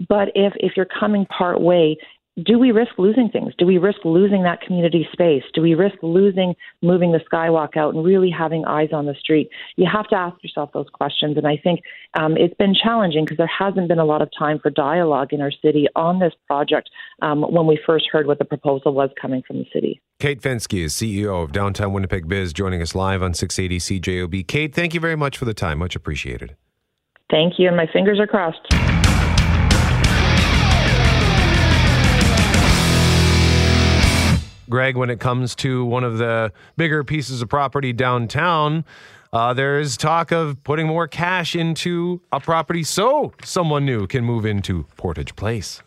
But 0.10 0.30
if 0.34 0.54
if 0.58 0.74
you're 0.76 0.88
coming 0.88 1.26
part 1.26 1.62
way 1.62 1.98
do 2.42 2.58
we 2.58 2.72
risk 2.72 2.92
losing 2.98 3.30
things? 3.30 3.54
Do 3.58 3.66
we 3.66 3.78
risk 3.78 4.00
losing 4.06 4.44
that 4.44 4.62
community 4.62 5.08
space? 5.12 5.44
Do 5.54 5.62
we 5.62 5.74
risk 5.74 5.98
losing 6.02 6.56
moving 6.82 7.12
the 7.12 7.20
skywalk 7.20 7.76
out 7.76 7.94
and 7.94 8.06
really 8.06 8.30
having 8.30 8.64
eyes 8.66 8.90
on 8.94 9.06
the 9.06 9.16
street? 9.16 9.50
You 9.76 9.86
have 9.92 10.08
to 10.10 10.16
ask 10.16 10.42
yourself 10.42 10.72
those 10.74 10.88
questions. 10.94 11.38
And 11.38 11.46
I 11.46 11.58
think 11.58 11.82
um, 12.14 12.38
it's 12.38 12.54
been 12.56 12.74
challenging 12.74 13.26
because 13.26 13.38
there 13.38 13.52
hasn't 13.60 13.90
been 13.90 14.00
a 14.00 14.06
lot 14.06 14.22
of 14.22 14.30
time 14.38 14.60
for 14.60 14.70
dialogue 14.70 15.34
in 15.34 15.42
our 15.42 15.52
city 15.52 15.88
on 15.96 16.20
this 16.20 16.34
project 16.48 16.90
um, 17.22 17.42
when 17.42 17.68
we 17.68 17.78
first 17.86 18.08
heard 18.10 18.28
what 18.28 18.40
the 18.40 18.46
proposal 18.46 18.94
was 18.94 19.10
coming 19.22 19.44
from 19.46 19.58
the 19.58 19.66
city. 19.74 20.02
Kate 20.20 20.42
Fenske 20.42 20.86
is 20.86 20.94
CEO 20.94 21.44
of 21.44 21.52
Downtown 21.52 21.92
Winnipeg 21.92 22.30
Biz, 22.30 22.54
joining 22.54 22.82
us 22.82 22.96
live 22.96 23.22
on 23.22 23.34
680 23.34 24.00
CJOB. 24.00 24.48
Kate, 24.48 24.74
thank 24.74 24.94
you 24.94 25.00
very 25.00 25.18
much 25.18 25.38
for 25.38 25.46
the 25.46 25.54
time. 25.54 25.80
Much 25.80 25.96
appreciated. 25.96 26.56
Thank 27.30 27.60
you, 27.60 27.68
and 27.68 27.78
my 27.78 27.88
fingers 27.92 28.20
are 28.20 28.28
crossed. 28.28 28.91
Greg, 34.72 34.98
when 34.98 35.12
it 35.12 35.20
comes 35.20 35.54
to 35.58 35.86
one 35.86 36.04
of 36.04 36.18
the 36.18 36.52
bigger 36.78 37.04
pieces 37.04 37.44
of 37.44 37.50
property 37.50 37.94
downtown, 37.94 38.84
uh, 39.34 39.54
there's 39.54 39.96
talk 39.96 40.32
of 40.32 40.64
putting 40.64 40.88
more 40.88 41.08
cash 41.08 41.56
into 41.56 42.22
a 42.32 42.40
property 42.40 42.84
so 42.84 43.34
someone 43.44 43.86
new 43.86 44.08
can 44.08 44.26
move 44.26 44.46
into 44.46 44.86
Portage 44.98 45.36
Place. 45.36 45.84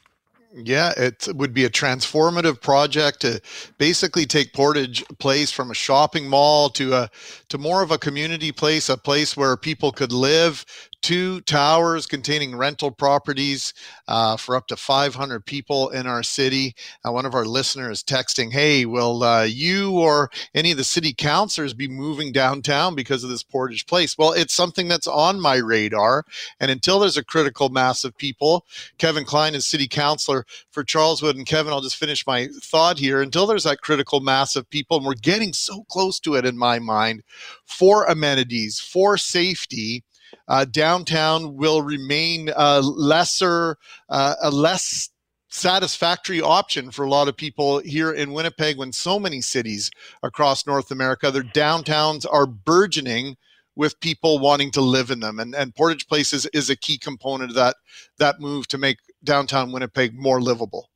Yeah, 0.56 0.92
it 0.96 1.26
would 1.34 1.52
be 1.52 1.64
a 1.64 1.70
transformative 1.70 2.60
project 2.60 3.22
to 3.22 3.40
basically 3.76 4.24
take 4.24 4.52
Portage 4.52 5.04
Place 5.18 5.50
from 5.50 5.72
a 5.72 5.74
shopping 5.74 6.28
mall 6.28 6.68
to 6.70 6.94
a 6.94 7.10
to 7.48 7.58
more 7.58 7.82
of 7.82 7.90
a 7.90 7.98
community 7.98 8.52
place, 8.52 8.88
a 8.88 8.96
place 8.96 9.36
where 9.36 9.56
people 9.56 9.90
could 9.90 10.12
live, 10.12 10.64
two 11.04 11.42
towers 11.42 12.06
containing 12.06 12.56
rental 12.56 12.90
properties 12.90 13.74
uh, 14.08 14.38
for 14.38 14.56
up 14.56 14.66
to 14.66 14.74
500 14.74 15.44
people 15.44 15.90
in 15.90 16.06
our 16.06 16.22
city. 16.22 16.74
Uh, 17.06 17.12
one 17.12 17.26
of 17.26 17.34
our 17.34 17.44
listeners 17.44 18.02
texting, 18.02 18.50
"Hey, 18.50 18.86
will 18.86 19.22
uh, 19.22 19.42
you 19.42 19.98
or 19.98 20.30
any 20.54 20.70
of 20.70 20.78
the 20.78 20.82
city 20.82 21.12
councilors 21.12 21.74
be 21.74 21.88
moving 21.88 22.32
downtown 22.32 22.94
because 22.94 23.22
of 23.22 23.28
this 23.28 23.42
Portage 23.42 23.86
Place?" 23.86 24.16
Well, 24.16 24.32
it's 24.32 24.54
something 24.54 24.88
that's 24.88 25.06
on 25.06 25.38
my 25.38 25.56
radar, 25.56 26.24
and 26.58 26.70
until 26.70 26.98
there's 26.98 27.18
a 27.18 27.22
critical 27.22 27.68
mass 27.68 28.02
of 28.04 28.16
people, 28.16 28.64
Kevin 28.96 29.26
Klein 29.26 29.54
is 29.54 29.66
city 29.66 29.86
councilor 29.86 30.46
for 30.70 30.82
Charleswood, 30.82 31.36
and 31.36 31.44
Kevin, 31.44 31.74
I'll 31.74 31.82
just 31.82 31.96
finish 31.96 32.26
my 32.26 32.48
thought 32.62 32.98
here. 32.98 33.20
Until 33.20 33.46
there's 33.46 33.64
that 33.64 33.82
critical 33.82 34.20
mass 34.20 34.56
of 34.56 34.70
people, 34.70 34.96
and 34.96 35.04
we're 35.04 35.12
getting 35.16 35.52
so 35.52 35.84
close 35.90 36.18
to 36.20 36.36
it 36.36 36.46
in 36.46 36.56
my 36.56 36.78
mind, 36.78 37.22
for 37.66 38.04
amenities, 38.06 38.80
for 38.80 39.18
safety 39.18 40.02
uh, 40.48 40.64
downtown 40.64 41.56
will 41.56 41.82
remain 41.82 42.50
a 42.54 42.80
lesser, 42.80 43.76
uh, 44.08 44.34
a 44.42 44.50
less 44.50 45.10
satisfactory 45.48 46.40
option 46.40 46.90
for 46.90 47.04
a 47.04 47.08
lot 47.08 47.28
of 47.28 47.36
people 47.36 47.78
here 47.78 48.12
in 48.12 48.32
Winnipeg 48.32 48.76
when 48.76 48.92
so 48.92 49.20
many 49.20 49.40
cities 49.40 49.90
across 50.22 50.66
North 50.66 50.90
America, 50.90 51.30
their 51.30 51.42
downtowns 51.42 52.26
are 52.30 52.46
burgeoning 52.46 53.36
with 53.76 53.98
people 54.00 54.38
wanting 54.38 54.70
to 54.72 54.80
live 54.80 55.10
in 55.10 55.20
them. 55.20 55.38
And, 55.38 55.54
and 55.54 55.74
Portage 55.74 56.06
Place 56.06 56.32
is, 56.32 56.46
is 56.46 56.70
a 56.70 56.76
key 56.76 56.98
component 56.98 57.50
of 57.50 57.56
that, 57.56 57.76
that 58.18 58.40
move 58.40 58.66
to 58.68 58.78
make 58.78 58.98
downtown 59.22 59.72
Winnipeg 59.72 60.14
more 60.14 60.40
livable. 60.40 60.90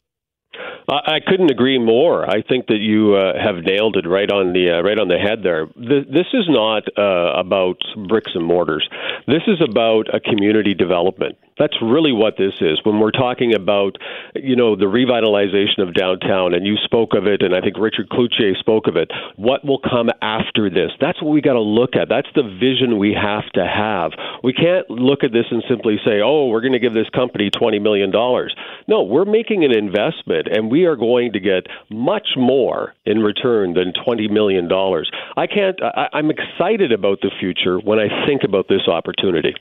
I 0.89 1.21
couldn't 1.27 1.51
agree 1.51 1.79
more. 1.79 2.25
I 2.29 2.41
think 2.43 2.67
that 2.69 2.79
you 2.79 3.15
uh, 3.15 3.35
have 3.39 3.57
nailed 3.63 3.97
it 3.97 4.09
right 4.09 4.31
on 4.31 4.55
the 4.55 4.79
uh, 4.79 4.83
right 4.83 4.99
on 4.99 5.09
the 5.09 5.19
head 5.19 5.43
there. 5.43 5.67
This 5.77 6.27
is 6.33 6.47
not 6.49 6.85
uh, 6.97 7.39
about 7.39 7.77
bricks 8.09 8.33
and 8.35 8.45
mortars. 8.45 8.89
This 9.27 9.43
is 9.47 9.61
about 9.63 10.13
a 10.15 10.21
community 10.21 10.73
development. 10.73 11.37
That's 11.59 11.77
really 11.83 12.13
what 12.13 12.37
this 12.37 12.55
is. 12.61 12.81
When 12.85 13.01
we're 13.01 13.11
talking 13.11 13.55
about, 13.55 13.97
you 14.35 14.57
know, 14.57 14.77
the 14.77 14.87
revitalization 14.87 15.87
of 15.87 15.95
downtown, 15.95 16.55
and 16.55 16.67
you 16.67 16.77
spoke 16.85 17.15
of 17.15 17.27
it, 17.27 17.43
and 17.43 17.55
I 17.55 17.61
think 17.61 17.77
Richard 17.79 18.09
Cloutier 18.09 18.57
spoke 18.59 18.87
of 18.87 18.97
it. 18.97 19.11
What 19.37 19.65
will 19.65 19.81
come 19.81 20.09
after 20.23 20.71
this? 20.71 20.91
That's 21.01 21.21
what 21.23 21.31
we 21.31 21.41
got 21.41 21.55
to 21.55 21.61
look 21.61 21.97
at. 21.97 22.09
That's 22.09 22.29
the 22.35 22.43
vision 22.43 22.99
we 22.99 23.15
have 23.15 23.51
to 23.55 23.67
have. 23.67 24.13
We 24.43 24.53
can't 24.53 24.89
look 24.91 25.25
at 25.25 25.33
this 25.33 25.47
and 25.51 25.63
simply 25.69 25.97
say, 26.05 26.21
"Oh, 26.23 26.47
we're 26.47 26.61
going 26.61 26.73
to 26.73 26.79
give 26.79 26.95
this 26.95 27.11
company 27.11 27.51
twenty 27.51 27.79
million 27.79 28.11
dollars." 28.11 28.55
No, 28.87 29.03
we're 29.03 29.25
making 29.25 29.65
an 29.65 29.77
investment, 29.77 30.49
and 30.51 30.71
we 30.71 30.85
are 30.85 30.97
going 30.97 31.33
to 31.33 31.41
get 31.41 31.67
much 31.91 32.29
more 32.37 32.95
in 33.05 33.19
return 33.19 33.75
than 33.75 33.93
twenty 34.05 34.29
million 34.29 34.69
dollars. 34.69 35.11
I 35.37 35.47
can't. 35.47 35.79
I, 35.83 36.09
I'm 36.13 36.31
excited 36.31 36.93
about 36.93 37.21
the 37.21 37.31
future 37.41 37.79
when 37.79 37.99
I 37.99 38.27
think 38.27 38.43
about 38.45 38.69
this 38.69 38.87
opportunity. 38.89 39.55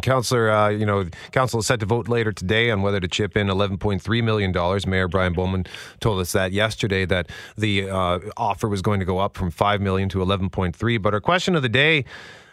Councillor, 0.00 0.50
uh, 0.50 0.68
you 0.68 0.86
know, 0.86 1.06
council 1.32 1.60
is 1.60 1.66
set 1.66 1.80
to 1.80 1.86
vote 1.86 2.08
later 2.08 2.32
today 2.32 2.70
on 2.70 2.82
whether 2.82 3.00
to 3.00 3.08
chip 3.08 3.36
in 3.36 3.48
$11.3 3.48 4.24
million. 4.24 4.80
Mayor 4.90 5.08
Brian 5.08 5.32
Bowman 5.32 5.66
told 6.00 6.20
us 6.20 6.32
that 6.32 6.52
yesterday 6.52 7.04
that 7.06 7.28
the 7.56 7.90
uh, 7.90 8.18
offer 8.36 8.68
was 8.68 8.82
going 8.82 9.00
to 9.00 9.06
go 9.06 9.18
up 9.18 9.36
from 9.36 9.50
5 9.50 9.80
million 9.80 10.08
to 10.10 10.18
11.3. 10.18 11.02
But 11.02 11.14
our 11.14 11.20
question 11.20 11.54
of 11.54 11.62
the 11.62 11.68
day, 11.68 12.04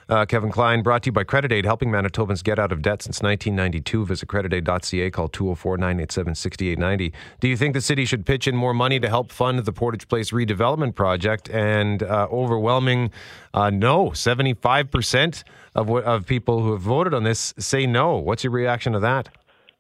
uh, 0.07 0.25
Kevin 0.25 0.51
Klein, 0.51 0.83
brought 0.83 1.03
to 1.03 1.07
you 1.07 1.11
by 1.11 1.23
Credit 1.23 1.51
Aid, 1.51 1.65
helping 1.65 1.89
Manitobans 1.89 2.43
get 2.43 2.59
out 2.59 2.71
of 2.71 2.81
debt 2.81 3.01
since 3.01 3.21
1992. 3.21 4.05
Visit 4.05 4.29
creditaid.ca, 4.29 5.09
call 5.09 5.27
204 5.27 5.77
987 5.77 6.35
6890. 6.35 7.13
Do 7.39 7.47
you 7.47 7.57
think 7.57 7.73
the 7.73 7.81
city 7.81 8.05
should 8.05 8.25
pitch 8.25 8.47
in 8.47 8.55
more 8.55 8.73
money 8.73 8.99
to 8.99 9.09
help 9.09 9.31
fund 9.31 9.57
the 9.59 9.73
Portage 9.73 10.07
Place 10.07 10.31
redevelopment 10.31 10.95
project? 10.95 11.49
And 11.49 12.03
uh, 12.03 12.27
overwhelming 12.31 13.11
uh, 13.53 13.69
no, 13.71 14.09
75% 14.09 15.43
of, 15.75 15.89
of 15.89 16.25
people 16.25 16.61
who 16.61 16.71
have 16.71 16.81
voted 16.81 17.13
on 17.13 17.23
this 17.23 17.53
say 17.57 17.85
no. 17.85 18.15
What's 18.15 18.43
your 18.43 18.51
reaction 18.51 18.93
to 18.93 18.99
that? 18.99 19.29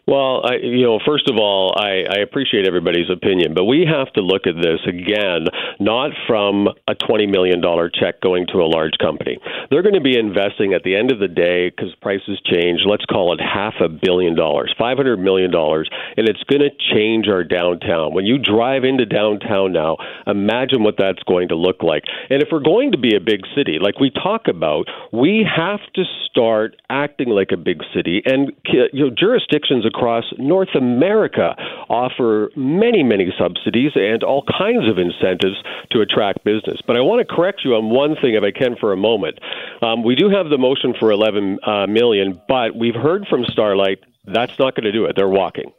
Well, 0.07 0.45
I, 0.45 0.57
you 0.61 0.83
know, 0.83 0.99
first 1.03 1.27
of 1.29 1.37
all, 1.39 1.73
I, 1.75 2.05
I 2.05 2.19
appreciate 2.21 2.67
everybody's 2.67 3.09
opinion, 3.09 3.55
but 3.55 3.65
we 3.65 3.89
have 3.89 4.13
to 4.13 4.21
look 4.21 4.45
at 4.45 4.53
this 4.53 4.77
again, 4.87 5.47
not 5.79 6.11
from 6.27 6.67
a 6.87 6.93
$20 6.93 7.31
million 7.31 7.59
check 7.91 8.21
going 8.21 8.45
to 8.53 8.59
a 8.59 8.69
large 8.69 8.93
company. 9.01 9.39
They're 9.71 9.81
going 9.81 9.95
to 9.95 10.05
be 10.05 10.15
investing 10.15 10.73
at 10.73 10.83
the 10.83 10.95
end 10.95 11.11
of 11.11 11.17
the 11.17 11.27
day, 11.27 11.71
because 11.71 11.89
prices 12.01 12.39
change, 12.45 12.81
let's 12.85 13.05
call 13.05 13.33
it 13.33 13.41
half 13.41 13.73
a 13.81 13.89
billion 13.89 14.35
dollars, 14.35 14.75
$500 14.79 15.17
million, 15.17 15.49
and 15.55 16.29
it's 16.29 16.43
going 16.43 16.61
to 16.61 16.69
change 16.93 17.27
our 17.27 17.43
downtown. 17.43 18.13
When 18.13 18.25
you 18.25 18.37
drive 18.37 18.83
into 18.83 19.07
downtown 19.07 19.73
now, 19.73 19.97
imagine 20.27 20.83
what 20.83 20.95
that's 20.99 21.23
going 21.23 21.47
to 21.47 21.55
look 21.55 21.81
like. 21.81 22.03
And 22.29 22.43
if 22.43 22.49
we're 22.51 22.59
going 22.59 22.91
to 22.91 22.99
be 22.99 23.15
a 23.15 23.19
big 23.19 23.41
city, 23.57 23.79
like 23.81 23.99
we 23.99 24.11
talk 24.11 24.47
about, 24.47 24.85
we 25.11 25.43
have 25.49 25.79
to 25.95 26.03
start 26.29 26.75
acting 26.91 27.29
like 27.29 27.49
a 27.51 27.57
big 27.57 27.81
city, 27.95 28.21
and 28.23 28.51
you 28.71 29.05
know, 29.05 29.09
jurisdictions 29.09 29.83
across 29.95 30.25
North 30.37 30.75
America 30.75 31.55
offer 31.89 32.51
many, 32.55 33.03
many 33.03 33.33
subsidies 33.37 33.91
and 33.95 34.23
all 34.23 34.43
kinds 34.57 34.89
of 34.89 34.97
incentives 34.97 35.55
to 35.91 36.01
attract 36.01 36.43
business. 36.43 36.79
But 36.85 36.97
I 36.97 37.01
want 37.01 37.25
to 37.27 37.35
correct 37.35 37.61
you 37.63 37.75
on 37.75 37.89
one 37.89 38.15
thing, 38.21 38.35
if 38.35 38.43
I 38.43 38.51
can, 38.51 38.75
for 38.75 38.91
a 38.91 38.97
moment. 38.97 39.39
Um, 39.81 40.03
we 40.03 40.15
do 40.15 40.29
have 40.29 40.49
the 40.49 40.57
motion 40.57 40.93
for 40.99 41.11
11 41.11 41.59
uh, 41.63 41.87
million, 41.87 42.41
but 42.47 42.75
we've 42.75 42.95
heard 42.95 43.25
from 43.27 43.45
Starlight 43.45 43.99
that's 44.27 44.57
not 44.57 44.75
going 44.75 44.85
to 44.85 44.91
do 44.91 45.05
it. 45.05 45.15
They're 45.15 45.29
walking. 45.29 45.71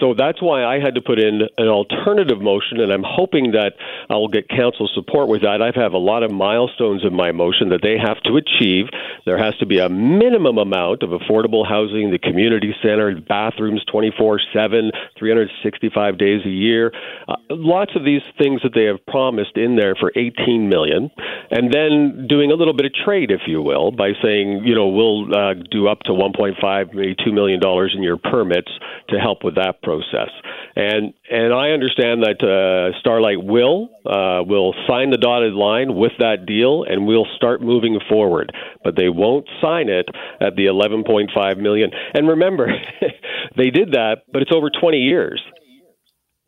So 0.00 0.14
that's 0.16 0.40
why 0.40 0.64
I 0.64 0.78
had 0.78 0.94
to 0.94 1.02
put 1.02 1.18
in 1.18 1.42
an 1.58 1.66
alternative 1.66 2.40
motion, 2.40 2.78
and 2.80 2.92
I'm 2.92 3.02
hoping 3.04 3.50
that 3.52 3.74
I'll 4.08 4.28
get 4.28 4.48
council 4.48 4.88
support 4.94 5.28
with 5.28 5.42
that. 5.42 5.60
I 5.60 5.72
have 5.74 5.92
a 5.92 5.98
lot 5.98 6.22
of 6.22 6.30
milestones 6.30 7.02
in 7.04 7.14
my 7.14 7.32
motion 7.32 7.70
that 7.70 7.80
they 7.82 7.98
have 7.98 8.22
to 8.22 8.38
achieve. 8.38 8.86
There 9.26 9.38
has 9.38 9.56
to 9.58 9.66
be 9.66 9.80
a 9.80 9.88
minimum 9.88 10.56
amount 10.56 11.02
of 11.02 11.10
affordable 11.10 11.66
housing, 11.66 12.12
the 12.12 12.18
community 12.18 12.74
center, 12.80 13.20
bathrooms 13.20 13.84
24 13.90 14.40
7, 14.54 14.92
365 15.18 16.18
days 16.18 16.46
a 16.46 16.48
year. 16.48 16.92
Uh, 17.26 17.34
lots 17.50 17.90
of 17.96 18.04
these 18.04 18.22
things 18.38 18.62
that 18.62 18.74
they 18.74 18.84
have 18.84 19.04
promised 19.06 19.56
in 19.56 19.74
there 19.74 19.96
for 19.98 20.12
18 20.14 20.68
million, 20.68 21.10
and 21.50 21.74
then 21.74 22.28
doing 22.28 22.52
a 22.52 22.54
little 22.54 22.74
bit 22.74 22.86
of 22.86 22.92
trade, 22.94 23.32
if 23.32 23.42
you 23.48 23.60
will, 23.62 23.90
by 23.90 24.12
saying, 24.22 24.62
you 24.64 24.76
know, 24.76 24.86
we'll 24.86 25.26
uh, 25.34 25.54
do 25.72 25.88
up 25.88 26.00
to 26.06 26.12
1.5, 26.12 26.94
maybe 26.94 27.16
$2 27.16 27.32
million 27.34 27.58
in 27.96 28.02
your 28.04 28.16
permits 28.16 28.70
to 29.08 29.18
help 29.18 29.42
with 29.42 29.56
that 29.56 29.82
process. 29.88 30.28
And 30.76 31.14
and 31.30 31.52
I 31.52 31.70
understand 31.70 32.22
that 32.22 32.38
uh, 32.44 32.98
Starlight 33.00 33.42
will 33.42 33.88
uh, 34.04 34.44
will 34.44 34.74
sign 34.86 35.10
the 35.10 35.16
dotted 35.16 35.54
line 35.54 35.94
with 35.94 36.12
that 36.18 36.46
deal, 36.46 36.84
and 36.84 37.06
we'll 37.06 37.26
start 37.36 37.62
moving 37.62 37.98
forward. 38.08 38.52
But 38.84 38.96
they 38.96 39.08
won't 39.08 39.48
sign 39.62 39.88
it 39.88 40.08
at 40.40 40.56
the 40.56 40.66
11.5 40.66 41.58
million. 41.58 41.90
And 42.14 42.28
remember, 42.28 42.68
they 43.56 43.70
did 43.70 43.92
that, 43.92 44.22
but 44.32 44.42
it's 44.42 44.52
over 44.54 44.70
20 44.70 44.98
years. 44.98 45.42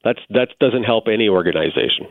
That's 0.04 0.20
that 0.30 0.48
doesn't 0.60 0.84
help 0.84 1.04
any 1.08 1.28
organization. 1.28 2.06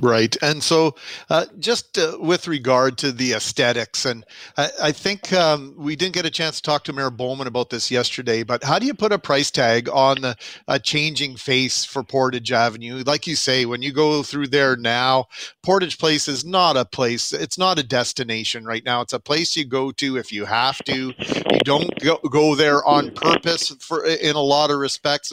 Right. 0.00 0.36
And 0.42 0.62
so, 0.62 0.94
uh, 1.30 1.46
just 1.58 1.98
uh, 1.98 2.18
with 2.20 2.48
regard 2.48 2.98
to 2.98 3.12
the 3.12 3.32
aesthetics, 3.32 4.04
and 4.04 4.24
I, 4.56 4.70
I 4.82 4.92
think 4.92 5.32
um, 5.32 5.74
we 5.76 5.96
didn't 5.96 6.14
get 6.14 6.26
a 6.26 6.30
chance 6.30 6.56
to 6.56 6.62
talk 6.62 6.84
to 6.84 6.92
Mayor 6.92 7.10
Bowman 7.10 7.46
about 7.46 7.70
this 7.70 7.90
yesterday, 7.90 8.42
but 8.42 8.62
how 8.62 8.78
do 8.78 8.86
you 8.86 8.94
put 8.94 9.12
a 9.12 9.18
price 9.18 9.50
tag 9.50 9.88
on 9.88 10.20
the, 10.20 10.36
a 10.68 10.78
changing 10.78 11.36
face 11.36 11.84
for 11.84 12.02
Portage 12.02 12.52
Avenue? 12.52 13.02
Like 13.06 13.26
you 13.26 13.36
say, 13.36 13.64
when 13.64 13.82
you 13.82 13.92
go 13.92 14.22
through 14.22 14.48
there 14.48 14.76
now, 14.76 15.26
Portage 15.62 15.98
Place 15.98 16.28
is 16.28 16.44
not 16.44 16.76
a 16.76 16.84
place, 16.84 17.32
it's 17.32 17.58
not 17.58 17.78
a 17.78 17.82
destination 17.82 18.64
right 18.64 18.84
now. 18.84 19.00
It's 19.00 19.12
a 19.14 19.20
place 19.20 19.56
you 19.56 19.64
go 19.64 19.92
to 19.92 20.16
if 20.18 20.30
you 20.30 20.44
have 20.44 20.78
to. 20.84 21.14
You 21.16 21.60
don't 21.64 21.98
go, 22.00 22.18
go 22.30 22.54
there 22.54 22.84
on 22.84 23.12
purpose 23.12 23.74
for 23.80 24.04
in 24.04 24.36
a 24.36 24.40
lot 24.40 24.70
of 24.70 24.78
respects. 24.78 25.32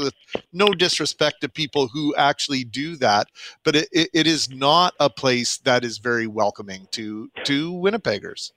No 0.52 0.67
disrespect 0.69 1.41
to 1.41 1.49
people 1.49 1.88
who 1.88 2.15
actually 2.15 2.63
do 2.63 2.95
that, 2.97 3.28
but 3.63 3.76
it, 3.76 3.89
it, 3.91 4.10
it 4.13 4.28
is 4.28 4.53
not 4.54 4.94
a 5.00 5.10
place 5.10 5.58
that 5.58 5.84
is 5.84 5.98
very 5.98 6.28
welcoming 6.28 6.88
to 6.92 7.30
to 7.46 7.74
Winnipeggers. 7.74 8.52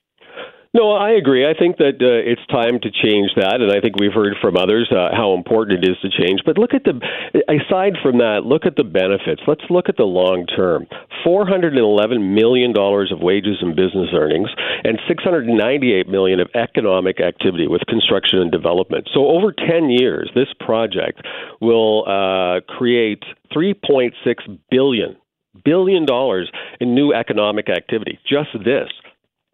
No, 0.75 0.93
I 0.93 1.13
agree. 1.13 1.49
I 1.49 1.55
think 1.59 1.79
that 1.79 1.97
uh, 2.05 2.21
it's 2.21 2.45
time 2.53 2.79
to 2.83 2.91
change 2.91 3.31
that, 3.37 3.63
and 3.65 3.73
I 3.73 3.81
think 3.81 3.97
we've 3.97 4.13
heard 4.13 4.37
from 4.43 4.59
others 4.59 4.93
uh, 4.93 5.09
how 5.17 5.33
important 5.33 5.83
it 5.83 5.89
is 5.89 5.97
to 6.03 6.11
change. 6.13 6.41
But 6.45 6.59
look 6.59 6.75
at 6.75 6.85
the, 6.85 7.01
aside 7.49 7.97
from 8.03 8.19
that, 8.19 8.45
look 8.45 8.67
at 8.67 8.77
the 8.77 8.85
benefits. 8.85 9.41
Let's 9.47 9.65
look 9.71 9.89
at 9.89 9.97
the 9.97 10.05
long 10.05 10.45
term. 10.45 10.85
Four 11.25 11.47
hundred 11.47 11.73
and 11.73 11.81
eleven 11.81 12.35
million 12.35 12.75
dollars 12.75 13.11
of 13.11 13.21
wages 13.21 13.57
and 13.63 13.75
business 13.75 14.11
earnings, 14.13 14.51
and 14.85 15.01
six 15.09 15.25
hundred 15.25 15.49
and 15.49 15.57
ninety-eight 15.57 16.09
million 16.09 16.41
of 16.41 16.49
economic 16.55 17.21
activity 17.25 17.69
with 17.69 17.81
construction 17.89 18.41
and 18.41 18.53
development. 18.53 19.09
So 19.15 19.29
over 19.29 19.55
ten 19.57 19.89
years, 19.89 20.29
this 20.35 20.53
project 20.61 21.25
will 21.63 22.05
uh, 22.05 22.61
create 22.77 23.25
three 23.51 23.73
point 23.73 24.13
six 24.25 24.45
billion 24.71 25.17
billion 25.65 26.07
dollars 26.07 26.51
in 26.81 26.95
new 26.95 27.13
economic 27.13 27.69
activity. 27.69 28.19
Just 28.29 28.51
this. 28.65 28.89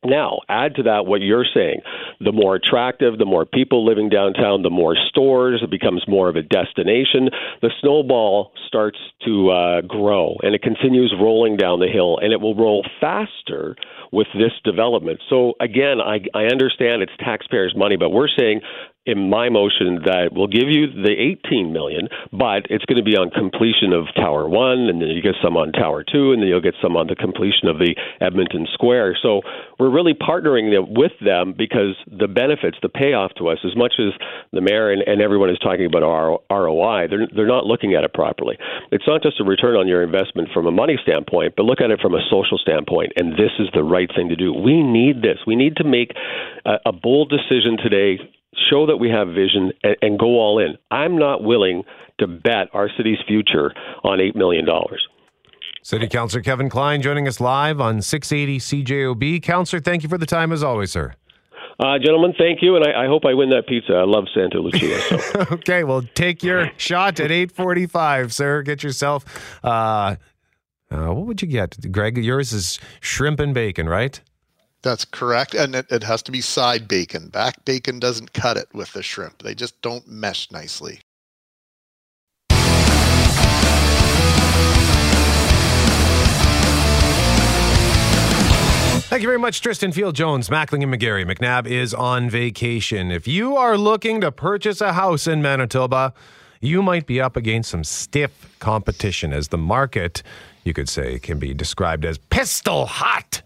Now, 0.04 0.40
add 0.48 0.74
to 0.76 0.82
that 0.84 1.06
what 1.06 1.20
you're 1.20 1.46
saying 1.54 1.80
the 2.20 2.32
more 2.32 2.56
attractive, 2.56 3.18
the 3.18 3.24
more 3.24 3.44
people 3.44 3.84
living 3.84 4.08
downtown, 4.08 4.62
the 4.62 4.70
more 4.70 4.96
stores, 5.08 5.60
it 5.62 5.70
becomes 5.70 6.04
more 6.06 6.28
of 6.28 6.36
a 6.36 6.42
destination. 6.42 7.30
The 7.62 7.70
snowball 7.80 8.52
starts 8.66 8.98
to 9.24 9.50
uh, 9.50 9.80
grow 9.82 10.36
and 10.42 10.54
it 10.54 10.62
continues 10.62 11.14
rolling 11.18 11.56
down 11.56 11.80
the 11.80 11.88
hill, 11.88 12.18
and 12.18 12.32
it 12.32 12.40
will 12.40 12.54
roll 12.54 12.84
faster 13.00 13.76
with 14.12 14.26
this 14.34 14.52
development. 14.64 15.20
So 15.28 15.54
again, 15.60 16.00
I, 16.00 16.20
I 16.34 16.44
understand 16.44 17.02
it's 17.02 17.12
taxpayers' 17.18 17.74
money, 17.76 17.96
but 17.96 18.10
we're 18.10 18.28
saying 18.28 18.60
in 19.04 19.28
my 19.28 19.48
motion 19.48 19.98
that 20.06 20.30
we'll 20.30 20.46
give 20.46 20.70
you 20.70 20.86
the 20.86 21.10
18 21.44 21.72
million, 21.72 22.06
but 22.30 22.70
it's 22.70 22.84
going 22.84 23.02
to 23.02 23.04
be 23.04 23.16
on 23.16 23.30
completion 23.30 23.92
of 23.92 24.06
Tower 24.14 24.48
1 24.48 24.78
and 24.86 25.02
then 25.02 25.08
you 25.10 25.20
get 25.20 25.34
some 25.42 25.56
on 25.56 25.72
Tower 25.72 26.04
2 26.06 26.32
and 26.32 26.40
then 26.40 26.48
you'll 26.48 26.62
get 26.62 26.78
some 26.80 26.96
on 26.96 27.08
the 27.08 27.16
completion 27.16 27.66
of 27.66 27.78
the 27.78 27.98
Edmonton 28.20 28.68
Square. 28.72 29.18
So 29.20 29.42
we're 29.78 29.90
really 29.90 30.14
partnering 30.14 30.70
with 30.94 31.12
them 31.18 31.52
because 31.56 31.98
the 32.06 32.28
benefits, 32.28 32.78
the 32.80 32.88
payoff 32.88 33.34
to 33.38 33.48
us 33.48 33.58
as 33.66 33.74
much 33.74 33.94
as 33.98 34.14
the 34.52 34.60
mayor 34.60 34.92
and, 34.92 35.02
and 35.02 35.20
everyone 35.20 35.50
is 35.50 35.58
talking 35.58 35.86
about 35.86 36.06
ROI, 36.46 37.08
they're 37.10 37.26
they're 37.34 37.50
not 37.50 37.66
looking 37.66 37.94
at 37.94 38.04
it 38.04 38.14
properly. 38.14 38.56
It's 38.92 39.06
not 39.06 39.22
just 39.22 39.40
a 39.40 39.44
return 39.44 39.74
on 39.74 39.88
your 39.88 40.02
investment 40.02 40.50
from 40.54 40.66
a 40.66 40.70
money 40.70 40.96
standpoint, 41.02 41.54
but 41.56 41.64
look 41.66 41.80
at 41.80 41.90
it 41.90 41.98
from 41.98 42.14
a 42.14 42.22
social 42.30 42.58
standpoint 42.58 43.12
and 43.16 43.32
this 43.34 43.50
is 43.58 43.66
the 43.74 43.82
right 43.82 44.10
thing 44.14 44.28
to 44.28 44.36
do. 44.36 44.54
We 44.54 44.82
need 44.82 45.22
this. 45.22 45.38
We 45.44 45.56
need 45.56 45.76
to 45.76 45.84
make 45.84 46.14
a, 46.64 46.78
a 46.86 46.92
bold 46.92 47.30
decision 47.34 47.76
today 47.82 48.22
show 48.70 48.86
that 48.86 48.96
we 48.96 49.10
have 49.10 49.28
vision, 49.28 49.72
and, 49.82 49.96
and 50.02 50.18
go 50.18 50.26
all 50.26 50.58
in. 50.58 50.76
I'm 50.90 51.18
not 51.18 51.42
willing 51.42 51.84
to 52.18 52.26
bet 52.26 52.68
our 52.72 52.88
city's 52.96 53.18
future 53.26 53.72
on 54.04 54.18
$8 54.18 54.36
million. 54.36 54.66
City 55.82 56.06
Councilor 56.06 56.42
Kevin 56.42 56.68
Klein 56.68 57.02
joining 57.02 57.26
us 57.26 57.40
live 57.40 57.80
on 57.80 58.02
680 58.02 58.84
CJOB. 58.84 59.42
Councilor, 59.42 59.80
thank 59.80 60.02
you 60.02 60.08
for 60.08 60.18
the 60.18 60.26
time 60.26 60.52
as 60.52 60.62
always, 60.62 60.92
sir. 60.92 61.14
Uh, 61.80 61.98
gentlemen, 61.98 62.32
thank 62.38 62.62
you, 62.62 62.76
and 62.76 62.84
I, 62.84 63.04
I, 63.04 63.06
hope 63.06 63.24
I 63.24 63.34
win 63.34 63.50
that 63.50 63.66
pizza. 63.66 63.94
I 63.94 64.04
love 64.04 64.26
Santa 64.32 64.60
Lucia. 64.60 65.00
So. 65.32 65.40
okay, 65.52 65.82
well, 65.82 66.02
take 66.14 66.44
your 66.44 66.70
shot 66.76 67.18
at 67.18 67.30
8:45, 67.30 68.32
sir. 68.32 68.62
Get 68.62 68.84
yourself. 68.84 69.24
Uh, 69.64 70.16
uh, 70.90 71.08
what 71.08 71.26
would 71.26 71.42
you 71.42 71.48
get, 71.48 71.90
Greg? 71.90 72.18
Yours 72.18 72.52
is 72.52 72.78
shrimp 73.00 73.40
and 73.40 73.54
bacon, 73.54 73.88
right? 73.88 74.20
That's 74.82 75.04
correct. 75.04 75.54
And 75.54 75.74
it, 75.74 75.86
it, 75.90 76.02
has 76.02 76.22
to 76.22 76.32
be 76.32 76.40
side 76.40 76.88
bacon. 76.88 77.28
Back 77.28 77.64
bacon 77.64 78.00
doesn't 78.00 78.32
cut 78.32 78.56
it 78.56 78.68
with 78.74 78.92
the 78.92 79.02
shrimp, 79.02 79.42
they 79.42 79.54
just 79.54 79.80
don't 79.82 80.06
mesh 80.08 80.50
nicely. 80.50 81.00
Thank 89.12 89.20
you 89.20 89.28
very 89.28 89.38
much, 89.38 89.60
Tristan 89.60 89.92
Field 89.92 90.14
Jones, 90.14 90.48
Mackling 90.48 90.82
and 90.82 90.94
McGarry. 90.94 91.30
McNabb 91.30 91.66
is 91.66 91.92
on 91.92 92.30
vacation. 92.30 93.10
If 93.10 93.28
you 93.28 93.58
are 93.58 93.76
looking 93.76 94.22
to 94.22 94.32
purchase 94.32 94.80
a 94.80 94.94
house 94.94 95.26
in 95.26 95.42
Manitoba, 95.42 96.14
you 96.62 96.82
might 96.82 97.04
be 97.04 97.20
up 97.20 97.36
against 97.36 97.70
some 97.72 97.84
stiff 97.84 98.56
competition 98.58 99.34
as 99.34 99.48
the 99.48 99.58
market, 99.58 100.22
you 100.64 100.72
could 100.72 100.88
say, 100.88 101.18
can 101.18 101.38
be 101.38 101.52
described 101.52 102.06
as 102.06 102.16
pistol 102.16 102.86
hot. 102.86 103.42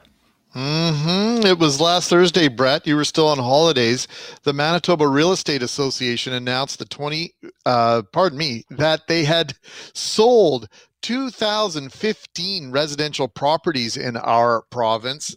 Mm-hmm. 0.57 1.45
It 1.45 1.59
was 1.59 1.83
last 1.83 2.09
Thursday, 2.09 2.49
Brett. 2.49 2.87
You 2.87 2.97
were 2.97 3.05
still 3.05 3.29
on 3.29 3.37
holidays. 3.37 4.09
The 4.45 4.55
Manitoba 4.55 5.07
Real 5.07 5.33
Estate 5.33 5.63
Association 5.63 6.33
announced 6.33 6.79
the 6.79 6.87
20, 6.87 7.35
uh, 7.67 8.03
pardon 8.11 8.39
me, 8.39 8.65
that 8.71 9.07
they 9.07 9.25
had 9.25 9.53
sold 9.93 10.67
2,015 11.03 12.71
residential 12.71 13.29
properties 13.29 13.99
in 13.99 14.17
our 14.17 14.63
province. 14.71 15.37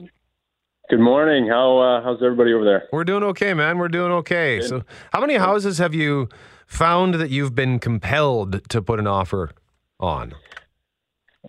Good 0.89 1.01
morning. 1.01 1.49
How 1.49 1.79
uh, 1.79 2.05
how's 2.05 2.23
everybody 2.23 2.53
over 2.53 2.65
there? 2.65 2.85
We're 2.93 3.03
doing 3.03 3.25
okay, 3.25 3.53
man. 3.53 3.79
We're 3.79 3.89
doing 3.89 4.13
okay. 4.13 4.61
Good. 4.61 4.69
So, 4.69 4.83
how 5.13 5.21
many 5.21 5.35
houses 5.35 5.79
have 5.79 5.93
you 5.93 6.29
found 6.69 7.15
that 7.15 7.31
you've 7.31 7.57
been 7.57 7.81
compelled 7.81 8.69
to 8.69 8.81
put 8.81 9.01
an 9.01 9.09
offer 9.09 9.51
on? 10.01 10.35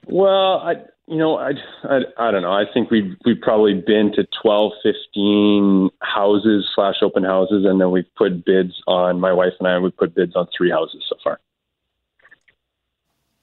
Well, 0.07 0.59
I 0.59 0.75
you 1.07 1.17
know, 1.17 1.37
I, 1.37 1.51
I, 1.83 1.99
I 2.17 2.31
don't 2.31 2.41
know. 2.41 2.51
I 2.51 2.65
think 2.73 2.91
we've 2.91 3.15
we've 3.25 3.39
probably 3.41 3.73
been 3.73 4.11
to 4.15 4.27
12, 4.41 4.73
15 4.83 5.89
houses 6.01 6.69
slash 6.75 6.95
open 7.01 7.23
houses, 7.23 7.65
and 7.65 7.79
then 7.79 7.91
we've 7.91 8.13
put 8.15 8.45
bids 8.45 8.73
on. 8.87 9.19
My 9.19 9.31
wife 9.31 9.53
and 9.59 9.67
I, 9.67 9.79
we 9.79 9.89
put 9.89 10.15
bids 10.15 10.35
on 10.35 10.47
three 10.55 10.69
houses 10.69 11.03
so 11.07 11.15
far. 11.23 11.39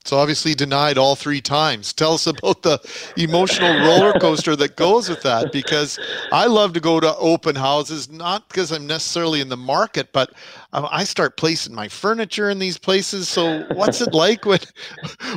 It's 0.05 0.12
obviously 0.12 0.55
denied 0.55 0.99
all 0.99 1.17
three 1.17 1.40
times. 1.40 1.95
Tell 1.95 2.12
us 2.12 2.27
about 2.27 2.61
the 2.61 2.79
emotional 3.17 3.73
roller 3.87 4.12
coaster 4.21 4.55
that 4.55 4.77
goes 4.77 5.09
with 5.09 5.23
that 5.23 5.51
because 5.51 5.99
I 6.31 6.45
love 6.45 6.75
to 6.75 6.81
go 6.81 7.01
to 7.01 7.17
open 7.17 7.57
houses, 7.57 8.11
not 8.11 8.47
because 8.51 8.71
I'm 8.71 8.87
necessarily 8.87 9.40
in 9.40 9.49
the 9.49 9.57
market, 9.57 10.12
but 10.12 10.35
um, 10.75 10.87
I 10.90 11.05
start 11.05 11.38
placing 11.38 11.75
my 11.75 11.88
furniture 11.88 12.51
in 12.51 12.59
these 12.59 12.77
places. 12.77 13.31
So, 13.31 13.64
what's 13.73 14.03
it 14.03 14.12
like 14.12 14.45
when, 14.45 14.59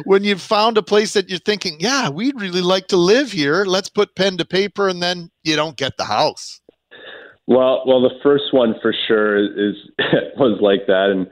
when 0.03 0.25
you've 0.25 0.41
found 0.41 0.77
a 0.77 0.83
place 0.83 1.13
that 1.13 1.29
you're 1.29 1.39
thinking, 1.39 1.77
yeah, 1.79 2.09
we'd 2.09 2.37
really 2.41 2.59
like 2.59 2.87
to 2.87 2.97
live 2.97 3.31
here? 3.31 3.63
Let's 3.63 3.87
put 3.87 4.17
pen 4.17 4.35
to 4.35 4.43
paper, 4.43 4.89
and 4.89 5.01
then 5.01 5.31
you 5.45 5.55
don't 5.55 5.77
get 5.77 5.95
the 5.95 6.03
house. 6.03 6.59
Well, 7.45 7.83
well, 7.87 8.01
the 8.01 8.19
first 8.21 8.51
one 8.51 8.75
for 8.81 8.93
sure 9.07 9.37
is 9.37 9.75
was 10.35 10.59
like 10.59 10.87
that, 10.87 11.09
and 11.09 11.27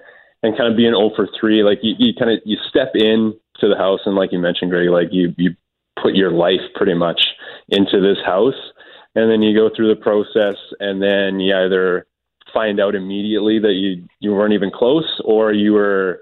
and 0.46 0.58
kind 0.58 0.70
of 0.72 0.78
being 0.78 0.92
0 0.92 1.12
for 1.16 1.28
3. 1.40 1.64
Like 1.64 1.80
you, 1.82 1.96
you 1.98 2.14
kind 2.14 2.32
of 2.32 2.40
you 2.46 2.58
step 2.70 2.92
in 2.96 3.34
to 3.60 3.68
the 3.68 3.78
house 3.78 4.02
and 4.06 4.16
like 4.16 4.32
you 4.32 4.40
mentioned, 4.40 4.72
Greg, 4.72 4.90
like 4.90 5.10
you 5.12 5.34
you 5.38 5.56
put 6.02 6.16
your 6.16 6.32
life 6.32 6.62
pretty 6.76 6.94
much 6.94 7.22
into 7.70 8.02
this 8.02 8.18
house, 8.26 8.60
and 9.16 9.32
then 9.32 9.42
you 9.42 9.56
go 9.56 9.70
through 9.74 9.94
the 9.94 10.02
process, 10.02 10.58
and 10.80 11.02
then 11.02 11.40
you 11.40 11.56
either 11.56 12.06
find 12.54 12.80
out 12.80 12.96
immediately 12.96 13.60
that 13.60 13.74
you 13.74 14.06
you 14.20 14.32
weren't 14.32 14.54
even 14.54 14.72
close, 14.72 15.22
or 15.24 15.52
you 15.52 15.74
were 15.74 16.22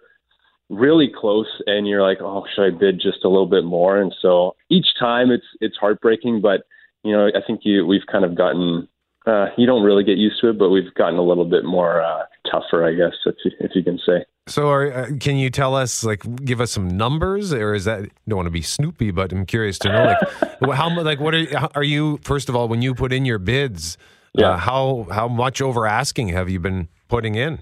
really 0.70 1.12
close, 1.14 1.48
and 1.68 1.88
you're 1.88 2.02
like, 2.02 2.20
oh, 2.22 2.46
should 2.54 2.66
I 2.66 2.78
bid 2.78 3.00
just 3.02 3.24
a 3.26 3.30
little 3.30 3.48
bit 3.48 3.66
more? 3.66 4.00
And 4.00 4.14
so 4.22 4.56
each 4.70 4.88
time 5.00 5.32
it's 5.32 5.46
it's 5.60 5.78
heartbreaking, 5.78 6.42
but 6.42 6.62
you 7.04 7.12
know 7.12 7.28
I 7.28 7.42
think 7.46 7.62
you 7.64 7.86
we've 7.86 8.08
kind 8.12 8.26
of 8.26 8.36
gotten 8.36 8.88
uh, 9.26 9.48
you 9.58 9.66
don't 9.66 9.84
really 9.84 10.04
get 10.04 10.18
used 10.18 10.40
to 10.42 10.50
it, 10.50 10.60
but 10.60 10.70
we've 10.70 10.94
gotten 10.96 11.18
a 11.18 11.24
little 11.24 11.46
bit 11.46 11.64
more 11.64 12.02
uh, 12.02 12.24
tougher, 12.52 12.86
I 12.86 12.94
guess, 12.94 13.14
if 13.26 13.36
you, 13.46 13.52
if 13.60 13.72
you 13.76 13.84
can 13.84 14.00
say. 14.06 14.26
So, 14.48 14.70
are, 14.70 14.92
uh, 14.92 15.08
can 15.20 15.38
you 15.38 15.50
tell 15.50 15.76
us, 15.76 16.04
like, 16.04 16.24
give 16.44 16.60
us 16.60 16.72
some 16.72 16.90
numbers, 16.98 17.54
or 17.54 17.74
is 17.74 17.86
that 17.86 18.10
don't 18.28 18.38
want 18.38 18.48
to 18.48 18.52
be 18.52 18.62
Snoopy, 18.62 19.12
but 19.12 19.32
I'm 19.32 19.46
curious 19.46 19.80
to 19.80 19.90
know, 19.90 20.16
like, 20.60 20.76
how 20.76 21.02
like 21.02 21.22
what 21.22 21.34
are 21.34 21.70
are 21.76 21.84
you? 21.84 22.20
First 22.24 22.50
of 22.50 22.56
all, 22.56 22.68
when 22.68 22.82
you 22.82 22.94
put 22.94 23.14
in 23.14 23.24
your 23.24 23.40
bids, 23.40 23.98
uh, 24.38 24.42
yeah. 24.42 24.58
How 24.58 25.08
how 25.12 25.28
much 25.28 25.62
over 25.62 25.86
asking 25.86 26.30
have 26.30 26.50
you 26.50 26.60
been 26.60 26.90
putting 27.08 27.36
in? 27.36 27.62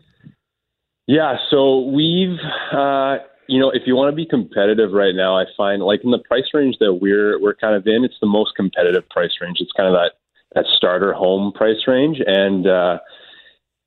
Yeah, 1.08 1.36
so 1.50 1.82
we've. 1.82 2.40
Uh, 2.72 3.18
you 3.48 3.60
know, 3.60 3.70
if 3.70 3.82
you 3.86 3.98
want 3.98 4.10
to 4.10 4.16
be 4.16 4.26
competitive 4.26 4.94
right 4.94 5.14
now, 5.14 5.38
I 5.38 5.44
find 5.58 5.84
like 5.84 6.06
in 6.06 6.12
the 6.12 6.20
price 6.20 6.46
range 6.54 6.78
that 6.80 7.00
we're 7.02 7.40
we're 7.42 7.56
kind 7.56 7.76
of 7.76 7.86
in, 7.86 8.06
it's 8.06 8.16
the 8.22 8.28
most 8.28 8.56
competitive 8.56 9.08
price 9.10 9.32
range. 9.42 9.58
It's 9.60 9.74
kind 9.74 9.90
of 9.90 9.94
that 9.94 10.14
that 10.54 10.66
starter 10.76 11.14
home 11.14 11.52
price 11.54 11.88
range, 11.88 12.18
and 12.26 12.68
uh, 12.68 13.00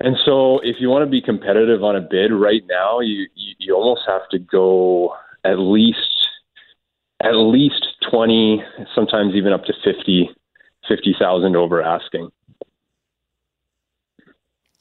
and 0.00 0.16
so 0.24 0.60
if 0.62 0.76
you 0.80 0.88
want 0.88 1.04
to 1.04 1.10
be 1.10 1.20
competitive 1.20 1.82
on 1.82 1.96
a 1.96 2.00
bid 2.00 2.32
right 2.32 2.62
now, 2.68 3.00
you 3.00 3.26
you, 3.34 3.54
you 3.58 3.74
almost 3.74 4.02
have 4.06 4.28
to 4.30 4.38
go 4.38 5.14
at 5.44 5.58
least 5.58 5.98
at 7.22 7.34
least 7.34 7.86
twenty, 8.10 8.62
sometimes 8.94 9.34
even 9.34 9.52
up 9.52 9.64
to 9.64 9.72
fifty 9.84 10.30
fifty 10.88 11.14
thousand 11.18 11.56
over 11.56 11.82
asking. 11.82 12.30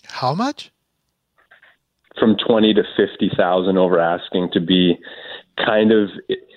How 0.08 0.34
much? 0.34 0.72
from 2.19 2.36
twenty 2.38 2.74
to 2.74 2.84
fifty 2.96 3.32
thousand 3.36 3.78
over 3.78 4.00
asking 4.00 4.50
to 4.54 4.60
be 4.60 4.98
kind 5.58 5.91
of. 5.91 6.10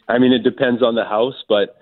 I 0.08 0.18
mean, 0.18 0.32
it 0.32 0.44
depends 0.44 0.82
on 0.82 0.94
the 0.94 1.04
house, 1.04 1.42
but 1.48 1.76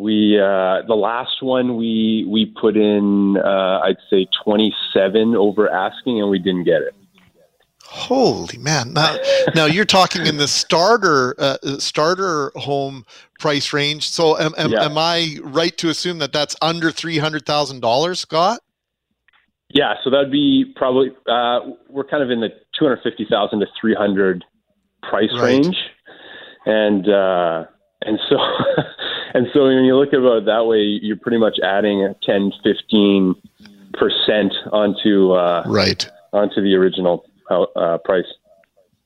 we 0.00 0.40
uh, 0.40 0.80
the 0.88 0.96
last 0.96 1.42
one 1.42 1.76
we 1.76 2.24
we 2.28 2.46
put 2.46 2.76
in 2.76 3.36
uh, 3.36 3.80
I'd 3.84 3.98
say 4.08 4.26
twenty 4.42 4.74
seven 4.94 5.36
over 5.36 5.70
asking, 5.70 6.20
and 6.20 6.30
we 6.30 6.38
didn't 6.38 6.64
get 6.64 6.80
it. 6.80 6.94
Holy 7.84 8.56
man! 8.56 8.94
Now, 8.94 9.18
now 9.54 9.64
you're 9.66 9.84
talking 9.84 10.24
in 10.24 10.38
the 10.38 10.48
starter 10.48 11.34
uh, 11.38 11.58
starter 11.78 12.50
home 12.54 13.04
price 13.40 13.72
range. 13.72 14.08
So, 14.08 14.38
am, 14.38 14.54
am, 14.56 14.70
Yeah. 14.70 14.84
am 14.84 14.96
I 14.96 15.38
right 15.42 15.76
to 15.78 15.88
assume 15.90 16.18
that 16.20 16.32
that's 16.32 16.56
under 16.62 16.90
three 16.90 17.18
hundred 17.18 17.44
thousand 17.44 17.80
dollars, 17.80 18.20
Scott? 18.20 18.60
Yeah, 19.68 19.94
so 20.02 20.08
that'd 20.10 20.32
be 20.32 20.72
probably 20.76 21.10
uh, 21.28 21.60
we're 21.88 22.04
kind 22.04 22.22
of 22.22 22.30
in 22.30 22.40
the 22.40 22.48
two 22.78 22.86
hundred 22.86 23.00
fifty 23.02 23.26
thousand 23.28 23.60
to 23.60 23.66
three 23.78 23.94
hundred 23.94 24.44
price 25.02 25.30
Right. 25.34 25.62
range, 25.64 25.76
and 26.64 27.06
uh, 27.08 27.64
and 28.02 28.18
so 28.28 28.36
and 29.34 29.46
so 29.52 29.64
when 29.64 29.84
you 29.84 29.96
look 29.96 30.08
at 30.12 30.20
it 30.20 30.44
that 30.46 30.64
way, 30.66 30.78
you're 30.78 31.16
pretty 31.16 31.38
much 31.38 31.58
adding 31.62 32.14
10, 32.22 32.52
15 32.62 33.34
percent 33.94 34.54
onto 34.72 35.32
uh, 35.32 35.62
right 35.66 36.08
onto 36.32 36.62
the 36.62 36.74
original 36.74 37.24
uh, 37.50 37.98
price. 38.04 38.24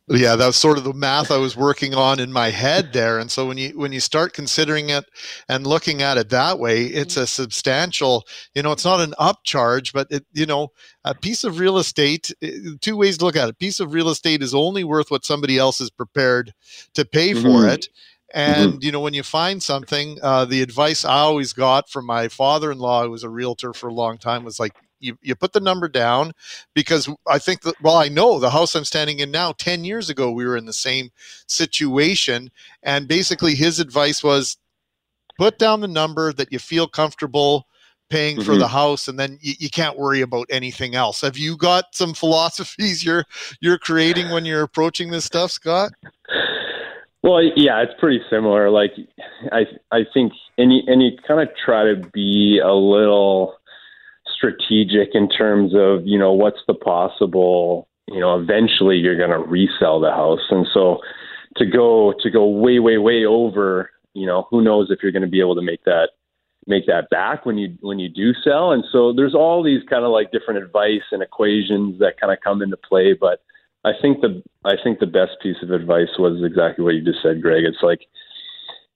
Yeah, 0.07 0.37
that 0.37 0.47
was 0.47 0.57
sort 0.59 0.77
of 0.77 0.85
the 0.85 0.93
math 0.93 1.31
I 1.31 1.39
was 1.39 1.57
working 1.57 1.95
on 1.95 2.21
in 2.21 2.31
my 2.31 2.51
head 2.51 2.93
there. 2.93 3.19
And 3.19 3.31
so 3.31 3.47
when 3.49 3.57
you 3.57 3.71
when 3.71 3.91
you 3.91 4.01
start 4.01 4.35
considering 4.35 4.91
it 4.91 5.07
and 5.49 5.67
looking 5.67 6.03
at 6.03 6.19
it 6.19 6.29
that 6.29 6.59
way, 6.59 6.85
it's 6.85 7.17
a 7.17 7.27
substantial. 7.27 8.25
You 8.55 8.63
know, 8.63 8.73
it's 8.73 8.85
not 8.85 9.01
an 9.01 9.15
upcharge, 9.19 9.95
but 9.95 10.07
it 10.11 10.27
you 10.35 10.45
know 10.45 10.69
a 11.07 11.15
piece 11.15 11.43
of 11.43 11.59
real 11.59 11.79
estate. 11.79 12.31
eh, 12.43 12.51
Two 12.83 12.99
ways 12.99 13.17
to 13.17 13.25
look 13.25 13.37
at 13.37 13.49
it: 13.49 13.53
a 13.53 13.55
piece 13.55 13.81
of 13.81 13.95
real 13.95 14.11
estate 14.11 14.43
is 14.43 14.55
only 14.55 14.85
worth 14.85 15.11
what 15.11 15.25
somebody 15.25 15.57
else 15.57 15.81
is 15.81 15.89
prepared 15.91 16.53
to 16.93 17.07
pay 17.07 17.33
for 17.33 17.63
Mhm. 17.63 17.73
it. 17.73 17.89
And 18.35 18.83
you 18.83 18.91
know, 18.91 19.01
when 19.01 19.15
you 19.15 19.23
find 19.23 19.63
something, 19.63 20.19
uh, 20.21 20.45
the 20.45 20.61
advice 20.61 21.05
I 21.05 21.19
always 21.21 21.53
got 21.53 21.89
from 21.89 22.05
my 22.05 22.27
father-in-law, 22.29 23.05
who 23.05 23.11
was 23.13 23.23
a 23.23 23.29
realtor 23.29 23.73
for 23.73 23.89
a 23.89 23.95
long 23.95 24.19
time, 24.19 24.45
was 24.45 24.59
like, 24.59 24.73
you, 24.99 25.17
you 25.23 25.35
put 25.37 25.53
the 25.53 25.61
number 25.61 25.87
down 25.89 26.33
because 26.75 27.09
I 27.29 27.39
think 27.39 27.63
that, 27.63 27.81
well, 27.81 27.97
I 27.97 28.09
know 28.09 28.41
the 28.41 28.51
house 28.51 28.75
I'm 28.75 28.85
standing 28.85 29.21
in 29.21 29.31
now, 29.31 29.53
10 29.53 29.85
years 29.85 30.11
ago, 30.11 30.33
we 30.33 30.45
were 30.47 30.57
in 30.57 30.65
the 30.67 30.73
same 30.73 31.11
situation. 31.47 32.51
And 32.83 33.07
basically, 33.07 33.55
his 33.55 33.79
advice 33.79 34.25
was 34.25 34.57
put 35.39 35.59
down 35.59 35.81
the 35.81 35.89
number 35.89 36.33
that 36.33 36.53
you 36.53 36.59
feel 36.59 36.89
comfortable 36.89 37.67
paying 38.11 38.39
for 38.41 38.55
Mhm. 38.55 38.59
the 38.59 38.69
house 38.69 39.09
and 39.09 39.19
then 39.19 39.39
you, 39.41 39.55
you 39.59 39.71
can't 39.71 39.99
worry 39.99 40.21
about 40.21 40.47
anything 40.51 40.95
else 40.95 41.23
have 41.23 41.39
you 41.39 41.57
got 41.57 41.87
some 41.95 42.13
philosophies 42.15 43.03
you're 43.05 43.25
you're 43.61 43.79
creating 43.79 44.29
when 44.29 44.45
you're 44.45 44.63
approaching 44.63 45.11
this 45.11 45.25
stuff 45.25 45.51
scott 45.51 45.93
Well, 47.25 47.43
yeah, 47.57 47.81
it's 47.81 47.99
pretty 47.99 48.21
similar. 48.29 48.69
Like, 48.69 48.93
I 49.51 49.63
I 49.91 50.01
think, 50.13 50.35
and 50.59 50.71
you, 50.71 50.83
and 50.87 51.03
you 51.03 51.13
kind 51.27 51.41
of 51.41 51.49
try 51.57 51.85
to 51.85 51.97
be 52.13 52.61
a 52.63 52.75
little 52.75 53.55
strategic 54.37 55.15
in 55.15 55.31
terms 55.31 55.73
of 55.75 56.07
you 56.07 56.19
know 56.19 56.33
what's 56.35 56.61
the 56.67 56.75
possible. 56.75 57.89
You 58.09 58.21
know, 58.21 58.39
eventually 58.39 58.99
you're 58.99 59.17
going 59.17 59.31
to 59.31 59.39
resell 59.39 60.01
the 60.01 60.11
house, 60.11 60.43
and 60.51 60.67
so 60.75 60.99
to 61.57 61.65
go 61.65 62.13
to 62.23 62.31
go 62.31 62.47
way 62.47 62.79
way 62.79 62.99
way 62.99 63.25
over. 63.25 63.91
You 64.13 64.27
know, 64.27 64.47
who 64.51 64.61
knows 64.61 64.91
if 64.91 64.99
you're 65.03 65.11
going 65.11 65.23
to 65.23 65.29
be 65.29 65.41
able 65.41 65.55
to 65.55 65.63
make 65.63 65.83
that 65.85 66.11
make 66.67 66.85
that 66.89 67.09
back 67.09 67.47
when 67.47 67.57
you 67.57 67.75
when 67.81 67.99
you 67.99 68.11
do 68.11 68.35
sell. 68.45 68.73
And 68.73 68.85
so 68.93 69.15
there's 69.15 69.35
all 69.35 69.63
these 69.63 69.81
kind 69.89 70.05
of 70.05 70.11
like 70.11 70.31
different 70.31 70.63
advice 70.63 71.09
and 71.11 71.23
equations 71.23 71.99
that 72.01 72.21
kind 72.21 72.35
of 72.35 72.41
come 72.45 72.61
into 72.61 72.77
play, 72.77 73.15
but 73.19 73.41
I 73.85 73.93
think 74.01 74.21
the 74.21 74.43
I 74.65 74.75
think 74.83 74.99
the 74.99 75.07
best 75.07 75.33
piece 75.43 75.57
of 75.63 75.71
advice 75.71 76.19
was 76.19 76.43
exactly 76.45 76.85
what 76.85 76.95
you 76.95 77.05
just 77.05 77.23
said, 77.23 77.43
Greg. 77.43 77.65
It's 77.65 77.83
like 77.83 78.01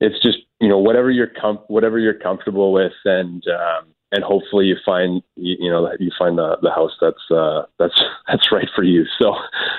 it's 0.00 0.20
just 0.22 0.38
you 0.60 0.68
know 0.68 0.78
whatever 0.78 1.10
you're 1.10 1.32
com- 1.40 1.64
whatever 1.68 1.98
you're 1.98 2.18
comfortable 2.18 2.72
with, 2.72 2.92
and 3.04 3.42
um, 3.48 3.88
and 4.12 4.24
hopefully 4.24 4.66
you 4.66 4.76
find 4.84 5.22
you, 5.36 5.56
you 5.60 5.70
know 5.70 5.90
you 5.98 6.10
find 6.18 6.38
the 6.38 6.56
the 6.62 6.70
house 6.70 6.92
that's 7.00 7.30
uh, 7.30 7.62
that's 7.78 8.00
that's 8.28 8.50
right 8.50 8.68
for 8.74 8.82
you. 8.82 9.04
So 9.18 9.34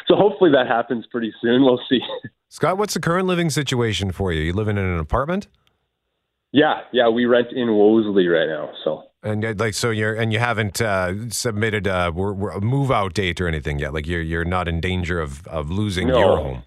so 0.08 0.16
hopefully 0.16 0.52
that 0.52 0.68
happens 0.68 1.06
pretty 1.12 1.34
soon. 1.42 1.64
We'll 1.64 1.82
see. 1.90 2.02
Scott, 2.50 2.78
what's 2.78 2.94
the 2.94 3.00
current 3.00 3.28
living 3.28 3.50
situation 3.50 4.12
for 4.12 4.32
you? 4.32 4.42
You 4.42 4.54
living 4.54 4.78
in 4.78 4.84
an 4.84 5.00
apartment? 5.00 5.48
Yeah, 6.52 6.82
yeah, 6.92 7.10
we 7.10 7.26
rent 7.26 7.50
in 7.52 7.68
Wolseley 7.68 8.28
right 8.28 8.48
now. 8.48 8.72
So 8.84 9.04
And 9.22 9.44
uh, 9.44 9.54
like 9.58 9.74
so, 9.74 9.90
you're 9.90 10.16
and 10.16 10.32
you 10.32 10.40
haven't 10.40 10.82
uh, 10.82 11.30
submitted 11.30 11.88
a, 11.88 12.08
a 12.08 12.62
move 12.62 12.90
out 12.92 13.14
date 13.14 13.42
or 13.42 13.48
anything 13.48 13.80
yet. 13.80 13.94
Like 13.94 14.08
you're 14.08 14.22
you're 14.22 14.46
not 14.46 14.68
in 14.68 14.80
danger 14.80 15.20
of 15.20 15.46
of 15.48 15.70
losing 15.70 16.08
No. 16.08 16.20
your 16.20 16.38
home. 16.38 16.64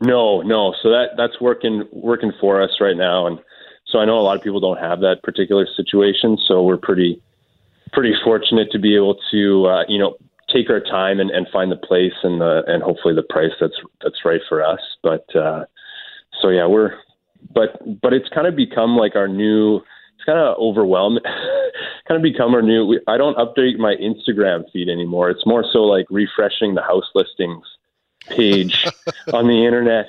No, 0.00 0.42
no. 0.42 0.74
So 0.82 0.90
that 0.90 1.10
that's 1.16 1.40
working 1.40 1.84
working 1.92 2.32
for 2.40 2.62
us 2.62 2.70
right 2.80 2.96
now, 2.96 3.26
and 3.26 3.38
so 3.86 3.98
I 3.98 4.04
know 4.04 4.18
a 4.18 4.22
lot 4.22 4.36
of 4.36 4.42
people 4.42 4.60
don't 4.60 4.78
have 4.78 5.00
that 5.00 5.22
particular 5.22 5.66
situation. 5.76 6.38
So 6.46 6.62
we're 6.62 6.78
pretty 6.78 7.20
pretty 7.92 8.14
fortunate 8.24 8.70
to 8.72 8.78
be 8.78 8.94
able 8.96 9.16
to 9.32 9.66
uh, 9.66 9.82
you 9.88 9.98
know 9.98 10.16
take 10.52 10.70
our 10.70 10.80
time 10.80 11.18
and, 11.18 11.30
and 11.30 11.46
find 11.52 11.70
the 11.72 11.76
place 11.76 12.14
and 12.22 12.40
the 12.40 12.62
and 12.68 12.82
hopefully 12.82 13.14
the 13.14 13.22
price 13.28 13.52
that's 13.60 13.74
that's 14.02 14.24
right 14.24 14.40
for 14.48 14.64
us. 14.64 14.80
But 15.02 15.26
uh, 15.34 15.64
so 16.40 16.48
yeah, 16.48 16.66
we're 16.66 16.92
but 17.52 17.76
but 18.00 18.12
it's 18.12 18.28
kind 18.28 18.46
of 18.46 18.54
become 18.54 18.96
like 18.96 19.16
our 19.16 19.26
new. 19.28 19.80
It's 20.22 20.26
kind 20.26 20.38
of 20.38 20.56
overwhelming. 20.56 21.24
kind 22.08 22.16
of 22.16 22.22
become 22.22 22.54
our 22.54 22.62
new. 22.62 23.00
I 23.08 23.16
don't 23.16 23.36
update 23.36 23.78
my 23.78 23.96
Instagram 23.96 24.70
feed 24.72 24.88
anymore. 24.88 25.30
It's 25.30 25.44
more 25.44 25.64
so 25.72 25.80
like 25.80 26.06
refreshing 26.10 26.74
the 26.74 26.82
house 26.82 27.10
listings 27.14 27.64
page 28.28 28.86
on 29.32 29.48
the 29.48 29.66
internet 29.66 30.06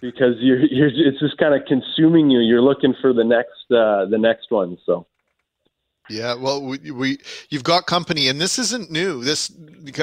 because 0.00 0.34
you're 0.40 0.58
you're 0.58 0.88
it's 0.88 1.20
just 1.20 1.38
kind 1.38 1.54
of 1.54 1.66
consuming 1.68 2.30
you. 2.30 2.40
You're 2.40 2.62
looking 2.62 2.94
for 3.00 3.12
the 3.12 3.22
next 3.22 3.70
uh, 3.70 4.06
the 4.06 4.18
next 4.18 4.50
one. 4.50 4.76
So 4.84 5.06
Yeah, 6.10 6.34
well, 6.34 6.62
we, 6.62 6.90
we 6.90 7.18
you've 7.48 7.64
got 7.64 7.86
company, 7.86 8.28
and 8.28 8.38
this 8.38 8.58
isn't 8.58 8.90
new. 8.90 9.24
This 9.24 9.50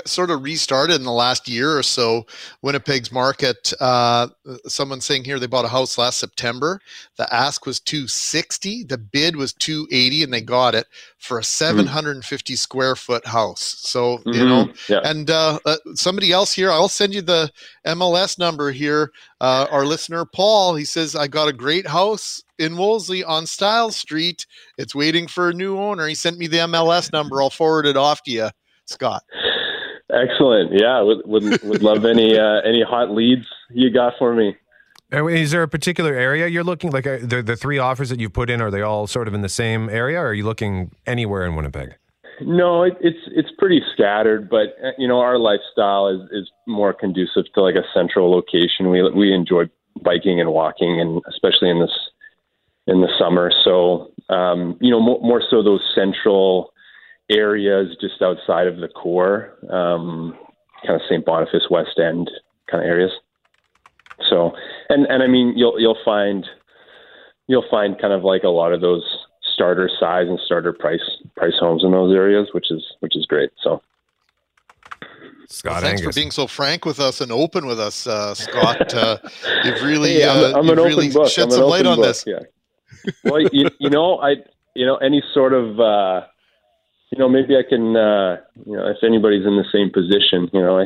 sort 0.08 0.32
of 0.32 0.42
restarted 0.42 0.96
in 0.96 1.04
the 1.04 1.12
last 1.12 1.48
year 1.48 1.78
or 1.78 1.84
so. 1.84 2.26
Winnipeg's 2.64 3.12
market. 3.12 3.72
Uh, 3.80 4.30
someone 4.66 5.00
saying 5.00 5.26
here 5.26 5.38
they 5.38 5.46
bought 5.46 5.66
a 5.66 5.68
house 5.70 6.00
last 6.00 6.18
September. 6.18 6.82
The 7.18 7.32
ask 7.32 7.68
was 7.68 7.80
two 7.80 8.08
sixty. 8.08 8.84
The 8.84 8.98
bid 8.98 9.36
was 9.36 9.54
two 9.54 9.88
eighty, 9.92 10.24
and 10.24 10.34
they 10.34 10.42
got 10.42 10.74
it 10.74 10.88
for 11.22 11.40
a 11.40 11.44
seven 11.44 11.86
hundred 11.86 12.16
and 12.16 12.26
fifty 12.26 12.56
square 12.56 12.96
foot 12.96 13.26
house. 13.26 13.76
So 13.80 14.20
you 14.26 14.46
know, 14.46 14.66
Mhm, 14.66 14.90
yeah. 14.90 15.00
and 15.04 15.30
uh, 15.30 15.60
uh, 15.66 15.78
somebody 15.94 16.32
else 16.32 16.52
here, 16.52 16.72
I'll 16.72 16.90
send 16.90 17.14
you 17.14 17.22
the 17.22 17.50
MLS 17.86 18.38
number 18.40 18.72
here. 18.72 19.12
Uh, 19.40 19.68
our 19.72 19.86
listener 19.86 20.26
Paul, 20.26 20.76
he 20.76 20.84
says, 20.86 21.16
I 21.16 21.28
got 21.28 21.48
a 21.48 21.54
great 21.54 21.88
house 21.88 22.44
in 22.60 22.76
Wolseley 22.76 23.24
on 23.24 23.46
Stiles 23.46 23.96
Street. 23.96 24.46
It's 24.78 24.94
waiting 24.96 25.28
for 25.28 25.50
a 25.50 25.54
new 25.54 25.78
owner. 25.78 26.08
He 26.08 26.16
sent 26.16 26.38
me 26.38 26.48
the 26.48 26.58
MLS 26.58 27.12
number. 27.14 27.42
I'll 27.42 27.50
forward 27.50 27.86
it 27.86 27.98
off 27.98 28.24
to 28.24 28.32
you, 28.32 28.50
Scott. 28.86 29.24
excellent. 30.12 30.72
Yeah, 30.74 31.02
would 31.02 31.20
would, 31.26 31.62
would 31.64 31.84
love 31.84 32.06
any 32.06 32.38
uh, 32.38 32.62
any 32.66 32.84
hot 32.84 33.12
leads 33.12 33.46
you 33.70 33.90
got 33.92 34.14
for 34.20 34.34
me. 34.36 34.56
Uh, 35.14 35.26
Is 35.28 35.52
there 35.52 35.64
a 35.64 35.68
particular 35.68 36.14
area 36.14 36.48
you're 36.48 36.64
looking 36.64 36.92
like? 36.92 37.06
uh, 37.06 37.18
The 37.22 37.42
the 37.42 37.56
three 37.56 37.78
offers 37.78 38.10
that 38.10 38.20
you've 38.20 38.34
put 38.34 38.50
in 38.50 38.62
are 38.62 38.72
they 38.72 38.82
all 38.82 39.08
sort 39.08 39.28
of 39.28 39.34
in 39.34 39.42
the 39.42 39.50
same 39.50 39.90
area, 39.90 40.20
or 40.20 40.28
are 40.28 40.34
you 40.34 40.46
looking 40.46 40.92
anywhere 41.06 41.46
in 41.46 41.56
Winnipeg? 41.56 41.96
No, 42.42 42.84
it, 42.84 42.94
it's 43.02 43.20
it's 43.28 43.50
pretty 43.60 43.82
scattered, 43.94 44.50
but 44.50 44.76
uh, 44.84 44.92
you 44.98 45.08
know 45.08 45.20
our 45.20 45.38
lifestyle 45.38 46.08
is 46.08 46.22
is 46.32 46.50
more 46.68 46.94
conducive 46.94 47.46
to 47.54 47.62
like 47.62 47.76
a 47.76 47.84
central 47.94 48.32
location. 48.32 48.90
We 48.90 49.08
we 49.12 49.34
enjoy 49.34 49.66
biking 50.02 50.40
and 50.40 50.52
walking, 50.52 51.00
and 51.02 51.22
especially 51.28 51.70
in 51.70 51.80
this 51.80 51.92
in 52.88 53.02
the 53.02 53.10
summer. 53.20 53.52
So 53.64 54.12
um, 54.30 54.78
you 54.80 54.90
know 54.92 55.00
more, 55.02 55.20
more 55.22 55.42
so 55.50 55.62
those 55.62 55.84
central 55.94 56.72
areas 57.30 57.96
just 58.02 58.22
outside 58.22 58.68
of 58.68 58.78
the 58.78 58.88
core, 58.88 59.54
um, 59.70 60.36
kind 60.86 60.96
of 60.96 61.02
St. 61.10 61.24
Boniface, 61.26 61.68
West 61.70 62.00
End 62.00 62.30
kind 62.70 62.84
of 62.84 62.90
areas. 62.90 63.12
So 64.30 64.52
and 64.90 65.06
and 65.08 65.24
I 65.24 65.28
mean 65.28 65.54
you'll 65.58 65.80
you'll 65.80 65.98
find 66.04 66.46
you'll 67.48 67.66
find 67.70 68.00
kind 68.00 68.14
of 68.14 68.24
like 68.24 68.44
a 68.44 68.50
lot 68.50 68.74
of 68.74 68.82
those 68.82 69.04
starter 69.54 69.90
size 70.00 70.28
and 70.28 70.40
starter 70.46 70.74
price 70.74 71.02
price 71.36 71.54
homes 71.60 71.84
in 71.84 71.92
those 71.92 72.14
areas, 72.16 72.50
which 72.54 72.72
is 72.72 72.84
which 73.00 73.16
is 73.16 73.26
great. 73.26 73.52
So 73.62 73.82
Scott 75.48 75.82
Thanks 75.82 76.02
Angus. 76.02 76.16
for 76.16 76.20
being 76.20 76.32
so 76.32 76.48
frank 76.48 76.86
with 76.86 77.00
us 77.00 77.20
and 77.20 77.32
open 77.32 77.66
with 77.66 77.80
us, 77.80 78.08
uh, 78.08 78.34
Scott. 78.34 78.94
Uh, 79.02 79.18
you've 79.64 79.82
really, 79.84 80.16
Hey, 80.16 80.28
I'm, 80.28 80.56
uh, 80.56 80.58
I'm 80.60 80.66
you've 80.66 80.74
an 80.74 80.80
open 80.80 80.92
really 80.92 81.12
book. 81.12 81.30
shed 81.30 81.46
I'm 81.46 81.52
some 81.52 81.64
light 81.64 81.86
on 81.86 81.98
book, 81.98 82.06
this. 82.06 82.24
Yeah. 82.28 82.40
Well, 83.24 83.42
you, 83.52 83.70
you 83.80 83.90
know, 83.90 84.20
I 84.20 84.36
you 84.76 84.86
know 84.86 84.96
any 84.98 85.22
sort 85.34 85.54
of 85.54 85.80
uh, 85.80 86.22
you 87.12 87.18
know 87.20 87.28
maybe 87.30 87.56
I 87.58 87.64
can 87.68 87.96
uh, 87.96 88.38
you 88.66 88.78
know 88.78 88.88
if 88.88 88.98
anybody's 89.04 89.46
in 89.46 89.58
the 89.58 89.66
same 89.72 89.90
position, 89.92 90.50
you 90.54 90.62
know, 90.62 90.80
I, 90.80 90.84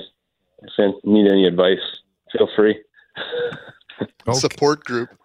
if 0.64 0.72
I 0.80 0.92
need 1.04 1.30
any 1.32 1.46
advice, 1.46 1.84
feel 2.32 2.48
free. 2.56 2.80
Support 4.34 4.84
group. 4.84 5.10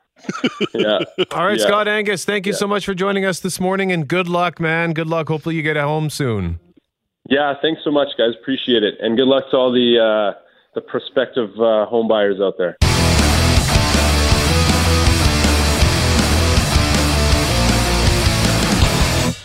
Yeah. 0.74 0.99
All 1.32 1.47
right, 1.47 1.59
Yeah. 1.59 1.66
Scott 1.66 1.88
Angus, 1.88 2.24
thank 2.26 2.45
you 2.47 2.53
Yeah. 2.53 2.59
so 2.59 2.66
much 2.66 2.84
for 2.84 2.93
joining 2.93 3.24
us 3.24 3.41
this 3.41 3.59
morning, 3.59 3.91
and 3.91 4.07
good 4.07 4.28
luck, 4.28 4.61
man. 4.61 4.93
Good 4.93 5.07
luck. 5.07 5.28
Hopefully, 5.28 5.55
you 5.57 5.62
get 5.62 5.76
home 5.78 6.11
soon. 6.11 6.61
Yeah, 7.28 7.55
thanks 7.62 7.80
so 7.84 7.91
much, 7.91 8.09
guys. 8.18 8.32
Appreciate 8.41 8.82
it, 8.82 8.97
and 9.01 9.16
good 9.16 9.28
luck 9.28 9.45
to 9.53 9.57
all 9.57 9.72
the 9.72 9.99
uh, 9.99 10.38
the 10.74 10.82
prospective 10.82 11.51
uh, 11.59 11.86
home 11.86 12.07
buyers 12.07 12.38
out 12.41 12.55
there. 12.59 12.76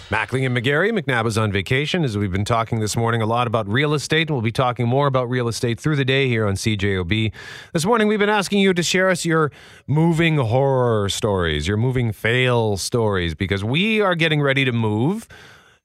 Mackling 0.10 0.46
and 0.46 0.56
McGarry, 0.56 0.92
McNabb 0.92 1.26
is 1.26 1.36
on 1.36 1.52
vacation 1.52 2.04
as 2.04 2.16
we've 2.16 2.32
been 2.32 2.46
talking 2.46 2.80
this 2.80 2.96
morning 2.96 3.24
a 3.24 3.26
lot 3.26 3.48
about 3.48 3.68
real 3.68 3.96
estate. 3.96 4.28
and 4.28 4.36
We'll 4.36 4.44
be 4.44 4.52
talking 4.52 4.88
more 4.88 5.08
about 5.08 5.28
real 5.28 5.48
estate 5.48 5.80
through 5.80 5.96
the 5.96 6.06
day 6.06 6.28
here 6.28 6.46
on 6.46 6.54
CJOB. 6.54 7.32
This 7.74 7.86
morning 7.88 8.08
we've 8.08 8.20
been 8.20 8.30
asking 8.30 8.60
you 8.60 8.72
to 8.76 8.84
share 8.84 9.10
us 9.10 9.26
your 9.26 9.52
moving 9.88 10.38
horror 10.38 11.10
stories, 11.10 11.68
your 11.68 11.78
moving 11.78 12.12
fail 12.12 12.78
stories, 12.78 13.34
because 13.34 13.64
we 13.64 14.00
are 14.00 14.14
getting 14.14 14.44
ready 14.44 14.64
to 14.64 14.72
move 14.72 15.28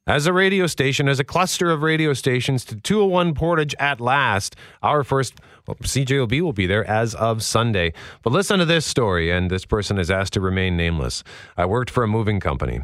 as 0.06 0.26
a 0.26 0.34
radio 0.34 0.66
station, 0.66 1.08
as 1.08 1.18
a 1.18 1.24
cluster 1.24 1.70
of 1.70 1.80
radio 1.80 2.12
stations 2.12 2.66
to 2.66 2.76
201 2.76 3.32
Portage 3.32 3.74
at 3.78 4.02
last. 4.02 4.54
Our 4.82 5.02
first 5.02 5.40
well, 5.66 5.76
CJOB 5.76 6.42
will 6.42 6.52
be 6.52 6.66
there 6.66 6.84
as 6.84 7.14
of 7.14 7.42
Sunday. 7.42 7.94
But 8.22 8.34
listen 8.34 8.58
to 8.58 8.66
this 8.66 8.84
story, 8.84 9.30
and 9.30 9.50
this 9.50 9.64
person 9.64 9.98
is 9.98 10.10
asked 10.10 10.34
to 10.34 10.42
remain 10.42 10.76
nameless. 10.76 11.24
I 11.56 11.64
worked 11.64 11.88
for 11.88 12.04
a 12.04 12.08
moving 12.08 12.38
company. 12.38 12.80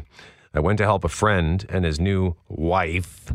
I 0.57 0.59
went 0.59 0.79
to 0.79 0.85
help 0.85 1.03
a 1.03 1.09
friend 1.09 1.63
and 1.69 1.85
his 1.85 1.99
new 1.99 2.35
wife, 2.49 3.31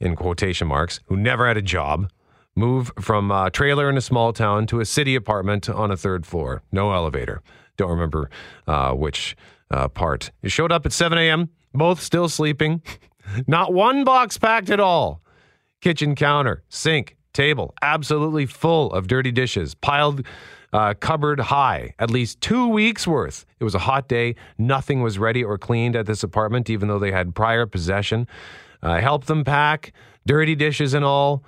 in 0.00 0.16
quotation 0.16 0.66
marks, 0.66 0.98
who 1.06 1.16
never 1.16 1.46
had 1.46 1.56
a 1.56 1.62
job, 1.62 2.10
move 2.56 2.90
from 2.98 3.30
a 3.30 3.52
trailer 3.52 3.88
in 3.88 3.96
a 3.96 4.00
small 4.00 4.32
town 4.32 4.66
to 4.66 4.80
a 4.80 4.84
city 4.84 5.14
apartment 5.14 5.68
on 5.68 5.92
a 5.92 5.96
third 5.96 6.26
floor. 6.26 6.64
No 6.72 6.92
elevator. 6.92 7.40
Don't 7.76 7.90
remember 7.90 8.30
uh, 8.66 8.94
which 8.94 9.36
uh, 9.70 9.86
part. 9.86 10.32
You 10.42 10.48
showed 10.48 10.72
up 10.72 10.84
at 10.84 10.92
7 10.92 11.16
a.m., 11.18 11.50
both 11.72 12.02
still 12.02 12.28
sleeping. 12.28 12.82
Not 13.46 13.72
one 13.72 14.02
box 14.02 14.36
packed 14.36 14.70
at 14.70 14.80
all. 14.80 15.22
Kitchen 15.80 16.16
counter, 16.16 16.64
sink, 16.68 17.16
table, 17.32 17.74
absolutely 17.80 18.46
full 18.46 18.92
of 18.92 19.06
dirty 19.06 19.30
dishes, 19.30 19.76
piled 19.76 20.26
uh, 20.72 20.94
cupboard 20.94 21.40
high, 21.40 21.94
at 21.98 22.10
least 22.10 22.40
two 22.40 22.68
weeks 22.68 23.06
worth. 23.06 23.44
It 23.58 23.64
was 23.64 23.74
a 23.74 23.80
hot 23.80 24.08
day. 24.08 24.36
Nothing 24.58 25.02
was 25.02 25.18
ready 25.18 25.42
or 25.42 25.58
cleaned 25.58 25.96
at 25.96 26.06
this 26.06 26.22
apartment, 26.22 26.70
even 26.70 26.88
though 26.88 26.98
they 26.98 27.12
had 27.12 27.34
prior 27.34 27.66
possession. 27.66 28.26
I 28.82 29.00
helped 29.00 29.26
them 29.26 29.44
pack, 29.44 29.92
dirty 30.26 30.54
dishes 30.54 30.94
and 30.94 31.04
all. 31.04 31.44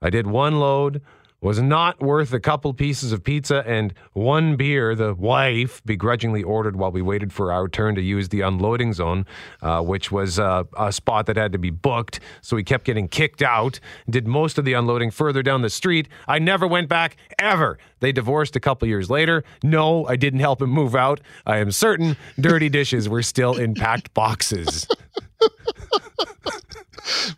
I 0.00 0.10
did 0.10 0.26
one 0.26 0.60
load, 0.60 1.02
was 1.40 1.60
not 1.60 2.00
worth 2.00 2.32
a 2.32 2.40
couple 2.40 2.72
pieces 2.74 3.12
of 3.12 3.22
pizza 3.22 3.62
and 3.66 3.94
one 4.12 4.56
beer 4.56 4.94
the 4.94 5.14
wife 5.14 5.80
begrudgingly 5.84 6.42
ordered 6.42 6.74
while 6.76 6.90
we 6.90 7.00
waited 7.00 7.32
for 7.32 7.52
our 7.52 7.68
turn 7.68 7.94
to 7.94 8.02
use 8.02 8.28
the 8.30 8.40
unloading 8.40 8.92
zone, 8.92 9.24
uh, 9.62 9.80
which 9.80 10.10
was 10.10 10.38
uh, 10.38 10.64
a 10.76 10.92
spot 10.92 11.26
that 11.26 11.36
had 11.36 11.52
to 11.52 11.58
be 11.58 11.70
booked. 11.70 12.18
So 12.40 12.56
we 12.56 12.64
kept 12.64 12.84
getting 12.84 13.06
kicked 13.06 13.42
out, 13.42 13.78
did 14.10 14.26
most 14.26 14.58
of 14.58 14.64
the 14.64 14.72
unloading 14.72 15.10
further 15.12 15.42
down 15.42 15.62
the 15.62 15.70
street. 15.70 16.08
I 16.26 16.40
never 16.40 16.66
went 16.66 16.88
back 16.88 17.16
ever. 17.38 17.78
They 18.00 18.10
divorced 18.10 18.56
a 18.56 18.60
couple 18.60 18.88
years 18.88 19.08
later. 19.08 19.44
No, 19.62 20.06
I 20.06 20.16
didn't 20.16 20.40
help 20.40 20.60
him 20.60 20.70
move 20.70 20.96
out. 20.96 21.20
I 21.46 21.58
am 21.58 21.70
certain 21.70 22.16
dirty 22.40 22.68
dishes 22.68 23.08
were 23.08 23.22
still 23.22 23.56
in 23.56 23.74
packed 23.74 24.12
boxes. 24.12 24.88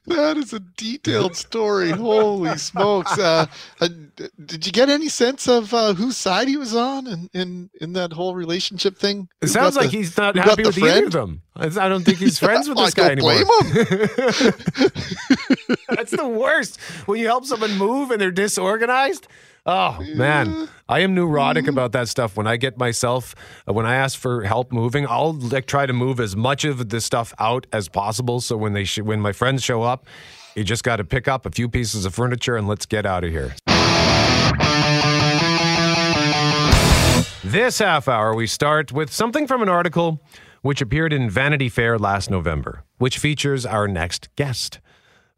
that 0.07 0.37
is 0.37 0.53
a 0.53 0.61
detailed 0.61 1.37
story. 1.37 1.91
Holy 1.91 2.57
smokes! 2.59 3.19
Uh, 3.19 3.47
uh, 3.81 3.89
did 4.45 4.67
you 4.67 4.73
get 4.73 4.89
any 4.89 5.09
sense 5.09 5.49
of 5.49 5.73
uh, 5.73 5.95
whose 5.95 6.17
side 6.17 6.49
he 6.49 6.57
was 6.57 6.75
on 6.75 7.07
in, 7.07 7.31
in, 7.33 7.71
in 7.81 7.93
that 7.95 8.13
whole 8.13 8.35
relationship 8.35 8.99
thing? 8.99 9.29
It 9.41 9.49
sounds 9.49 9.77
like 9.77 9.91
the, 9.91 9.99
he's 9.99 10.17
not 10.17 10.37
happy 10.37 10.65
with 10.65 10.79
either 10.79 11.07
of 11.07 11.13
them. 11.13 11.43
I 11.57 11.89
don't 11.89 12.05
think 12.05 12.19
he's 12.19 12.39
friends 12.47 12.69
with 12.69 12.79
this 12.79 12.95
guy 12.95 13.11
anymore. 13.11 13.33
That's 15.89 16.13
the 16.13 16.29
worst. 16.29 16.81
When 17.07 17.19
you 17.21 17.27
help 17.27 17.45
someone 17.45 17.77
move 17.77 18.11
and 18.11 18.21
they're 18.21 18.31
disorganized. 18.31 19.27
Oh 19.73 20.05
man, 20.17 20.69
I 20.89 20.99
am 20.99 21.15
neurotic 21.15 21.69
about 21.69 21.93
that 21.93 22.09
stuff. 22.09 22.37
When 22.37 22.49
I 22.49 22.57
get 22.57 22.77
myself, 22.77 23.37
uh, 23.69 23.73
when 23.73 23.87
I 23.87 23.95
ask 23.95 24.19
for 24.19 24.43
help 24.43 24.73
moving, 24.73 25.07
I'll 25.07 25.33
like 25.35 25.67
try 25.67 25.87
to 25.87 25.93
move 25.93 26.19
as 26.19 26.35
much 26.35 26.65
of 26.65 26.89
this 26.89 27.05
stuff 27.05 27.33
out 27.39 27.69
as 27.73 27.89
possible. 27.89 28.41
So 28.41 28.57
when 28.57 28.73
they 28.73 28.83
sh- 28.83 28.99
when 28.99 29.21
my 29.21 29.31
friends 29.31 29.63
show 29.63 29.85
up, 29.85 30.07
you 30.57 30.65
just 30.65 30.83
got 30.83 30.97
to 30.97 31.05
pick 31.05 31.29
up 31.29 31.47
a 31.47 31.51
few 31.53 31.69
pieces 31.69 32.05
of 32.05 32.13
furniture 32.13 32.57
and 32.57 32.67
let's 32.67 32.85
get 32.85 33.07
out 33.07 33.23
of 33.23 33.31
here. 33.31 33.55
This 37.45 37.79
half 37.79 38.09
hour, 38.09 38.35
we 38.35 38.49
start 38.49 38.91
with 38.91 39.13
something 39.13 39.47
from 39.47 39.63
an 39.63 39.69
article 39.69 40.21
which 40.63 40.81
appeared 40.81 41.13
in 41.13 41.31
Vanity 41.31 41.69
Fair 41.69 41.97
last 41.97 42.29
November, 42.29 42.83
which 42.99 43.19
features 43.19 43.65
our 43.65 43.87
next 43.87 44.35
guest. 44.35 44.81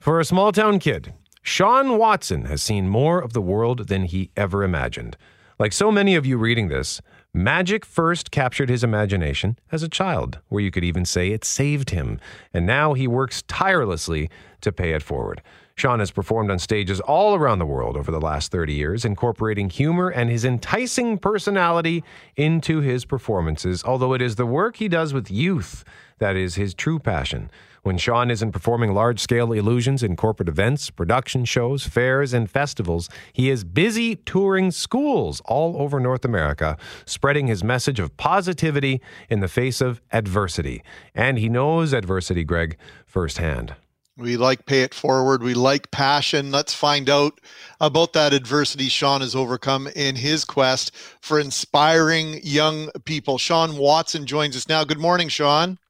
For 0.01 0.21
a 0.21 0.25
small 0.25 0.53
town 0.53 0.79
kid, 0.79 1.13
Sean 1.45 1.99
Watson 1.99 2.45
has 2.45 2.63
seen 2.63 2.89
more 2.89 3.19
of 3.21 3.33
the 3.33 3.43
world 3.43 3.89
than 3.89 4.05
he 4.05 4.31
ever 4.37 4.63
imagined. 4.63 5.17
Like 5.59 5.73
so 5.73 5.91
many 5.91 6.15
of 6.15 6.25
you 6.25 6.39
reading 6.39 6.69
this, 6.69 7.01
magic 7.35 7.85
first 7.85 8.31
captured 8.31 8.69
his 8.69 8.85
imagination 8.85 9.59
as 9.73 9.83
a 9.83 9.89
child, 9.89 10.39
where 10.49 10.63
you 10.63 10.71
could 10.71 10.85
even 10.85 11.05
say 11.05 11.31
it 11.31 11.45
saved 11.45 11.91
him, 11.91 12.21
and 12.55 12.65
now 12.65 12.95
he 12.95 13.09
works 13.09 13.43
tirelessly 13.49 14.31
to 14.61 14.71
pay 14.71 14.93
it 14.93 15.03
forward. 15.03 15.43
Sean 15.75 15.99
has 15.99 16.13
performed 16.13 16.51
on 16.51 16.61
stages 16.61 17.01
all 17.01 17.35
around 17.35 17.59
the 17.59 17.67
world 17.67 17.97
over 17.97 18.13
the 18.13 18.21
last 18.21 18.53
30 18.53 18.73
years, 18.73 19.05
incorporating 19.05 19.69
humor 19.69 20.11
and 20.11 20.31
his 20.31 20.45
enticing 20.45 21.19
personality 21.19 22.05
into 22.37 22.81
his 22.81 23.05
performances, 23.05 23.83
although 23.83 24.13
it 24.13 24.23
is 24.23 24.37
the 24.37 24.47
work 24.47 24.77
he 24.77 24.87
does 24.87 25.13
with 25.13 25.29
youth 25.29 25.85
that 26.19 26.37
is 26.37 26.55
his 26.55 26.73
true 26.73 27.01
passion. 27.01 27.51
When 27.85 27.99
Sean 27.99 28.31
isn't 28.31 28.53
performing 28.53 28.95
large 28.95 29.19
scale 29.19 29.53
illusions 29.53 30.05
in 30.05 30.15
corporate 30.15 30.49
events, 30.49 30.89
production 30.89 31.45
shows, 31.45 31.85
fairs, 31.85 32.33
and 32.33 32.49
festivals, 32.49 33.09
he 33.33 33.51
is 33.51 33.65
busy 33.65 34.15
touring 34.15 34.71
schools 34.71 35.43
all 35.47 35.77
over 35.83 35.99
North 35.99 36.25
America, 36.25 36.77
spreading 37.07 37.49
his 37.49 37.65
message 37.65 37.99
of 37.99 38.17
positivity 38.17 39.01
in 39.29 39.41
the 39.41 39.49
face 39.49 39.81
of 39.81 40.01
adversity. 40.13 40.85
And 41.13 41.41
he 41.41 41.49
knows 41.49 41.93
adversity, 41.93 42.45
Greg, 42.45 42.77
firsthand. 43.05 43.75
We 44.17 44.37
like 44.37 44.65
pay 44.67 44.83
it 44.83 44.95
forward. 44.95 45.43
We 45.43 45.55
like 45.55 45.91
passion. 45.91 46.53
Let's 46.53 46.75
find 46.75 47.11
out 47.11 47.41
about 47.81 48.13
that 48.13 48.33
adversity 48.33 48.87
Sean 48.87 49.23
has 49.23 49.35
overcome 49.35 49.89
in 49.97 50.15
his 50.15 50.45
quest 50.45 50.95
for 51.21 51.41
inspiring 51.41 52.39
young 52.45 52.91
people. 53.07 53.39
Sean 53.39 53.77
Watson 53.77 54.25
joins 54.25 54.55
us 54.55 54.69
now. 54.69 54.85
Good 54.85 55.01
morning, 55.01 55.29
Sean. 55.29 55.81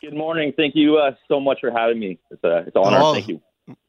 Good 0.00 0.14
morning. 0.14 0.52
Thank 0.56 0.74
you 0.74 0.96
uh, 0.96 1.12
so 1.28 1.40
much 1.40 1.60
for 1.60 1.70
having 1.70 1.98
me. 1.98 2.18
It's, 2.30 2.42
a, 2.42 2.58
it's 2.66 2.74
an 2.74 2.82
honor. 2.82 2.98
Oh, 3.00 3.12
Thank 3.12 3.28
you. 3.28 3.40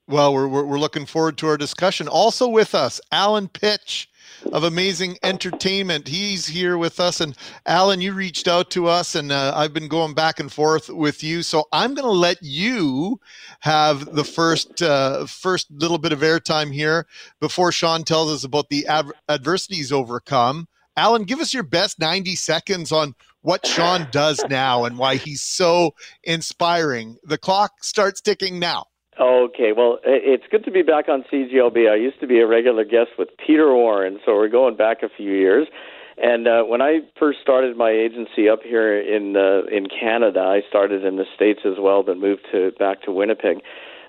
Well, 0.08 0.34
we're, 0.34 0.48
we're, 0.48 0.66
we're 0.66 0.80
looking 0.80 1.06
forward 1.06 1.38
to 1.38 1.48
our 1.48 1.56
discussion. 1.56 2.10
Also 2.10 2.50
with 2.50 2.76
us, 2.76 3.00
Alan 3.14 3.48
Pitch 3.48 4.10
of 4.52 4.66
Amazing 4.66 5.18
Entertainment. 5.24 6.10
He's 6.10 6.46
here 6.48 6.78
with 6.78 7.00
us. 7.00 7.22
And 7.22 7.38
Alan, 7.66 8.02
you 8.02 8.12
reached 8.12 8.50
out 8.50 8.70
to 8.72 8.88
us, 8.88 9.16
and 9.16 9.32
uh, 9.32 9.54
I've 9.56 9.74
been 9.74 9.88
going 9.88 10.14
back 10.14 10.42
and 10.42 10.52
forth 10.52 10.90
with 10.90 11.24
you. 11.24 11.44
So 11.44 11.66
I'm 11.72 11.94
going 11.94 12.06
to 12.06 12.12
let 12.12 12.40
you 12.42 13.22
have 13.62 14.14
the 14.14 14.26
first 14.26 14.82
uh, 14.82 15.26
first 15.28 15.72
little 15.72 15.98
bit 15.98 16.12
of 16.12 16.20
airtime 16.20 16.74
here 16.74 17.08
before 17.40 17.72
Sean 17.72 18.04
tells 18.04 18.32
us 18.32 18.44
about 18.44 18.70
the 18.70 18.86
ad- 18.88 19.12
adversities 19.30 19.94
overcome. 19.94 20.68
Alan, 20.98 21.24
give 21.24 21.40
us 21.40 21.54
your 21.54 21.64
best 21.64 22.00
90 22.00 22.36
seconds 22.36 22.92
on 22.92 23.16
what 23.42 23.66
Sean 23.66 24.08
does 24.12 24.44
now 24.50 24.86
and 24.86 24.98
why 24.98 25.16
he's 25.16 25.42
so 25.42 25.94
inspiring. 26.24 27.18
The 27.24 27.38
clock 27.38 27.84
starts 27.84 28.22
ticking 28.22 28.60
now. 28.60 28.86
Okay, 29.20 29.72
well, 29.76 30.00
it's 30.04 30.46
good 30.50 30.64
to 30.66 30.72
be 30.72 30.82
back 30.82 31.10
on 31.10 31.24
CJOB. 31.32 31.92
I 31.92 31.96
used 31.96 32.20
to 32.22 32.28
be 32.28 32.40
a 32.40 32.48
regular 32.48 32.86
guest 32.86 33.12
with 33.20 33.30
Peter 33.46 33.74
Warren, 33.74 34.20
so 34.26 34.36
we're 34.36 34.48
going 34.48 34.78
back 34.78 35.04
a 35.04 35.10
few 35.10 35.34
years. 35.34 35.68
And 36.18 36.48
uh, 36.48 36.64
when 36.64 36.82
I 36.82 37.00
first 37.20 37.40
started 37.42 37.76
my 37.76 37.90
agency 37.90 38.48
up 38.48 38.62
here 38.64 39.00
in 39.00 39.36
uh, 39.36 39.64
in 39.76 39.88
Canada, 39.88 40.40
I 40.40 40.62
started 40.68 41.04
in 41.04 41.18
the 41.18 41.26
states 41.36 41.62
as 41.66 41.76
well, 41.80 42.04
then 42.04 42.20
moved 42.20 42.48
to 42.52 42.72
back 42.78 43.02
to 43.04 43.12
Winnipeg. 43.12 43.58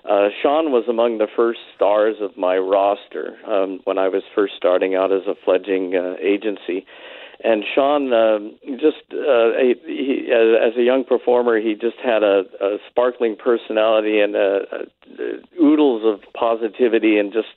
Uh, 0.05 0.29
Sean 0.41 0.71
was 0.71 0.85
among 0.89 1.17
the 1.17 1.27
first 1.33 1.59
stars 1.75 2.17
of 2.21 2.37
my 2.37 2.57
roster 2.57 3.37
um, 3.47 3.79
when 3.85 3.97
I 3.97 4.09
was 4.09 4.23
first 4.35 4.53
starting 4.57 4.95
out 4.95 5.11
as 5.11 5.23
a 5.27 5.35
fledgling 5.45 5.95
uh, 5.95 6.15
agency 6.21 6.85
and 7.43 7.63
Sean 7.75 8.13
um, 8.13 8.55
just 8.79 9.03
uh, 9.11 9.51
he, 9.59 9.75
he, 9.85 10.31
as 10.31 10.77
a 10.77 10.83
young 10.83 11.03
performer, 11.03 11.59
he 11.59 11.73
just 11.73 11.97
had 12.03 12.23
a, 12.23 12.43
a 12.61 12.77
sparkling 12.89 13.35
personality 13.35 14.21
and 14.21 14.35
a, 14.35 14.59
a, 14.71 15.61
oodles 15.61 16.03
of 16.05 16.21
positivity, 16.33 17.17
and 17.17 17.33
just 17.33 17.49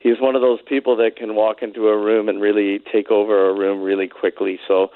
he's 0.00 0.20
one 0.20 0.34
of 0.34 0.42
those 0.42 0.58
people 0.66 0.96
that 0.96 1.16
can 1.16 1.36
walk 1.36 1.62
into 1.62 1.86
a 1.86 1.96
room 1.96 2.28
and 2.28 2.40
really 2.40 2.80
take 2.92 3.10
over 3.10 3.48
a 3.48 3.54
room 3.54 3.82
really 3.82 4.08
quickly. 4.08 4.58
So. 4.66 4.88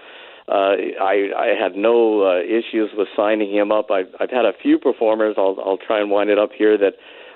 Uh, 0.49 0.79
I 1.03 1.31
I 1.37 1.47
had 1.61 1.75
no 1.75 2.23
uh, 2.23 2.39
issues 2.39 2.91
with 2.97 3.09
signing 3.17 3.53
him 3.53 3.73
up. 3.73 3.91
I've 3.91 4.15
I've 4.21 4.31
had 4.31 4.45
a 4.45 4.53
few 4.63 4.79
performers. 4.79 5.35
I'll 5.37 5.57
I'll 5.59 5.77
try 5.77 6.01
and 6.01 6.09
wind 6.09 6.31
it 6.31 6.39
up 6.39 6.51
here. 6.57 6.79
That 6.79 6.93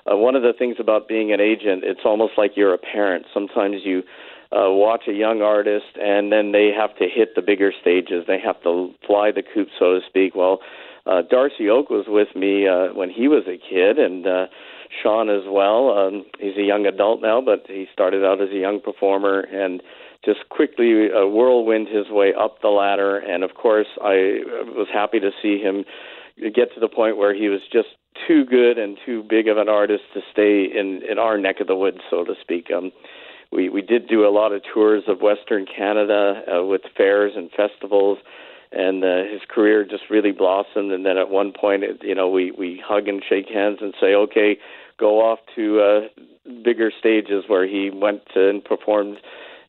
uh, 0.06 0.16
one 0.16 0.36
of 0.36 0.42
the 0.42 0.52
things 0.56 0.76
about 0.78 1.08
being 1.08 1.32
an 1.32 1.40
agent, 1.40 1.82
it's 1.82 2.02
almost 2.04 2.34
like 2.38 2.52
you're 2.54 2.72
a 2.72 2.78
parent. 2.78 3.26
Sometimes 3.34 3.78
you 3.84 4.04
uh, 4.52 4.70
watch 4.70 5.02
a 5.08 5.12
young 5.12 5.42
artist, 5.42 5.96
and 6.00 6.32
then 6.32 6.52
they 6.52 6.70
have 6.76 6.96
to 6.96 7.06
hit 7.06 7.34
the 7.36 7.42
bigger 7.42 7.72
stages. 7.80 8.24
They 8.26 8.40
have 8.44 8.60
to 8.62 8.92
fly 9.06 9.30
the 9.30 9.42
coop, 9.42 9.68
so 9.78 9.94
to 9.94 10.00
speak. 10.08 10.34
Well, 10.34 10.58
uh, 11.06 11.22
Darcy 11.28 11.68
Oak 11.68 11.88
was 11.88 12.06
with 12.08 12.34
me 12.34 12.66
uh, 12.66 12.92
when 12.92 13.10
he 13.10 13.28
was 13.28 13.44
a 13.46 13.58
kid, 13.58 13.98
and 13.98 14.26
uh, 14.26 14.46
Sean 15.02 15.30
as 15.30 15.44
well. 15.48 15.90
Um, 15.90 16.24
he's 16.38 16.56
a 16.56 16.62
young 16.62 16.86
adult 16.86 17.22
now, 17.22 17.40
but 17.40 17.64
he 17.68 17.86
started 17.92 18.24
out 18.24 18.40
as 18.40 18.50
a 18.50 18.58
young 18.58 18.80
performer 18.80 19.40
and 19.40 19.82
just 20.24 20.48
quickly 20.50 21.08
uh, 21.10 21.26
whirlwind 21.26 21.88
his 21.88 22.10
way 22.10 22.32
up 22.38 22.60
the 22.60 22.68
ladder. 22.68 23.18
And 23.18 23.44
of 23.44 23.54
course, 23.54 23.86
I 24.02 24.42
was 24.76 24.88
happy 24.92 25.20
to 25.20 25.30
see 25.40 25.58
him 25.58 25.84
get 26.36 26.74
to 26.74 26.80
the 26.80 26.88
point 26.88 27.16
where 27.16 27.34
he 27.34 27.48
was 27.48 27.60
just 27.72 27.88
too 28.26 28.44
good 28.44 28.78
and 28.78 28.98
too 29.06 29.22
big 29.28 29.48
of 29.48 29.56
an 29.56 29.68
artist 29.68 30.02
to 30.14 30.20
stay 30.32 30.64
in 30.64 31.02
in 31.08 31.18
our 31.18 31.38
neck 31.38 31.60
of 31.60 31.66
the 31.66 31.76
woods, 31.76 31.98
so 32.10 32.24
to 32.24 32.34
speak. 32.40 32.68
Um, 32.76 32.92
we 33.52 33.68
we 33.68 33.82
did 33.82 34.08
do 34.08 34.26
a 34.26 34.30
lot 34.30 34.52
of 34.52 34.62
tours 34.72 35.04
of 35.08 35.20
Western 35.20 35.66
Canada 35.66 36.42
uh, 36.46 36.64
with 36.64 36.82
fairs 36.96 37.32
and 37.36 37.50
festivals, 37.50 38.18
and 38.72 39.04
uh, 39.04 39.24
his 39.30 39.40
career 39.48 39.84
just 39.84 40.04
really 40.10 40.32
blossomed. 40.32 40.92
And 40.92 41.04
then 41.04 41.18
at 41.18 41.30
one 41.30 41.52
point, 41.52 41.82
it, 41.82 41.98
you 42.02 42.14
know, 42.14 42.28
we 42.28 42.52
we 42.52 42.82
hug 42.84 43.08
and 43.08 43.22
shake 43.26 43.48
hands 43.48 43.78
and 43.80 43.94
say, 44.00 44.14
okay, 44.14 44.56
go 44.98 45.20
off 45.20 45.40
to 45.56 45.80
uh, 45.80 46.22
bigger 46.64 46.92
stages 46.96 47.44
where 47.48 47.66
he 47.66 47.90
went 47.90 48.22
and 48.34 48.64
performed 48.64 49.18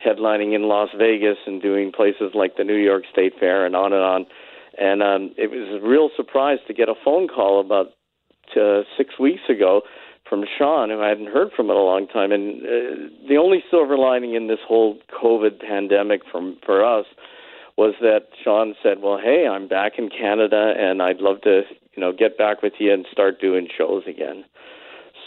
headlining 0.06 0.56
in 0.56 0.64
Las 0.64 0.90
Vegas 0.98 1.38
and 1.46 1.62
doing 1.62 1.92
places 1.92 2.32
like 2.34 2.58
the 2.58 2.64
New 2.64 2.76
York 2.76 3.04
State 3.12 3.34
Fair 3.40 3.66
and 3.66 3.76
on 3.76 3.94
and 3.94 4.04
on. 4.04 4.26
And 4.78 5.04
um, 5.04 5.36
it 5.38 5.52
was 5.52 5.82
a 5.82 5.86
real 5.86 6.10
surprise 6.16 6.60
to 6.68 6.74
get 6.74 6.90
a 6.90 6.96
phone 7.04 7.28
call 7.28 7.60
about 7.60 7.88
uh, 8.60 8.82
six 8.98 9.20
weeks 9.20 9.44
ago 9.50 9.82
from 10.32 10.46
Sean, 10.58 10.90
who 10.90 11.02
I 11.02 11.10
hadn't 11.10 11.28
heard 11.28 11.50
from 11.54 11.70
in 11.70 11.76
a 11.76 11.80
long 11.82 12.08
time. 12.08 12.32
And 12.32 12.64
uh, 12.64 13.28
the 13.28 13.36
only 13.36 13.62
silver 13.70 13.98
lining 13.98 14.34
in 14.34 14.48
this 14.48 14.64
whole 14.66 14.98
COVID 15.22 15.60
pandemic 15.60 16.22
from 16.32 16.58
for 16.66 16.86
us 16.86 17.06
was 17.78 17.96
that 18.00 18.28
Sean 18.42 18.74
said, 18.82 19.02
"Well, 19.02 19.20
hey, 19.22 19.46
I'm 19.46 19.68
back 19.68 19.94
in 19.98 20.10
Canada, 20.10 20.74
and 20.78 21.02
I'd 21.02 21.18
love 21.18 21.42
to, 21.42 21.64
you 21.94 22.02
know, 22.02 22.14
get 22.14 22.38
back 22.38 22.64
with 22.64 22.74
you 22.80 22.94
and 22.94 23.06
start 23.12 23.42
doing 23.42 23.68
shows 23.78 24.04
again." 24.08 24.46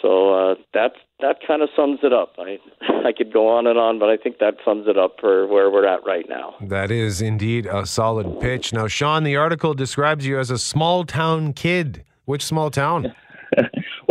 So 0.01 0.33
uh, 0.33 0.55
that 0.73 0.93
that 1.21 1.37
kind 1.47 1.61
of 1.61 1.69
sums 1.77 1.99
it 2.03 2.15
up. 2.15 2.37
I 2.39 2.59
I 3.07 3.13
could 3.13 3.31
go 3.31 3.47
on 3.47 3.67
and 3.67 3.79
on, 3.79 3.99
but 3.99 4.09
I 4.09 4.17
think 4.17 4.39
that 4.39 4.55
sums 4.65 4.89
it 4.89 4.97
up 4.97 5.17
for 5.21 5.47
where 5.47 5.71
we're 5.71 5.87
at 5.87 6.01
right 6.07 6.27
now. 6.31 6.55
That 6.63 6.91
is 6.91 7.21
indeed 7.21 7.67
a 7.67 7.85
solid 7.85 8.41
pitch. 8.41 8.73
Now, 8.73 8.87
Sean, 8.87 9.23
the 9.23 9.37
article 9.37 9.75
describes 9.75 10.27
you 10.27 10.39
as 10.39 10.51
a 10.51 10.57
small 10.59 11.05
town 11.05 11.53
kid. 11.53 12.05
Which 12.25 12.43
small 12.43 12.71
town? 12.71 13.15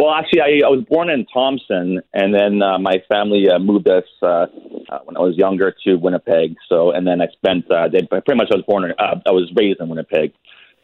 well, 0.04 0.14
actually, 0.14 0.41
I, 0.41 0.66
I 0.66 0.70
was 0.70 0.84
born 0.89 1.10
in 1.10 1.26
Thompson, 1.34 2.01
and 2.14 2.34
then 2.34 2.62
uh, 2.62 2.78
my 2.80 2.95
family 3.10 3.47
uh, 3.49 3.60
moved 3.60 3.88
us 3.88 4.04
uh, 4.22 4.26
uh, 4.28 4.99
when 5.06 5.18
I 5.18 5.22
was 5.22 5.36
younger 5.38 5.74
to 5.86 5.95
Winnipeg. 5.95 6.56
So, 6.70 6.91
and 6.91 7.06
then 7.08 7.22
I 7.22 7.28
spent 7.34 7.70
uh, 7.72 7.88
they, 7.88 8.01
pretty 8.01 8.36
much 8.36 8.49
I 8.51 8.56
was 8.58 8.66
born. 8.68 8.91
Uh, 8.97 9.16
I 9.26 9.32
was 9.32 9.51
raised 9.56 9.80
in 9.80 9.89
Winnipeg. 9.89 10.34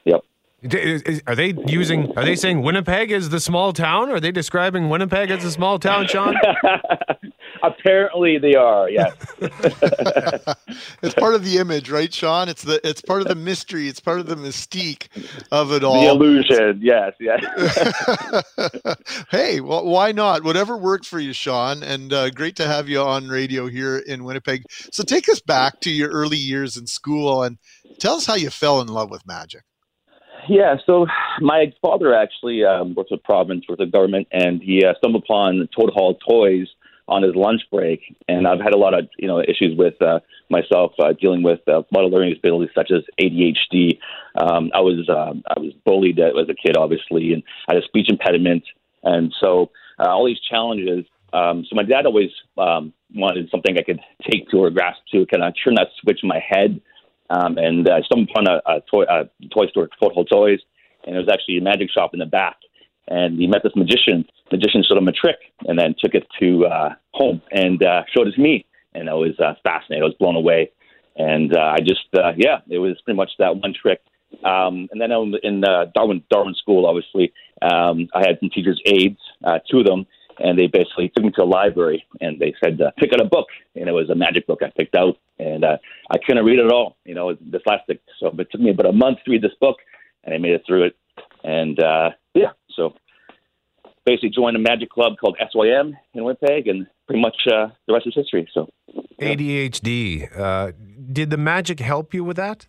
Yep. 0.06 0.22
Is- 0.62 1.02
is- 1.04 1.24
Are 1.28 1.36
they 1.36 1.54
using? 1.68 2.12
Are 2.18 2.26
they 2.26 2.36
saying 2.36 2.62
Winnipeg 2.62 3.12
is 3.12 3.30
the 3.30 3.40
small 3.40 3.72
town? 3.74 4.10
Are 4.10 4.20
they 4.20 4.32
describing 4.32 4.90
Winnipeg 4.90 5.30
as 5.32 5.44
a 5.46 5.52
small 5.52 5.80
town, 5.80 6.08
Sean? 6.08 6.36
Apparently, 7.64 8.38
they 8.38 8.56
are. 8.56 8.90
Yes. 8.90 9.14
it's 11.02 11.16
part 11.16 11.36
of 11.36 11.44
the 11.44 11.58
image, 11.58 11.90
right, 11.90 12.14
Sean? 12.14 12.50
It's 12.50 12.64
the 12.64 12.80
it's 12.88 13.02
part 13.02 13.22
of 13.22 13.28
the 13.28 13.36
mystery. 13.36 13.88
It's 13.88 14.00
part 14.00 14.20
of 14.20 14.28
the 14.28 14.36
mystique 14.36 15.08
of 15.52 15.72
it 15.72 15.84
all. 15.84 16.02
the 16.02 16.08
illusion. 16.08 16.80
Yes. 16.82 17.14
Yes. 17.20 17.44
hey, 19.32 19.60
well, 19.60 19.86
why 19.86 20.12
not? 20.12 20.44
Whatever 20.44 20.78
worked 20.78 21.06
for 21.06 21.20
you, 21.20 21.34
Sean. 21.34 21.84
And 21.84 22.14
uh, 22.14 22.30
great 22.30 22.56
to 22.58 22.68
have 22.68 22.88
you 22.88 23.02
on 23.02 23.28
radio 23.28 23.68
here 23.68 23.98
in 23.98 24.24
Winnipeg. 24.24 24.64
So 24.70 25.04
take 25.04 25.28
us 25.30 25.42
back 25.42 25.82
to 25.82 25.90
your 25.90 26.10
early 26.10 26.38
years 26.38 26.78
in 26.78 26.88
school 26.88 27.44
and 27.44 27.58
tell 28.00 28.16
us 28.16 28.26
how 28.26 28.36
you 28.36 28.50
fell 28.50 28.82
in 28.82 28.88
love 28.88 29.10
with 29.12 29.26
magic. 29.28 29.64
Yeah, 30.48 30.78
so 30.86 31.06
my 31.42 31.74
father 31.82 32.16
actually 32.16 32.64
um, 32.64 32.96
works 32.96 33.12
with 33.12 33.22
province, 33.24 33.66
works 33.68 33.80
with 33.80 33.92
government, 33.92 34.28
and 34.32 34.62
he 34.62 34.84
uh, 34.84 34.94
stumbled 34.98 35.24
upon 35.24 35.68
Toad 35.78 35.92
Hall 35.94 36.16
toys 36.28 36.68
on 37.10 37.24
his 37.24 37.36
lunch 37.36 37.62
break. 37.72 38.16
And 38.28 38.48
I've 38.48 38.62
had 38.62 38.74
a 38.74 38.78
lot 38.78 38.94
of 38.94 39.10
you 39.18 39.28
know 39.28 39.42
issues 39.42 39.78
with 39.78 40.02
uh, 40.02 40.20
myself 40.50 40.94
uh, 41.00 41.14
dealing 41.20 41.44
with 41.44 41.60
uh, 41.68 41.80
a 41.80 41.92
lot 41.92 42.06
of 42.06 42.12
learning 42.12 42.32
disabilities 42.32 42.74
such 42.74 42.92
as 42.92 43.04
ADHD. 43.22 44.00
Um, 44.36 44.72
I 44.74 44.80
was 44.80 45.10
uh, 45.10 45.34
I 45.56 45.60
was 45.60 45.74
bullied 45.86 46.20
as 46.20 46.48
a 46.50 46.54
kid, 46.54 46.78
obviously, 46.78 47.34
and 47.34 47.44
I 47.68 47.76
had 47.76 47.84
a 47.84 47.86
speech 47.86 48.08
impediment, 48.10 48.64
and 49.04 49.34
so 49.42 49.72
uh, 50.00 50.08
all 50.08 50.26
these 50.26 50.40
challenges. 50.40 51.06
Um, 51.32 51.64
so 51.70 51.76
my 51.76 51.84
dad 51.84 52.06
always 52.06 52.32
um, 52.58 52.94
wanted 53.14 53.50
something 53.52 53.78
I 53.78 53.84
could 53.84 54.00
take 54.30 54.50
to 54.50 54.58
or 54.58 54.72
grasp 54.72 55.02
to, 55.12 55.26
kind 55.28 55.44
of 55.44 55.54
turn 55.64 55.76
that 55.76 55.90
switch 56.02 56.22
in 56.24 56.30
my 56.30 56.40
head. 56.40 56.82
Um, 57.30 57.60
and 57.60 57.88
uh, 57.88 57.94
I 57.94 58.02
stumbled 58.02 58.30
upon 58.32 58.48
a, 58.48 58.62
a 58.66 58.82
toy 58.90 59.04
a 59.04 59.26
toy 59.54 59.68
store, 59.68 59.90
Hall 60.02 60.26
Toys, 60.26 60.60
and 61.06 61.16
it 61.16 61.20
was 61.20 61.30
actually 61.32 61.58
a 61.58 61.62
magic 61.62 61.92
shop 61.92 62.12
in 62.14 62.20
the 62.20 62.26
back. 62.26 62.58
And 63.10 63.40
he 63.40 63.48
met 63.48 63.64
this 63.64 63.76
magician. 63.76 64.26
Magician 64.52 64.84
showed 64.88 64.98
him 64.98 65.08
a 65.08 65.12
trick, 65.12 65.38
and 65.68 65.78
then 65.78 65.96
took 66.00 66.14
it 66.14 66.28
to 66.40 66.66
uh, 66.66 66.90
home 67.14 67.42
and 67.52 67.84
uh, 67.84 68.04
showed 68.16 68.28
it 68.28 68.36
to 68.36 68.42
me. 68.42 68.66
And 68.94 69.10
I 69.10 69.14
was 69.14 69.38
uh, 69.40 69.56
fascinated. 69.64 70.04
I 70.04 70.06
was 70.06 70.16
blown 70.20 70.36
away. 70.36 70.72
And 71.16 71.56
uh, 71.56 71.74
I 71.76 71.80
just, 71.80 72.08
uh, 72.14 72.32
yeah, 72.38 72.60
it 72.70 72.78
was 72.78 73.00
pretty 73.04 73.18
much 73.18 73.32
that 73.40 73.56
one 73.56 73.74
trick. 73.74 74.00
Um, 74.44 74.88
and 74.92 75.02
then 75.02 75.12
in 75.44 75.64
uh, 75.66 75.86
Darwin 75.94 76.24
Darwin 76.30 76.56
School, 76.56 76.86
obviously, 76.86 77.34
um, 77.62 78.08
I 78.14 78.20
had 78.20 78.38
some 78.40 78.50
teachers' 78.50 78.82
aides, 78.86 79.20
uh, 79.44 79.60
two 79.70 79.80
of 79.80 79.86
them, 79.86 80.06
and 80.40 80.58
they 80.58 80.68
basically 80.68 81.10
took 81.10 81.26
me 81.26 81.32
to 81.32 81.44
a 81.44 81.46
library 81.46 82.06
and 82.22 82.40
they 82.40 82.54
said, 82.64 82.80
uh, 82.80 82.92
pick 82.98 83.12
out 83.12 83.22
a 83.22 83.26
book. 83.26 83.48
And 83.76 83.90
it 83.90 83.92
was 83.92 84.10
a 84.10 84.16
magic 84.16 84.48
book 84.48 84.60
I 84.64 84.72
picked 84.78 84.96
out. 84.96 85.18
And 85.40 85.64
uh, 85.64 85.78
I 86.12 86.18
couldn't 86.18 86.46
read 86.46 86.60
it 86.60 86.72
all, 86.72 86.98
you 87.06 87.16
know, 87.16 87.30
it's 87.30 87.42
dyslexic. 87.42 88.00
So 88.20 88.28
it 88.38 88.48
took 88.52 88.62
me 88.62 88.70
about 88.70 88.86
a 88.86 88.94
month 88.94 89.20
to 89.26 89.32
read 89.32 89.42
this 89.42 89.56
book, 89.60 89.78
and 90.24 90.34
I 90.34 90.38
made 90.38 90.52
it 90.52 90.64
through 90.68 90.84
it. 90.84 90.96
And 91.44 91.82
uh, 91.82 92.12
yeah, 92.34 92.52
so 92.80 92.94
basically 94.06 94.30
joined 94.30 94.56
a 94.56 94.60
magic 94.60 94.90
club 94.90 95.14
called 95.20 95.38
SYM 95.52 95.98
in 96.14 96.24
Winnipeg, 96.24 96.68
and 96.68 96.88
pretty 97.08 97.22
much 97.22 97.36
uh, 97.48 97.68
the 97.88 97.94
rest 97.94 98.08
is 98.08 98.16
history. 98.16 98.50
So 98.54 98.70
ADHD. 99.22 100.30
Uh, 100.38 100.72
did 101.12 101.30
the 101.30 101.38
magic 101.38 101.80
help 101.80 102.14
you 102.14 102.24
with 102.24 102.38
that? 102.38 102.68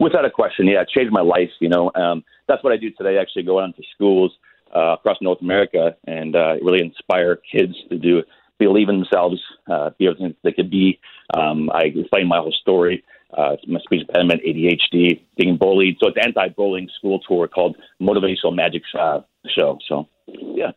Without 0.00 0.24
a 0.24 0.30
question, 0.30 0.66
yeah, 0.66 0.82
it 0.82 0.88
changed 0.88 1.12
my 1.12 1.20
life. 1.20 1.50
You 1.60 1.68
know, 1.68 1.90
um, 1.94 2.24
that's 2.48 2.62
what 2.64 2.72
I 2.72 2.76
do 2.76 2.90
today. 2.90 3.18
Actually, 3.18 3.44
go 3.44 3.60
out 3.60 3.76
to 3.76 3.82
schools 3.94 4.32
uh, 4.74 4.94
across 4.94 5.18
North 5.20 5.40
America 5.40 5.96
and 6.06 6.34
uh, 6.34 6.54
really 6.62 6.80
inspire 6.80 7.36
kids 7.36 7.74
to 7.90 7.98
do 7.98 8.22
believe 8.58 8.88
in 8.88 8.98
themselves, 9.00 9.40
uh, 9.70 9.90
be 9.98 10.06
everything 10.06 10.34
they 10.44 10.52
could 10.52 10.70
be. 10.70 11.00
Um, 11.34 11.70
I 11.72 11.84
explain 11.94 12.28
my 12.28 12.38
whole 12.38 12.54
story. 12.60 13.04
Uh, 13.36 13.56
my 13.66 13.80
speech 13.80 14.02
impediment, 14.02 14.42
ADHD, 14.46 15.20
being 15.36 15.56
bullied. 15.56 15.96
So 16.02 16.08
it's 16.08 16.18
anti-bullying 16.22 16.88
school 16.98 17.20
tour 17.20 17.48
called 17.48 17.76
Motivational 18.00 18.54
Magic 18.54 18.82
uh, 18.98 19.20
Show. 19.46 19.78
So, 19.88 20.08
yeah. 20.26 20.72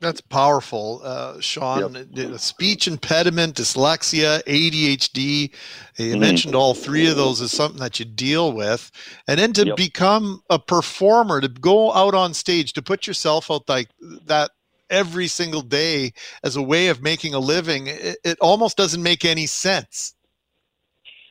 That's 0.00 0.20
powerful, 0.20 1.00
uh, 1.04 1.40
Sean. 1.40 1.94
Uh, 1.94 2.36
Speech 2.36 2.88
impediment, 2.88 3.54
dyslexia, 3.54 4.42
ADHD. 4.48 5.52
You 5.96 6.16
Mhm. 6.16 6.18
mentioned 6.18 6.54
all 6.56 6.74
three 6.74 7.06
of 7.06 7.16
those 7.16 7.40
as 7.40 7.52
something 7.52 7.78
that 7.78 8.00
you 8.00 8.04
deal 8.04 8.50
with, 8.52 8.90
and 9.28 9.38
then 9.38 9.52
to 9.52 9.76
become 9.76 10.42
a 10.50 10.58
performer, 10.58 11.40
to 11.40 11.46
go 11.46 11.92
out 11.92 12.14
on 12.14 12.34
stage, 12.34 12.72
to 12.72 12.82
put 12.82 13.06
yourself 13.06 13.48
out 13.48 13.68
like 13.68 13.90
that 14.26 14.50
every 14.90 15.28
single 15.28 15.62
day 15.62 16.12
as 16.42 16.56
a 16.56 16.62
way 16.62 16.88
of 16.88 17.00
making 17.00 17.32
a 17.32 17.38
living, 17.38 17.86
it, 17.86 18.16
it 18.24 18.38
almost 18.40 18.76
doesn't 18.76 19.02
make 19.04 19.24
any 19.24 19.46
sense. 19.46 20.14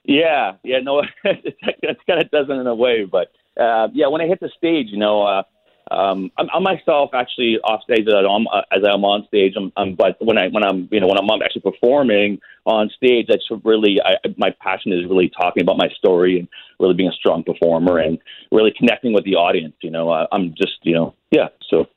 Yeah, 0.04 0.54
yeah, 0.64 0.80
no, 0.80 1.04
it 1.24 1.98
kind 2.08 2.22
of 2.22 2.32
doesn't 2.32 2.56
in 2.56 2.68
a 2.68 2.76
way, 2.76 3.06
but 3.06 3.32
uh, 3.60 3.90
yeah, 3.94 4.08
when 4.08 4.22
I 4.22 4.28
hit 4.28 4.40
the 4.40 4.50
stage, 4.58 4.88
you 4.90 4.98
know, 4.98 5.24
uh, 5.24 5.44
um, 5.92 6.32
I'm, 6.38 6.48
I'm 6.54 6.64
myself 6.64 7.12
actually 7.14 7.58
off 7.64 7.84
stage 7.84 8.08
as 8.08 8.14
I'm 8.14 8.48
uh, 8.48 8.62
as 8.72 8.82
I'm 8.88 9.04
on 9.04 9.26
stage. 9.28 9.54
I'm, 9.58 9.74
I'm 9.76 9.96
but 9.96 10.16
when 10.20 10.38
I 10.38 10.48
when 10.48 10.64
I'm 10.64 10.88
you 10.90 11.02
know 11.02 11.08
when 11.08 11.18
I'm 11.18 11.28
actually 11.44 11.62
performing 11.62 12.40
on 12.66 12.90
stage, 12.96 13.26
that's 13.28 13.46
really 13.66 13.98
I, 14.04 14.16
my 14.38 14.56
passion 14.62 14.94
is 14.94 15.04
really 15.10 15.30
talking 15.30 15.62
about 15.62 15.78
my 15.78 15.90
story 15.98 16.40
and 16.40 16.48
really 16.80 16.94
being 16.94 17.10
a 17.10 17.14
strong 17.14 17.44
performer 17.44 17.98
and 17.98 18.20
really 18.52 18.72
connecting 18.78 19.14
with 19.14 19.26
the 19.26 19.36
audience. 19.36 19.76
You 19.82 19.92
know, 19.92 20.10
uh, 20.10 20.28
I'm 20.32 20.54
just 20.58 20.78
you 20.84 20.94
know 20.94 21.14
yeah. 21.30 21.50
So 21.70 21.88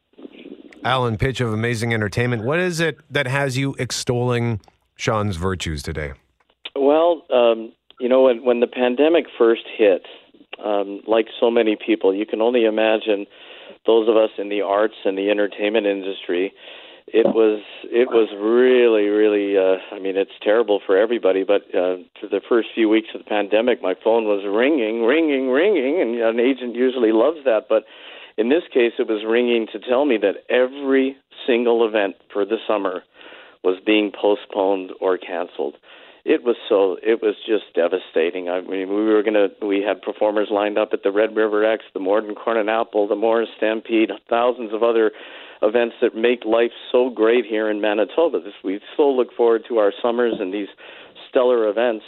Alan 0.83 1.17
Pitch 1.17 1.41
of 1.41 1.53
Amazing 1.53 1.95
Entertainment. 1.95 2.43
What 2.43 2.59
is 2.59 2.81
it 2.81 2.99
that 3.11 3.29
has 3.29 3.57
you 3.57 3.77
extolling 3.79 4.61
Sean's 4.97 5.37
virtues 5.37 5.83
today? 5.85 6.15
Well, 6.75 7.23
um, 7.33 7.73
you 8.01 8.09
know, 8.09 8.23
when 8.23 8.45
when 8.45 8.61
the 8.61 8.67
pandemic 8.67 9.27
first 9.37 9.65
hit, 9.77 10.07
um, 10.65 11.01
like 11.07 11.27
so 11.41 11.51
many 11.51 11.77
people, 11.77 12.15
you 12.15 12.27
can 12.27 12.41
only 12.41 12.65
imagine 12.65 13.27
those 13.87 14.09
of 14.09 14.17
us 14.17 14.31
in 14.39 14.49
the 14.49 14.63
arts 14.63 14.95
and 15.05 15.17
the 15.17 15.31
entertainment 15.31 15.87
industry. 15.87 16.53
It 17.07 17.27
was 17.27 17.63
it 17.85 18.09
was 18.09 18.29
really 18.33 19.09
really. 19.09 19.59
Uh, 19.59 19.77
I 19.95 19.99
mean, 20.01 20.17
it's 20.17 20.33
terrible 20.43 20.81
for 20.85 20.97
everybody. 20.97 21.45
But 21.45 21.63
uh, 21.75 22.01
for 22.21 22.29
the 22.31 22.41
first 22.49 22.69
few 22.75 22.89
weeks 22.89 23.09
of 23.15 23.23
the 23.23 23.29
pandemic, 23.29 23.83
my 23.83 23.95
phone 24.03 24.25
was 24.25 24.45
ringing, 24.49 25.05
ringing, 25.05 25.51
ringing, 25.51 26.01
and 26.01 26.19
an 26.21 26.41
agent 26.41 26.75
usually 26.75 27.13
loves 27.13 27.45
that. 27.45 27.67
But 27.69 27.85
in 28.37 28.49
this 28.49 28.65
case, 28.73 28.93
it 28.99 29.07
was 29.07 29.23
ringing 29.27 29.67
to 29.73 29.79
tell 29.79 30.07
me 30.07 30.17
that 30.19 30.49
every 30.49 31.17
single 31.47 31.87
event 31.87 32.17
for 32.33 32.45
the 32.45 32.57
summer 32.67 33.03
was 33.63 33.81
being 33.85 34.11
postponed 34.11 34.93
or 35.01 35.19
canceled. 35.19 35.77
It 36.25 36.43
was 36.43 36.57
so 36.69 36.97
it 37.03 37.21
was 37.21 37.35
just 37.47 37.65
devastating. 37.75 38.49
I 38.49 38.63
mean, 38.63 38.89
we 38.89 39.05
were 39.05 39.23
gonna 39.23 39.49
we 39.61 39.85
had 39.87 40.01
performers 40.01 40.49
lined 40.51 40.79
up 40.79 40.91
at 40.93 41.03
the 41.03 41.13
Red 41.13 41.37
River 41.37 41.65
X, 41.65 41.85
the 41.93 42.01
Morden 42.01 42.35
Corn 42.35 42.57
and 42.57 42.71
Apple, 42.71 43.07
the 43.07 43.17
Morris 43.17 43.51
Stampede, 43.59 44.11
thousands 44.31 44.73
of 44.73 44.83
other 44.83 45.13
events 45.61 45.97
that 46.01 46.15
make 46.15 46.45
life 46.47 46.73
so 46.91 47.11
great 47.11 47.45
here 47.45 47.71
in 47.71 47.81
Manitoba. 47.81 48.41
This, 48.41 48.55
we 48.65 48.81
so 48.97 49.11
look 49.11 49.35
forward 49.37 49.65
to 49.69 49.79
our 49.79 49.93
summers 50.03 50.35
and 50.41 50.53
these 50.53 50.69
stellar 51.29 51.69
events. 51.69 52.05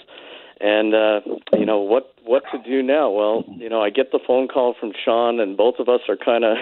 And 0.61 0.95
uh, 0.95 1.21
you 1.53 1.67
know 1.67 1.81
what 1.81 2.15
what 2.25 2.43
to 2.53 2.59
do 2.65 2.83
now? 2.83 3.11
Well, 3.11 3.45
you 3.59 3.69
know, 3.69 3.83
I 3.83 3.91
get 3.91 4.13
the 4.13 4.21
phone 4.27 4.49
call 4.49 4.75
from 4.81 4.93
Sean, 5.05 5.41
and 5.41 5.59
both 5.59 5.75
of 5.79 5.91
us 5.91 6.01
are 6.09 6.17
kind 6.17 6.45
of 6.45 6.57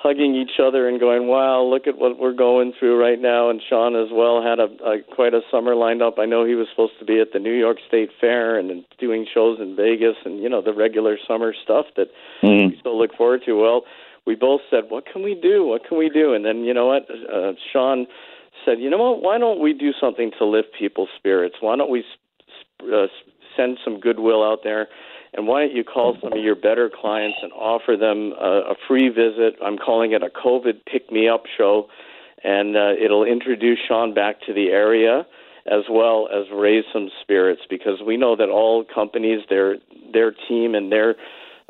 hugging 0.00 0.36
each 0.36 0.60
other 0.62 0.88
and 0.88 1.00
going, 1.00 1.26
"Wow, 1.26 1.62
look 1.62 1.86
at 1.88 1.98
what 1.98 2.18
we're 2.18 2.32
going 2.32 2.72
through 2.72 2.96
right 3.00 3.20
now." 3.20 3.50
And 3.50 3.60
Sean 3.60 3.96
as 3.96 4.08
well 4.12 4.40
had 4.40 4.58
a, 4.60 4.68
a 4.84 5.02
quite 5.02 5.34
a 5.34 5.42
summer 5.50 5.74
lined 5.74 6.02
up. 6.02 6.18
I 6.18 6.24
know 6.24 6.44
he 6.44 6.54
was 6.54 6.68
supposed 6.70 6.98
to 7.00 7.04
be 7.04 7.18
at 7.20 7.32
the 7.32 7.40
New 7.40 7.52
York 7.52 7.78
State 7.86 8.10
Fair 8.20 8.58
and 8.58 8.84
doing 8.98 9.26
shows 9.32 9.58
in 9.60 9.74
Vegas, 9.76 10.16
and 10.24 10.40
you 10.40 10.48
know 10.48 10.62
the 10.62 10.72
regular 10.72 11.18
summer 11.26 11.52
stuff 11.52 11.86
that 11.96 12.08
Mm. 12.42 12.70
we 12.70 12.76
still 12.78 12.96
look 12.96 13.14
forward 13.16 13.42
to. 13.46 13.58
Well, 13.60 13.84
we 14.24 14.34
both 14.36 14.60
said, 14.70 14.84
"What 14.88 15.04
can 15.06 15.22
we 15.22 15.34
do? 15.34 15.64
What 15.66 15.84
can 15.84 15.98
we 15.98 16.08
do?" 16.08 16.32
And 16.32 16.44
then 16.44 16.64
you 16.64 16.72
know 16.72 16.86
what, 16.86 17.06
uh, 17.10 17.54
Sean 17.72 18.06
said, 18.64 18.78
"You 18.78 18.90
know 18.90 18.98
what? 18.98 19.20
Why 19.22 19.36
don't 19.38 19.58
we 19.58 19.72
do 19.72 19.92
something 19.92 20.30
to 20.38 20.44
lift 20.44 20.72
people's 20.78 21.10
spirits? 21.16 21.56
Why 21.60 21.74
don't 21.76 21.90
we 21.90 22.00
s- 22.00 22.92
uh, 22.92 23.08
send 23.56 23.78
some 23.84 23.98
goodwill 23.98 24.44
out 24.44 24.62
there?" 24.62 24.88
And 25.34 25.46
why 25.46 25.66
don't 25.66 25.76
you 25.76 25.84
call 25.84 26.16
some 26.22 26.32
of 26.32 26.42
your 26.42 26.56
better 26.56 26.90
clients 26.90 27.38
and 27.42 27.52
offer 27.52 27.96
them 27.96 28.32
a, 28.40 28.72
a 28.72 28.74
free 28.86 29.08
visit? 29.08 29.56
I'm 29.62 29.78
calling 29.78 30.12
it 30.12 30.22
a 30.22 30.28
COVID 30.28 30.84
pick 30.90 31.12
me 31.12 31.28
up 31.28 31.44
show, 31.56 31.88
and 32.42 32.76
uh, 32.76 32.92
it'll 33.02 33.24
introduce 33.24 33.78
Sean 33.86 34.14
back 34.14 34.40
to 34.46 34.52
the 34.52 34.68
area 34.68 35.26
as 35.70 35.84
well 35.90 36.28
as 36.32 36.46
raise 36.52 36.84
some 36.92 37.10
spirits 37.20 37.62
because 37.68 38.00
we 38.04 38.16
know 38.16 38.36
that 38.36 38.48
all 38.48 38.84
companies, 38.84 39.42
their 39.50 39.76
their 40.12 40.32
team 40.48 40.74
and 40.74 40.90
their 40.90 41.16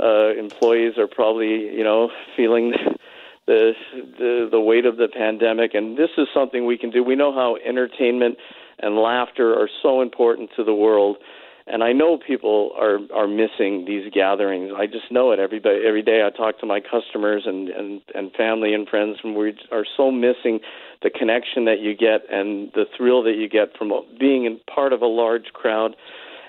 uh, 0.00 0.32
employees 0.38 0.96
are 0.98 1.08
probably 1.08 1.74
you 1.76 1.82
know 1.82 2.10
feeling 2.36 2.72
the, 3.46 3.72
the 4.18 4.48
the 4.50 4.60
weight 4.60 4.86
of 4.86 4.96
the 4.96 5.08
pandemic, 5.08 5.74
and 5.74 5.96
this 5.96 6.10
is 6.16 6.28
something 6.32 6.64
we 6.64 6.78
can 6.78 6.90
do. 6.90 7.02
We 7.02 7.16
know 7.16 7.32
how 7.32 7.56
entertainment 7.56 8.38
and 8.78 8.96
laughter 8.96 9.54
are 9.54 9.68
so 9.82 10.00
important 10.00 10.50
to 10.56 10.62
the 10.62 10.74
world, 10.74 11.16
and 11.70 11.84
I 11.84 11.92
know 11.92 12.18
people 12.18 12.72
are 12.78 12.98
are 13.14 13.28
missing 13.28 13.84
these 13.86 14.10
gatherings. 14.12 14.72
I 14.76 14.86
just 14.86 15.10
know 15.10 15.32
it 15.32 15.38
every 15.38 15.60
day. 15.60 15.82
Every 15.86 16.02
day 16.02 16.22
I 16.26 16.36
talk 16.36 16.58
to 16.60 16.66
my 16.66 16.80
customers 16.80 17.44
and 17.46 17.68
and 17.68 18.00
and 18.14 18.32
family 18.32 18.74
and 18.74 18.88
friends, 18.88 19.18
and 19.22 19.36
we 19.36 19.54
are 19.70 19.84
so 19.96 20.10
missing 20.10 20.60
the 21.02 21.10
connection 21.10 21.64
that 21.66 21.80
you 21.80 21.94
get 21.96 22.22
and 22.30 22.70
the 22.74 22.84
thrill 22.96 23.22
that 23.22 23.36
you 23.36 23.48
get 23.48 23.76
from 23.76 23.92
being 24.18 24.44
in 24.44 24.60
part 24.72 24.92
of 24.92 25.02
a 25.02 25.06
large 25.06 25.52
crowd 25.52 25.94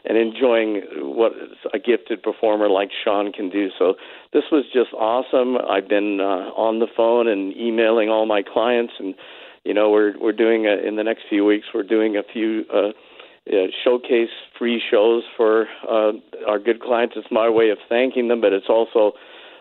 and 0.06 0.18
enjoying 0.18 0.82
what 0.98 1.34
a 1.74 1.80
gifted 1.80 2.24
performer 2.24 2.70
like 2.70 2.90
Sean 3.04 3.32
can 3.32 3.50
do. 3.50 3.70
So 3.78 3.96
this 4.34 4.44
was 4.52 4.66
just 4.74 4.94
awesome. 4.94 5.58
I've 5.58 5.90
been 5.90 6.20
uh, 6.22 6.56
on 6.56 6.80
the 6.80 6.88
phone 6.96 7.28
and 7.28 7.56
emailing 7.56 8.10
all 8.10 8.26
my 8.26 8.42
clients, 8.42 8.94
and 9.00 9.14
you 9.64 9.74
know 9.74 9.90
we're 9.90 10.18
we're 10.20 10.34
doing 10.34 10.66
a, 10.66 10.76
in 10.88 10.96
the 10.96 11.04
next 11.04 11.24
few 11.30 11.46
weeks 11.46 11.68
we're 11.74 11.84
doing 11.84 12.16
a 12.16 12.24
few. 12.24 12.66
Uh, 12.74 12.92
uh, 13.50 13.68
showcase 13.84 14.30
free 14.58 14.82
shows 14.90 15.24
for 15.36 15.68
uh, 15.90 16.12
our 16.48 16.60
good 16.60 16.82
clients. 16.82 17.16
It's 17.18 17.32
my 17.32 17.50
way 17.50 17.70
of 17.70 17.78
thanking 17.88 18.28
them, 18.28 18.42
but 18.42 18.54
it's 18.54 18.70
also 18.70 19.14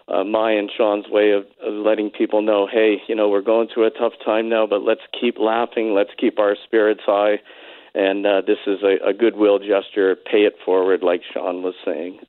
uh, 0.08 0.24
my 0.24 0.52
and 0.52 0.70
Sean's 0.74 1.06
way 1.08 1.32
of, 1.32 1.44
of 1.62 1.74
letting 1.74 2.10
people 2.10 2.42
know, 2.42 2.66
hey, 2.70 2.96
you 3.08 3.14
know, 3.14 3.28
we're 3.28 3.42
going 3.42 3.68
through 3.72 3.86
a 3.86 3.90
tough 3.90 4.14
time 4.24 4.48
now, 4.48 4.66
but 4.66 4.82
let's 4.82 5.02
keep 5.18 5.38
laughing, 5.38 5.94
let's 5.94 6.10
keep 6.18 6.38
our 6.38 6.56
spirits 6.64 7.02
high, 7.04 7.36
and 7.94 8.26
uh, 8.26 8.42
this 8.46 8.58
is 8.66 8.78
a, 8.82 9.08
a 9.08 9.12
goodwill 9.12 9.58
gesture. 9.58 10.16
Pay 10.16 10.44
it 10.44 10.54
forward, 10.64 11.02
like 11.02 11.22
Sean 11.32 11.62
was 11.62 11.74
saying. 11.84 12.20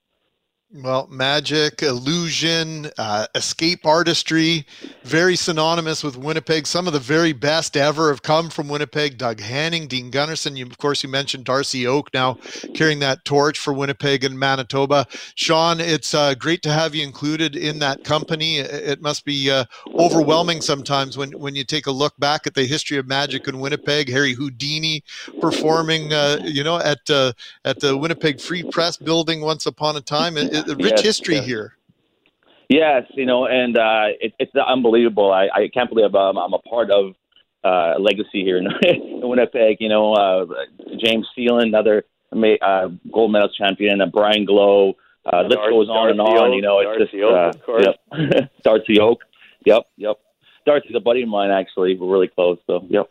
Well, 0.71 1.07
magic, 1.09 1.81
illusion, 1.81 2.91
uh, 2.99 3.25
escape 3.33 3.87
artistry, 3.87 4.67
very 5.03 5.35
synonymous 5.35 6.03
with 6.03 6.15
Winnipeg. 6.15 6.67
Some 6.67 6.85
of 6.85 6.93
the 6.93 6.99
very 6.99 7.33
best 7.33 7.75
ever 7.75 8.09
have 8.09 8.21
come 8.21 8.51
from 8.51 8.67
Winnipeg. 8.69 9.17
Doug 9.17 9.39
Henning, 9.39 9.87
Dean 9.87 10.11
Gunnarsson. 10.11 10.55
You, 10.55 10.67
of 10.67 10.77
course, 10.77 11.01
you 11.01 11.09
mentioned 11.09 11.45
Darcy 11.45 11.87
Oak 11.87 12.13
now 12.13 12.35
carrying 12.75 12.99
that 12.99 13.25
torch 13.25 13.57
for 13.57 13.73
Winnipeg 13.73 14.23
and 14.23 14.37
Manitoba. 14.37 15.07
Sean, 15.33 15.79
it's 15.79 16.13
uh, 16.13 16.35
great 16.35 16.61
to 16.61 16.71
have 16.71 16.93
you 16.93 17.01
included 17.01 17.55
in 17.55 17.79
that 17.79 18.03
company. 18.03 18.59
It 18.59 18.99
it 18.99 19.01
must 19.01 19.25
be 19.25 19.49
uh, 19.49 19.65
overwhelming 19.95 20.61
sometimes 20.61 21.17
when, 21.17 21.31
when 21.31 21.55
you 21.55 21.63
take 21.63 21.87
a 21.87 21.91
look 21.91 22.15
back 22.19 22.45
at 22.45 22.53
the 22.53 22.65
history 22.65 22.97
of 22.97 23.07
magic 23.07 23.47
in 23.47 23.59
Winnipeg. 23.59 24.07
Harry 24.07 24.33
Houdini 24.33 25.03
performing, 25.41 26.13
uh, 26.13 26.41
you 26.43 26.63
know, 26.63 26.77
at 26.77 27.09
uh, 27.09 27.33
at 27.65 27.79
the 27.79 27.97
Winnipeg 27.97 28.39
Free 28.39 28.61
Press 28.61 28.97
building 28.97 29.41
once 29.41 29.65
upon 29.65 29.95
a 29.95 30.01
time. 30.01 30.37
It, 30.37 30.58
it- 30.67 30.71
a 30.71 30.75
rich 30.75 30.91
Yes, 30.97 31.01
history 31.01 31.35
yes. 31.35 31.45
here. 31.45 31.75
Yes, 32.69 33.03
you 33.15 33.25
know, 33.25 33.47
and 33.47 33.75
uh, 33.77 34.09
it, 34.21 34.33
it's 34.37 34.51
unbelievable. 34.55 35.31
I, 35.31 35.49
I 35.53 35.69
can't 35.73 35.89
believe 35.89 36.13
um, 36.13 36.37
I'm 36.37 36.53
a 36.53 36.59
part 36.59 36.91
of 36.91 37.15
uh, 37.63 37.99
legacy 37.99 38.43
here 38.43 38.57
in, 38.57 38.67
in 38.83 39.27
Winnipeg. 39.27 39.77
You 39.79 39.89
know, 39.89 40.13
uh, 40.13 40.45
James 41.03 41.25
Seelan, 41.37 41.63
another 41.63 42.03
ma- 42.31 42.61
uh, 42.61 42.89
gold 43.11 43.31
medal 43.31 43.49
champion, 43.49 44.01
uh, 44.01 44.05
Brian 44.05 44.45
Glow. 44.45 44.93
Uh, 45.31 45.41
list 45.43 45.55
Dar- 45.55 45.69
goes 45.71 45.89
on 45.89 46.09
and 46.11 46.21
on. 46.21 46.49
Oak, 46.49 46.55
You 46.55 46.61
know, 46.61 46.79
it's 46.79 46.87
Darcy 46.99 47.17
just 47.17 47.23
Oak, 47.23 47.33
uh, 47.33 47.49
of 47.57 47.63
course. 47.65 47.85
Yep. 48.11 48.51
Darcy 48.63 48.99
Oak. 48.99 49.19
Yep, 49.65 49.83
yep. 49.97 50.15
Darcy's 50.65 50.95
a 50.95 50.99
buddy 50.99 51.23
of 51.23 51.29
mine. 51.29 51.49
Actually, 51.51 51.97
we're 51.97 52.11
really 52.11 52.27
close. 52.29 52.57
So, 52.67 52.85
yep. 52.89 53.09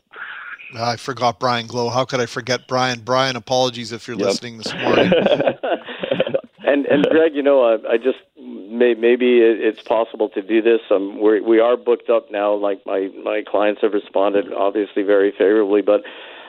I 0.78 0.96
forgot 0.96 1.38
Brian 1.40 1.66
Glow. 1.66 1.88
How 1.90 2.04
could 2.04 2.20
I 2.20 2.26
forget 2.26 2.68
Brian? 2.68 3.00
Brian, 3.00 3.34
apologies 3.36 3.90
if 3.92 4.06
you're 4.06 4.16
Yep. 4.18 4.26
listening 4.26 4.58
this 4.58 4.72
morning. 4.74 5.12
And 6.68 6.84
and 6.86 7.06
Greg, 7.10 7.34
you 7.34 7.42
know, 7.42 7.62
I, 7.62 7.94
I 7.94 7.96
just 7.96 8.18
may, 8.36 8.92
maybe 8.94 9.38
it, 9.40 9.58
it's 9.60 9.82
possible 9.82 10.28
to 10.30 10.42
do 10.42 10.60
this. 10.60 10.80
Um, 10.90 11.18
we're, 11.18 11.42
we 11.42 11.60
are 11.60 11.78
booked 11.78 12.10
up 12.10 12.30
now. 12.30 12.54
Like 12.54 12.84
my 12.84 13.08
my 13.24 13.42
clients 13.46 13.80
have 13.80 13.94
responded 13.94 14.52
obviously 14.52 15.02
very 15.02 15.32
favorably, 15.32 15.80
but 15.80 16.02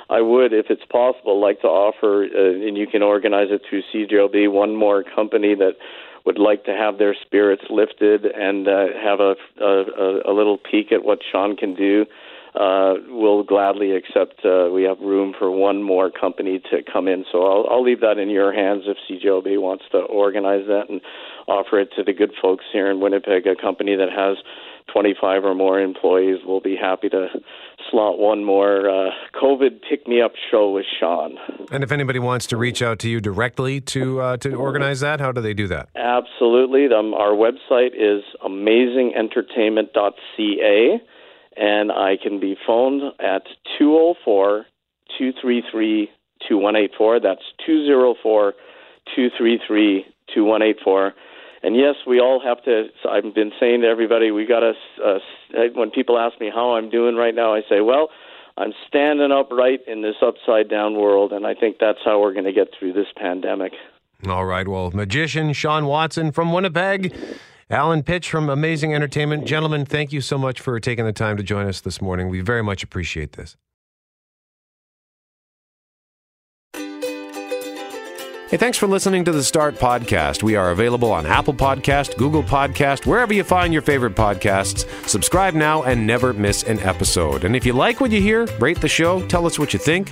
I 0.09 0.20
would, 0.20 0.51
if 0.51 0.65
it's 0.70 0.84
possible, 0.86 1.39
like 1.39 1.61
to 1.61 1.67
offer, 1.67 2.26
uh, 2.26 2.67
and 2.67 2.78
you 2.78 2.86
can 2.86 3.01
organize 3.01 3.47
it 3.49 3.61
through 3.70 3.84
CJOB, 3.93 4.51
one 4.51 4.76
more 4.76 5.03
company 5.03 5.55
that 5.55 5.78
would 6.26 6.38
like 6.38 6.65
to 6.65 6.72
have 6.72 6.97
their 6.97 7.15
spirits 7.26 7.63
lifted 7.70 8.26
and 8.26 8.67
uh, 8.67 8.88
have 9.01 9.22
a, 9.22 9.36
a 9.61 10.32
a 10.32 10.34
little 10.34 10.57
peek 10.57 10.91
at 10.91 11.05
what 11.05 11.20
Sean 11.32 11.55
can 11.55 11.76
do. 11.76 12.05
Uh, 12.55 12.95
we'll 13.07 13.43
gladly 13.43 13.95
accept. 13.95 14.43
Uh, 14.43 14.69
we 14.73 14.83
have 14.83 14.99
room 14.99 15.33
for 15.37 15.51
one 15.51 15.83
more 15.83 16.09
company 16.09 16.59
to 16.71 16.81
come 16.91 17.07
in, 17.07 17.23
so 17.31 17.45
I'll, 17.45 17.67
I'll 17.69 17.83
leave 17.83 18.01
that 18.01 18.17
in 18.17 18.29
your 18.29 18.51
hands 18.51 18.83
if 18.87 18.97
CJOB 19.09 19.61
wants 19.61 19.85
to 19.91 19.99
organize 19.99 20.65
that 20.67 20.89
and 20.89 20.99
offer 21.47 21.79
it 21.79 21.89
to 21.95 22.03
the 22.03 22.13
good 22.13 22.31
folks 22.41 22.65
here 22.73 22.89
in 22.89 22.99
Winnipeg. 22.99 23.45
A 23.45 23.55
company 23.55 23.95
that 23.95 24.09
has 24.09 24.37
25 24.91 25.45
or 25.45 25.55
more 25.55 25.79
employees 25.79 26.39
will 26.45 26.61
be 26.61 26.75
happy 26.75 27.09
to 27.09 27.27
slot 27.89 28.19
one 28.19 28.43
more 28.43 28.89
uh, 28.89 29.11
COVID 29.41 29.79
pick 29.87 30.05
me 30.07 30.21
up 30.21 30.33
show 30.51 30.69
with 30.71 30.85
Sean. 30.99 31.37
And 31.71 31.81
if 31.83 31.91
anybody 31.91 32.17
wants 32.19 32.45
to 32.47 32.57
reach 32.57 32.81
out 32.81 32.97
to 32.99 33.09
you 33.09 33.21
directly 33.21 33.81
to 33.81 34.21
uh, 34.21 34.37
to 34.37 34.55
organize 34.55 35.01
that, 35.01 35.19
how 35.19 35.31
do 35.31 35.41
they 35.41 35.53
do 35.53 35.67
that? 35.67 35.89
Absolutely. 35.95 36.87
Um, 36.93 37.13
our 37.13 37.33
website 37.33 37.91
is 37.95 38.23
amazingentertainment.ca, 38.43 41.01
and 41.60 41.91
I 41.91 42.16
can 42.22 42.39
be 42.39 42.55
phoned 42.66 43.03
at 43.20 43.43
204 43.78 44.66
233 45.18 46.10
2184. 46.47 47.20
That's 47.20 47.41
204 47.66 48.53
233 49.16 50.05
2184. 50.34 51.14
And 51.62 51.76
yes, 51.76 51.95
we 52.07 52.22
all 52.22 52.41
have 52.41 52.64
to. 52.64 52.88
I've 53.10 53.36
been 53.36 53.51
saying 53.60 53.82
to 53.82 53.88
everybody, 53.88 54.32
we 54.32 54.45
got 54.45 54.62
to. 54.62 54.74
Uh, 55.05 55.20
when 55.74 55.91
people 55.91 56.18
ask 56.18 56.39
me 56.39 56.49
how 56.53 56.76
I'm 56.76 56.89
doing 56.89 57.16
right 57.16 57.36
now, 57.36 57.53
I 57.53 57.62
say, 57.68 57.82
well, 57.82 58.10
I'm 58.57 58.72
standing 58.88 59.32
upright 59.32 59.82
in 59.86 60.01
this 60.01 60.16
upside 60.22 60.70
down 60.70 60.95
world, 60.95 61.34
and 61.34 61.45
I 61.45 61.55
think 61.55 61.78
that's 61.80 61.99
how 62.05 62.22
we're 62.22 62.34
going 62.34 62.45
to 62.45 62.53
get 62.53 62.70
through 62.78 62.93
this 62.93 63.07
pandemic. 63.18 63.74
All 64.28 64.45
right. 64.45 64.68
Well, 64.68 64.91
magician 64.91 65.51
Sean 65.51 65.86
Watson 65.86 66.32
from 66.32 66.53
Winnipeg, 66.53 67.14
Alan 67.72 68.01
Pitch 68.01 68.32
from 68.32 68.49
Amazing 68.49 68.95
Entertainment. 68.95 69.45
Gentlemen, 69.45 69.86
thank 69.86 70.11
you 70.11 70.22
so 70.22 70.39
much 70.39 70.59
for 70.59 70.80
taking 70.80 71.05
the 71.05 71.13
time 71.13 71.38
to 71.38 71.43
join 71.43 71.67
us 71.67 71.82
this 71.82 72.01
morning. 72.01 72.28
We 72.28 72.41
very 72.41 72.63
much 72.63 72.82
appreciate 72.82 73.34
this. 73.34 73.57
Hey, 78.49 78.57
thanks 78.57 78.80
for 78.80 78.88
listening 78.88 79.24
to 79.26 79.32
the 79.32 79.43
Start 79.43 79.76
Podcast. 79.76 80.41
We 80.41 80.55
are 80.55 80.72
available 80.72 81.11
on 81.11 81.28
Apple 81.28 81.53
Podcast, 81.53 82.17
Google 82.17 82.41
Podcast, 82.41 83.05
wherever 83.05 83.32
you 83.32 83.43
find 83.43 83.72
your 83.72 83.84
favorite 83.84 84.15
podcasts. 84.15 84.88
Subscribe 85.07 85.53
now 85.53 85.84
and 85.84 86.07
never 86.07 86.34
miss 86.34 86.63
an 86.63 86.80
episode. 86.80 87.43
And 87.43 87.55
if 87.55 87.63
you 87.63 87.74
like 87.74 88.01
what 88.01 88.09
you 88.09 88.20
hear, 88.20 88.47
rate 88.57 88.82
the 88.82 88.88
show, 88.88 89.22
tell 89.28 89.45
us 89.45 89.59
what 89.59 89.74
you 89.74 89.78
think. 89.78 90.11